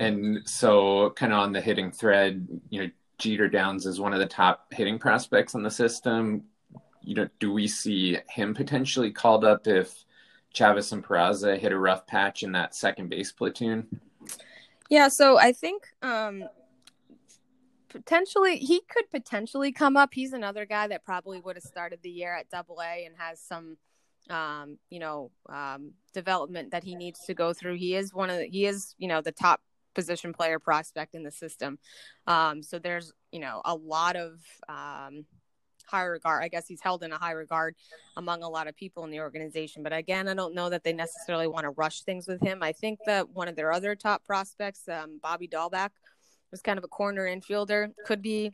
And 0.00 0.48
so, 0.48 1.10
kind 1.10 1.32
of 1.32 1.40
on 1.40 1.52
the 1.52 1.60
hitting 1.60 1.90
thread, 1.90 2.46
you 2.70 2.82
know, 2.82 2.90
Jeter 3.18 3.48
Downs 3.48 3.86
is 3.86 4.00
one 4.00 4.12
of 4.12 4.18
the 4.18 4.26
top 4.26 4.72
hitting 4.72 4.98
prospects 4.98 5.54
on 5.54 5.62
the 5.62 5.70
system. 5.70 6.44
You 7.02 7.14
know, 7.14 7.28
do 7.38 7.52
we 7.52 7.68
see 7.68 8.18
him 8.28 8.54
potentially 8.54 9.12
called 9.12 9.44
up 9.44 9.66
if 9.66 10.04
Chavis 10.54 10.92
and 10.92 11.04
Peraza 11.04 11.58
hit 11.58 11.72
a 11.72 11.78
rough 11.78 12.06
patch 12.06 12.42
in 12.42 12.52
that 12.52 12.74
second 12.74 13.10
base 13.10 13.30
platoon? 13.30 14.00
Yeah, 14.88 15.08
so 15.08 15.38
I 15.38 15.52
think 15.52 15.84
um, 16.02 16.44
potentially 17.88 18.58
he 18.58 18.80
could 18.88 19.10
potentially 19.10 19.70
come 19.70 19.96
up. 19.96 20.14
He's 20.14 20.32
another 20.32 20.66
guy 20.66 20.88
that 20.88 21.04
probably 21.04 21.40
would 21.40 21.56
have 21.56 21.64
started 21.64 22.00
the 22.02 22.10
year 22.10 22.34
at 22.34 22.50
Double 22.50 22.80
A 22.80 23.04
and 23.04 23.14
has 23.18 23.40
some 23.40 23.76
um, 24.30 24.78
you 24.90 25.00
know, 25.00 25.30
um, 25.48 25.92
development 26.12 26.70
that 26.70 26.84
he 26.84 26.94
needs 26.94 27.20
to 27.26 27.34
go 27.34 27.52
through. 27.52 27.76
He 27.76 27.94
is 27.94 28.14
one 28.14 28.30
of 28.30 28.38
the, 28.38 28.46
he 28.46 28.66
is, 28.66 28.94
you 28.98 29.08
know, 29.08 29.20
the 29.20 29.32
top 29.32 29.60
position 29.94 30.32
player 30.32 30.58
prospect 30.58 31.14
in 31.14 31.22
the 31.22 31.30
system. 31.30 31.78
Um, 32.26 32.62
so 32.62 32.78
there's, 32.78 33.12
you 33.32 33.40
know, 33.40 33.60
a 33.64 33.74
lot 33.74 34.16
of 34.16 34.40
um, 34.68 35.24
high 35.86 36.02
regard. 36.02 36.42
I 36.42 36.48
guess 36.48 36.66
he's 36.66 36.80
held 36.80 37.02
in 37.02 37.12
a 37.12 37.18
high 37.18 37.32
regard 37.32 37.76
among 38.16 38.42
a 38.42 38.48
lot 38.48 38.66
of 38.66 38.76
people 38.76 39.04
in 39.04 39.10
the 39.10 39.20
organization. 39.20 39.82
But 39.82 39.92
again, 39.92 40.28
I 40.28 40.34
don't 40.34 40.54
know 40.54 40.70
that 40.70 40.84
they 40.84 40.92
necessarily 40.92 41.46
want 41.46 41.64
to 41.64 41.70
rush 41.70 42.02
things 42.02 42.26
with 42.26 42.40
him. 42.40 42.62
I 42.62 42.72
think 42.72 42.98
that 43.06 43.30
one 43.30 43.48
of 43.48 43.56
their 43.56 43.72
other 43.72 43.94
top 43.94 44.24
prospects, 44.24 44.88
um, 44.88 45.20
Bobby 45.22 45.48
Dalbec, 45.48 45.90
was 46.50 46.62
kind 46.62 46.78
of 46.78 46.84
a 46.84 46.88
corner 46.88 47.26
infielder, 47.26 47.90
could 48.06 48.22
be 48.22 48.52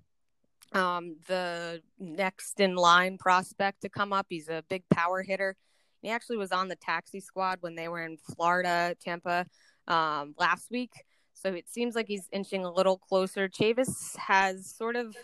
um, 0.72 1.16
the 1.26 1.82
next 1.98 2.60
in 2.60 2.74
line 2.74 3.18
prospect 3.18 3.82
to 3.82 3.88
come 3.88 4.12
up. 4.12 4.26
He's 4.28 4.48
a 4.48 4.64
big 4.68 4.84
power 4.88 5.22
hitter. 5.22 5.56
He 6.02 6.08
actually 6.08 6.38
was 6.38 6.52
on 6.52 6.68
the 6.68 6.76
taxi 6.76 7.20
squad 7.20 7.58
when 7.60 7.74
they 7.74 7.88
were 7.88 8.04
in 8.04 8.16
Florida, 8.16 8.94
Tampa 9.00 9.46
um, 9.86 10.34
last 10.38 10.70
week. 10.70 10.92
So 11.34 11.52
it 11.52 11.68
seems 11.68 11.94
like 11.94 12.06
he's 12.06 12.28
inching 12.32 12.64
a 12.64 12.72
little 12.72 12.98
closer. 12.98 13.48
Chavis 13.48 14.16
has 14.16 14.66
sort 14.66 14.96
of, 14.96 15.16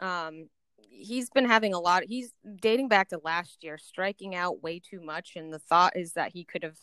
um, 0.00 0.48
he's 0.76 1.30
been 1.30 1.46
having 1.46 1.74
a 1.74 1.80
lot. 1.80 2.04
He's 2.04 2.32
dating 2.60 2.88
back 2.88 3.08
to 3.08 3.20
last 3.24 3.62
year, 3.62 3.78
striking 3.78 4.34
out 4.34 4.62
way 4.62 4.80
too 4.80 5.00
much. 5.00 5.32
And 5.36 5.52
the 5.52 5.58
thought 5.58 5.96
is 5.96 6.12
that 6.12 6.32
he 6.32 6.44
could 6.44 6.62
have 6.62 6.78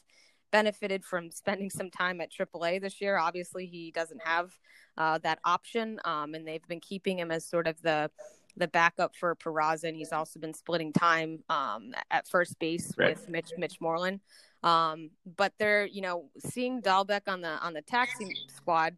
benefited 0.51 1.03
from 1.03 1.31
spending 1.31 1.69
some 1.69 1.89
time 1.89 2.21
at 2.21 2.31
AAA 2.31 2.81
this 2.81 3.01
year. 3.01 3.17
Obviously, 3.17 3.65
he 3.65 3.91
doesn't 3.91 4.21
have 4.23 4.51
uh, 4.97 5.17
that 5.19 5.39
option, 5.43 5.99
um, 6.05 6.33
and 6.33 6.47
they've 6.47 6.67
been 6.67 6.79
keeping 6.79 7.19
him 7.19 7.31
as 7.31 7.45
sort 7.45 7.67
of 7.67 7.81
the 7.81 8.09
the 8.57 8.67
backup 8.67 9.15
for 9.15 9.35
Peraza, 9.35 9.85
and 9.85 9.95
he's 9.95 10.11
also 10.11 10.39
been 10.39 10.53
splitting 10.53 10.91
time 10.91 11.39
um, 11.49 11.93
at 12.09 12.27
first 12.27 12.59
base 12.59 12.93
right. 12.97 13.15
with 13.15 13.29
Mitch 13.29 13.51
Mitch 13.57 13.79
Moreland. 13.79 14.19
Um, 14.63 15.11
but 15.37 15.53
they're 15.57 15.85
you 15.85 16.01
know 16.01 16.29
seeing 16.39 16.81
Dalbec 16.81 17.21
on 17.27 17.41
the 17.41 17.57
on 17.59 17.73
the 17.73 17.81
taxi 17.81 18.27
squad 18.49 18.95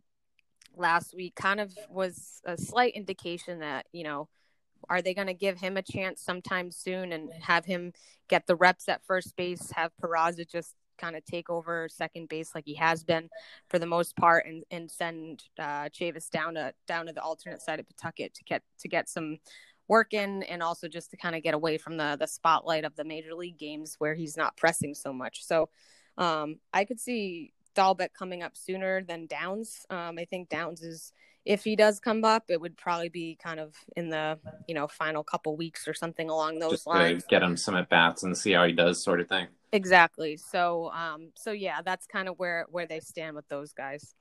last 0.75 1.15
week 1.15 1.35
kind 1.35 1.59
of 1.59 1.71
was 1.89 2.41
a 2.45 2.57
slight 2.57 2.93
indication 2.95 3.59
that 3.59 3.85
you 3.91 4.03
know 4.03 4.27
are 4.89 5.01
they 5.01 5.13
going 5.13 5.27
to 5.27 5.33
give 5.33 5.59
him 5.59 5.77
a 5.77 5.81
chance 5.81 6.21
sometime 6.21 6.71
soon 6.71 7.13
and 7.13 7.31
have 7.39 7.65
him 7.65 7.93
get 8.27 8.47
the 8.47 8.55
reps 8.55 8.89
at 8.89 9.05
first 9.05 9.35
base 9.35 9.71
have 9.71 9.91
Peraza 10.01 10.49
just 10.49 10.75
kind 11.03 11.15
of 11.15 11.25
take 11.25 11.49
over 11.49 11.89
second 11.89 12.29
base 12.29 12.51
like 12.55 12.63
he 12.65 12.75
has 12.75 13.03
been 13.03 13.29
for 13.69 13.79
the 13.79 13.85
most 13.85 14.15
part, 14.15 14.45
and 14.45 14.63
and 14.71 14.89
send 14.89 15.43
uh, 15.59 15.89
Chavis 15.89 16.29
down 16.29 16.55
to 16.55 16.73
down 16.87 17.07
to 17.07 17.13
the 17.13 17.21
alternate 17.21 17.61
side 17.61 17.79
of 17.79 17.85
Pawtucket 17.87 18.33
to 18.35 18.43
get 18.43 18.61
to 18.79 18.87
get 18.87 19.09
some 19.09 19.37
work 19.87 20.13
in, 20.13 20.43
and 20.43 20.63
also 20.63 20.87
just 20.87 21.11
to 21.11 21.17
kind 21.17 21.35
of 21.35 21.43
get 21.43 21.53
away 21.53 21.77
from 21.77 21.97
the 21.97 22.17
the 22.19 22.27
spotlight 22.27 22.85
of 22.85 22.95
the 22.95 23.03
major 23.03 23.33
league 23.35 23.57
games 23.57 23.95
where 23.99 24.15
he's 24.15 24.37
not 24.37 24.55
pressing 24.57 24.93
so 24.93 25.11
much. 25.11 25.43
So 25.43 25.69
um, 26.17 26.57
I 26.73 26.85
could 26.85 26.99
see 26.99 27.53
Dalbec 27.75 28.09
coming 28.17 28.43
up 28.43 28.55
sooner 28.55 29.03
than 29.03 29.27
Downs. 29.27 29.85
Um, 29.89 30.17
I 30.17 30.25
think 30.25 30.49
Downs 30.49 30.81
is 30.81 31.11
if 31.45 31.63
he 31.63 31.75
does 31.75 31.99
come 31.99 32.23
up, 32.23 32.45
it 32.47 32.61
would 32.61 32.77
probably 32.77 33.09
be 33.09 33.37
kind 33.41 33.59
of 33.59 33.75
in 33.97 34.09
the 34.09 34.39
you 34.67 34.75
know 34.75 34.87
final 34.87 35.23
couple 35.23 35.55
weeks 35.57 35.87
or 35.87 35.93
something 35.93 36.29
along 36.29 36.59
those 36.59 36.71
Just 36.71 36.87
lines. 36.87 37.25
get 37.29 37.43
him 37.43 37.57
some 37.57 37.75
at 37.75 37.89
bats 37.89 38.23
and 38.23 38.37
see 38.37 38.53
how 38.53 38.65
he 38.65 38.73
does, 38.73 39.03
sort 39.03 39.19
of 39.19 39.27
thing. 39.27 39.47
Exactly. 39.73 40.37
So, 40.37 40.91
um, 40.91 41.31
so 41.35 41.51
yeah, 41.51 41.81
that's 41.83 42.05
kind 42.05 42.29
of 42.29 42.37
where 42.37 42.67
where 42.69 42.85
they 42.85 42.99
stand 42.99 43.35
with 43.35 43.47
those 43.49 43.73
guys. 43.73 44.13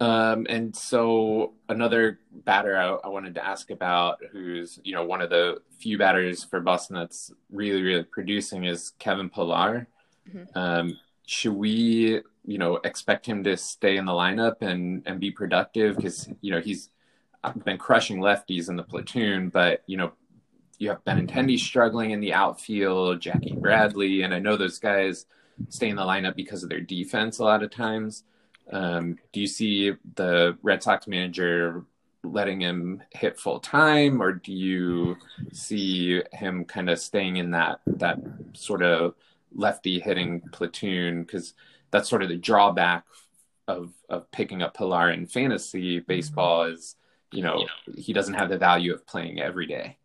Um, 0.00 0.46
and 0.48 0.74
so 0.74 1.52
another 1.68 2.18
batter 2.32 2.76
I, 2.76 3.06
I, 3.06 3.08
wanted 3.08 3.34
to 3.34 3.46
ask 3.46 3.70
about, 3.70 4.18
who's 4.32 4.80
you 4.82 4.94
know 4.94 5.04
one 5.04 5.20
of 5.20 5.30
the 5.30 5.58
few 5.78 5.98
batters 5.98 6.42
for 6.42 6.58
Boston 6.60 6.96
that's 6.96 7.30
really 7.52 7.82
really 7.82 8.02
producing, 8.02 8.64
is 8.64 8.92
Kevin 8.98 9.30
Pillar. 9.30 9.86
Mm-hmm. 10.28 10.58
Um, 10.58 10.98
should 11.26 11.52
we 11.52 12.20
you 12.44 12.58
know 12.58 12.80
expect 12.82 13.26
him 13.26 13.44
to 13.44 13.56
stay 13.56 13.98
in 13.98 14.04
the 14.04 14.12
lineup 14.12 14.62
and 14.62 15.02
and 15.06 15.20
be 15.20 15.30
productive 15.30 15.96
because 15.96 16.28
you 16.40 16.50
know 16.50 16.60
he's 16.60 16.90
been 17.64 17.78
crushing 17.78 18.18
lefties 18.18 18.68
in 18.68 18.74
the 18.74 18.82
platoon, 18.82 19.48
but 19.48 19.84
you 19.86 19.96
know 19.96 20.12
you 20.80 20.88
have 20.88 21.04
Benintendi 21.04 21.28
mm-hmm. 21.28 21.56
struggling 21.56 22.10
in 22.10 22.20
the 22.20 22.32
outfield, 22.32 23.20
Jackie 23.20 23.50
mm-hmm. 23.50 23.60
Bradley, 23.60 24.22
and 24.22 24.34
I 24.34 24.40
know 24.40 24.56
those 24.56 24.80
guys 24.80 25.26
stay 25.68 25.90
in 25.90 25.96
the 25.96 26.02
lineup 26.02 26.34
because 26.34 26.62
of 26.62 26.70
their 26.70 26.80
defense 26.80 27.38
a 27.38 27.44
lot 27.44 27.62
of 27.62 27.70
times. 27.70 28.24
Um, 28.72 29.18
do 29.32 29.40
you 29.40 29.46
see 29.46 29.92
the 30.14 30.56
Red 30.62 30.82
Sox 30.82 31.06
manager 31.06 31.84
letting 32.24 32.62
him 32.62 33.02
hit 33.10 33.38
full 33.38 33.60
time, 33.60 34.22
or 34.22 34.32
do 34.32 34.52
you 34.52 35.18
see 35.52 36.22
him 36.32 36.64
kind 36.64 36.88
of 36.88 36.98
staying 36.98 37.36
in 37.36 37.50
that 37.50 37.80
that 37.86 38.18
sort 38.54 38.82
of 38.82 39.14
lefty 39.54 40.00
hitting 40.00 40.40
platoon? 40.50 41.24
Because 41.24 41.52
that's 41.90 42.08
sort 42.08 42.22
of 42.22 42.30
the 42.30 42.36
drawback 42.36 43.04
of 43.68 43.92
of 44.08 44.30
picking 44.30 44.62
up 44.62 44.74
Pillar 44.74 45.10
in 45.10 45.26
fantasy 45.26 46.00
baseball 46.00 46.64
mm-hmm. 46.64 46.74
is 46.74 46.96
you 47.32 47.42
know 47.42 47.66
he 47.98 48.14
doesn't 48.14 48.34
have 48.34 48.48
the 48.48 48.56
value 48.56 48.94
of 48.94 49.06
playing 49.06 49.40
every 49.40 49.66
day. 49.66 49.98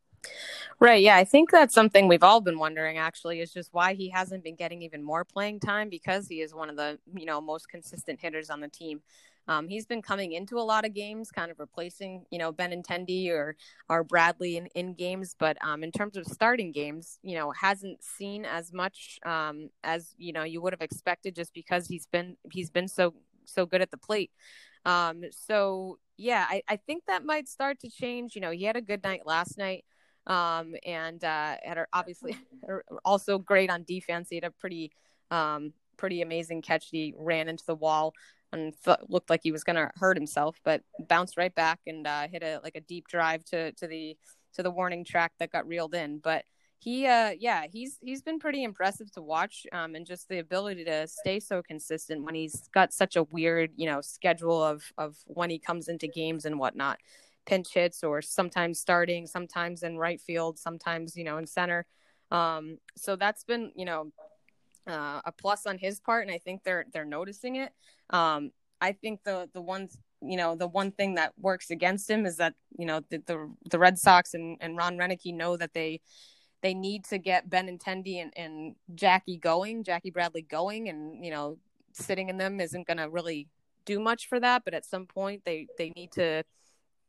Right. 0.80 1.01
Yeah. 1.01 1.15
I 1.15 1.23
think 1.23 1.51
that's 1.51 1.73
something 1.73 2.07
we've 2.07 2.23
all 2.23 2.41
been 2.41 2.59
wondering 2.59 2.97
actually 2.97 3.39
is 3.39 3.53
just 3.53 3.73
why 3.73 3.93
he 3.93 4.09
hasn't 4.09 4.43
been 4.43 4.55
getting 4.55 4.82
even 4.82 5.01
more 5.03 5.23
playing 5.23 5.59
time 5.61 5.89
because 5.89 6.28
he 6.28 6.41
is 6.41 6.53
one 6.53 6.69
of 6.69 6.76
the, 6.76 6.99
you 7.15 7.26
know, 7.26 7.39
most 7.39 7.69
consistent 7.69 8.19
hitters 8.19 8.49
on 8.49 8.59
the 8.59 8.67
team. 8.67 9.01
Um, 9.47 9.67
he's 9.69 9.86
been 9.86 10.01
coming 10.01 10.34
into 10.34 10.57
a 10.57 10.61
lot 10.61 10.86
of 10.86 10.93
games, 10.93 11.32
kind 11.32 11.51
of 11.51 11.59
replacing, 11.59 12.26
you 12.32 12.39
know, 12.39 12.51
Benintendi 12.51 13.30
or 13.30 13.55
or 13.89 14.03
Bradley 14.03 14.57
in, 14.57 14.65
in 14.76 14.95
games. 14.95 15.36
But 15.38 15.57
um, 15.63 15.84
in 15.84 15.91
terms 15.91 16.17
of 16.17 16.26
starting 16.26 16.71
games, 16.71 17.19
you 17.21 17.36
know, 17.36 17.51
hasn't 17.51 18.03
seen 18.03 18.43
as 18.43 18.73
much 18.73 19.19
um, 19.26 19.69
as 19.84 20.15
you 20.17 20.34
know 20.34 20.43
you 20.43 20.61
would 20.61 20.73
have 20.73 20.82
expected, 20.82 21.36
just 21.36 21.53
because 21.53 21.88
he's 21.88 22.07
been 22.07 22.38
he's 22.51 22.71
been 22.71 22.88
so 22.88 23.13
so 23.45 23.65
good 23.67 23.82
at 23.82 23.91
the 23.91 23.97
plate. 23.97 24.32
Um, 24.84 25.23
so 25.32 25.99
yeah, 26.17 26.45
I, 26.49 26.63
I 26.67 26.76
think 26.78 27.03
that 27.07 27.23
might 27.26 27.47
start 27.47 27.80
to 27.82 27.89
change. 27.89 28.36
You 28.36 28.41
know, 28.41 28.51
he 28.51 28.63
had 28.63 28.76
a 28.76 28.82
good 28.82 29.03
night 29.03 29.26
last 29.26 29.57
night 29.57 29.86
um, 30.28 30.76
and 30.86 31.23
uh, 31.23 31.55
obviously 31.93 32.38
also 33.05 33.38
great 33.38 33.69
on 33.69 33.84
defense. 33.84 34.30
He 34.30 34.36
had 34.36 34.43
a 34.43 34.51
pretty 34.51 34.91
um, 35.32 35.73
pretty 35.97 36.21
amazing 36.21 36.61
catch. 36.61 36.89
He 36.89 37.13
ran 37.17 37.47
into 37.47 37.65
the 37.65 37.76
wall 37.76 38.13
and 38.51 38.73
th- 38.84 38.97
looked 39.07 39.30
like 39.30 39.41
he 39.43 39.51
was 39.51 39.63
going 39.63 39.76
to 39.76 39.91
hurt 39.95 40.17
himself, 40.17 40.59
but 40.63 40.82
bounced 41.07 41.38
right 41.38 41.53
back 41.53 41.80
and 41.88 42.05
uh, 42.05 42.28
hit 42.28 42.43
a 42.43 42.59
like 42.63 42.76
a 42.76 42.82
deep 42.82 43.07
drive 43.07 43.43
to 43.45 43.71
to 43.73 43.88
the 43.88 44.17
to 44.53 44.63
the 44.63 44.71
warning 44.71 45.03
track 45.03 45.34
that 45.39 45.51
got 45.51 45.67
reeled 45.67 45.95
in. 45.95 46.19
But 46.19 46.45
he 46.80 47.07
uh 47.07 47.32
yeah 47.39 47.63
he's 47.71 47.97
he's 48.01 48.21
been 48.21 48.38
pretty 48.38 48.63
impressive 48.63 49.09
to 49.11 49.21
watch 49.21 49.65
um 49.71 49.95
and 49.95 50.05
just 50.05 50.28
the 50.30 50.39
ability 50.39 50.84
to 50.84 51.07
stay 51.07 51.39
so 51.39 51.63
consistent 51.63 52.23
when 52.23 52.36
he's 52.36 52.67
got 52.73 52.93
such 52.93 53.15
a 53.15 53.23
weird 53.23 53.71
you 53.76 53.88
know 53.88 54.01
schedule 54.01 54.61
of 54.61 54.84
of 54.97 55.15
when 55.26 55.49
he 55.49 55.57
comes 55.57 55.88
into 55.88 56.07
games 56.07 56.45
and 56.45 56.59
whatnot 56.59 56.99
pinch 57.46 57.74
hits 57.74 58.04
or 58.04 58.22
sometimes 58.22 58.80
starting, 58.80 59.28
sometimes 59.28 59.84
in 59.84 59.98
right 59.98 60.20
field, 60.20 60.58
sometimes, 60.58 61.16
you 61.16 61.24
know, 61.24 61.38
in 61.38 61.48
center. 61.48 61.86
Um, 62.32 62.78
so 62.96 63.16
that's 63.16 63.43
been, 63.43 63.72
you 63.76 63.86
know, 63.86 64.12
uh, 64.88 65.22
a 65.26 65.32
plus 65.32 65.66
on 65.66 65.78
his 65.78 66.00
part. 66.00 66.26
And 66.26 66.34
I 66.34 66.38
think 66.38 66.64
they're, 66.64 66.86
they're 66.93 67.06
noticing 67.06 67.56
it. 67.58 67.72
Um, 68.10 68.52
I 68.82 68.91
think 68.91 69.24
the, 69.24 69.50
the 69.54 69.62
ones, 69.62 69.98
you 70.22 70.38
know, 70.38 70.56
the 70.56 70.68
one 70.68 70.91
thing 70.91 71.16
that 71.16 71.34
works 71.39 71.72
against 71.72 72.10
him 72.10 72.26
is 72.26 72.38
that, 72.38 72.54
you 72.78 72.86
know, 72.86 73.02
the, 73.10 73.18
the, 73.26 73.54
the 73.70 73.80
Red 73.80 73.98
Sox 73.98 74.34
and, 74.34 74.58
and 74.62 74.78
Ron 74.78 74.98
Roenicke 74.98 75.34
know 75.34 75.58
that 75.58 75.74
they, 75.74 76.02
they 76.66 76.74
need 76.74 77.04
to 77.06 77.20
get 77.20 77.48
Benintendi 77.48 78.22
and, 78.22 78.34
and 78.36 78.76
Jackie 78.96 79.38
going, 79.38 79.84
Jackie 79.84 80.10
Bradley 80.10 80.41
going, 80.41 80.89
and 80.89 81.24
you 81.24 81.30
know, 81.30 81.60
sitting 81.93 82.30
in 82.30 82.38
them 82.38 82.60
isn't 82.60 82.88
going 82.88 82.98
to 82.98 83.08
really 83.08 83.48
do 83.86 84.00
much 84.00 84.28
for 84.28 84.39
that. 84.39 84.64
But 84.66 84.74
at 84.74 84.84
some 84.84 85.06
point, 85.06 85.43
they 85.46 85.68
they 85.78 85.91
need 85.91 86.12
to 86.14 86.43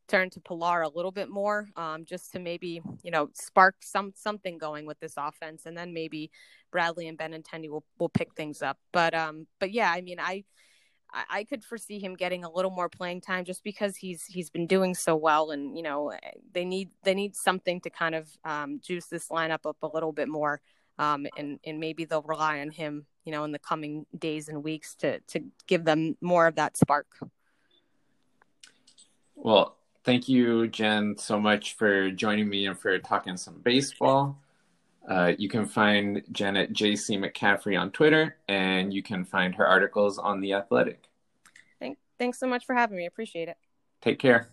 turn 0.09 0.31
to 0.31 0.41
Pillar 0.41 0.83
a 0.83 0.89
little 0.89 1.11
bit 1.11 1.29
more, 1.29 1.69
um, 1.77 2.05
just 2.05 2.33
to 2.33 2.39
maybe 2.39 2.81
you 3.03 3.11
know 3.11 3.29
spark 3.35 3.77
some 3.81 4.13
something 4.15 4.59
going 4.59 4.87
with 4.87 4.99
this 5.01 5.15
offense, 5.17 5.67
and 5.67 5.77
then 5.77 5.93
maybe 5.93 6.31
Bradley 6.71 7.09
and 7.09 7.19
Benintendi 7.19 7.69
will 7.69 7.85
will 7.99 8.09
pick 8.09 8.35
things 8.35 8.63
up. 8.63 8.79
But 8.93 9.15
um, 9.15 9.47
but 9.59 9.73
yeah, 9.73 9.91
I 9.91 10.01
mean, 10.01 10.19
I 10.21 10.45
I 11.31 11.45
could 11.45 11.65
foresee 11.65 11.99
him 11.99 12.15
getting 12.15 12.45
a 12.45 12.51
little 12.51 12.71
more 12.71 12.89
playing 12.89 13.21
time 13.21 13.45
just 13.45 13.63
because 13.65 13.97
he's 13.97 14.25
he's 14.25 14.51
been 14.51 14.67
doing 14.67 14.95
so 14.95 15.17
well, 15.17 15.51
and 15.51 15.77
you 15.77 15.83
know 15.83 16.13
they 16.53 16.65
need 16.65 16.91
they 17.05 17.15
need 17.15 17.35
something 17.37 17.81
to 17.83 17.91
kind 17.91 18.15
of 18.15 18.29
um, 18.45 18.81
juice 18.81 19.07
this 19.07 19.29
lineup 19.29 19.67
up 19.67 19.77
a 19.83 19.87
little 19.87 20.13
bit 20.13 20.29
more, 20.29 20.61
um, 20.99 21.27
and 21.37 21.59
and 21.65 21.79
maybe 21.79 22.05
they'll 22.05 22.23
rely 22.23 22.61
on 22.61 22.71
him, 22.71 23.07
you 23.25 23.33
know, 23.33 23.45
in 23.45 23.53
the 23.53 23.59
coming 23.59 24.05
days 24.19 24.49
and 24.49 24.63
weeks 24.63 24.95
to 24.97 25.21
to 25.21 25.41
give 25.67 25.85
them 25.85 26.17
more 26.21 26.47
of 26.47 26.57
that 26.57 26.77
spark. 26.77 27.07
Well, 29.37 29.77
thank 30.07 30.29
you, 30.29 30.69
Jen, 30.69 31.19
so 31.19 31.39
much 31.39 31.75
for 31.75 32.11
joining 32.13 32.49
me 32.49 32.67
and 32.67 32.79
for 32.79 32.99
talking 33.01 33.37
some 33.37 33.61
baseball. 33.63 34.39
Uh, 35.07 35.33
you 35.37 35.49
can 35.49 35.67
find 35.67 36.23
Jen 36.33 36.57
at 36.57 36.73
JC 36.73 37.19
McCaffrey 37.19 37.79
on 37.79 37.91
Twitter, 37.91 38.37
and 38.49 38.95
you 38.95 39.03
can 39.03 39.25
find 39.25 39.55
her 39.57 39.67
articles 39.67 40.17
on 40.17 40.41
The 40.41 40.55
Athletic. 40.55 41.09
Thank, 41.79 41.99
thanks 42.19 42.39
so 42.39 42.47
much 42.47 42.65
for 42.65 42.75
having 42.75 42.97
me. 42.97 43.07
Appreciate 43.07 43.49
it. 43.49 43.57
Take 44.01 44.19
care. 44.19 44.49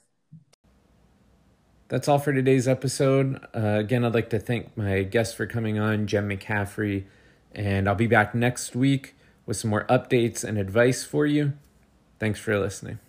That's 1.88 2.08
all 2.08 2.20
for 2.20 2.34
today's 2.34 2.68
episode. 2.68 3.40
Uh, 3.56 3.78
again, 3.80 4.04
I'd 4.04 4.16
like 4.16 4.32
to 4.32 4.40
thank 4.40 4.76
my 4.76 5.04
guest 5.04 5.36
for 5.36 5.46
coming 5.46 5.78
on, 5.80 6.08
Jen 6.08 6.28
McCaffrey, 6.28 7.06
and 7.54 7.88
I'll 7.88 7.96
be 7.96 8.08
back 8.08 8.34
next 8.34 8.76
week 8.76 9.16
with 9.46 9.58
some 9.58 9.70
more 9.70 9.86
updates 9.86 10.44
and 10.44 10.58
advice 10.58 11.04
for 11.04 11.28
you. 11.28 11.54
Thanks 12.20 12.40
for 12.40 12.58
listening. 12.58 13.00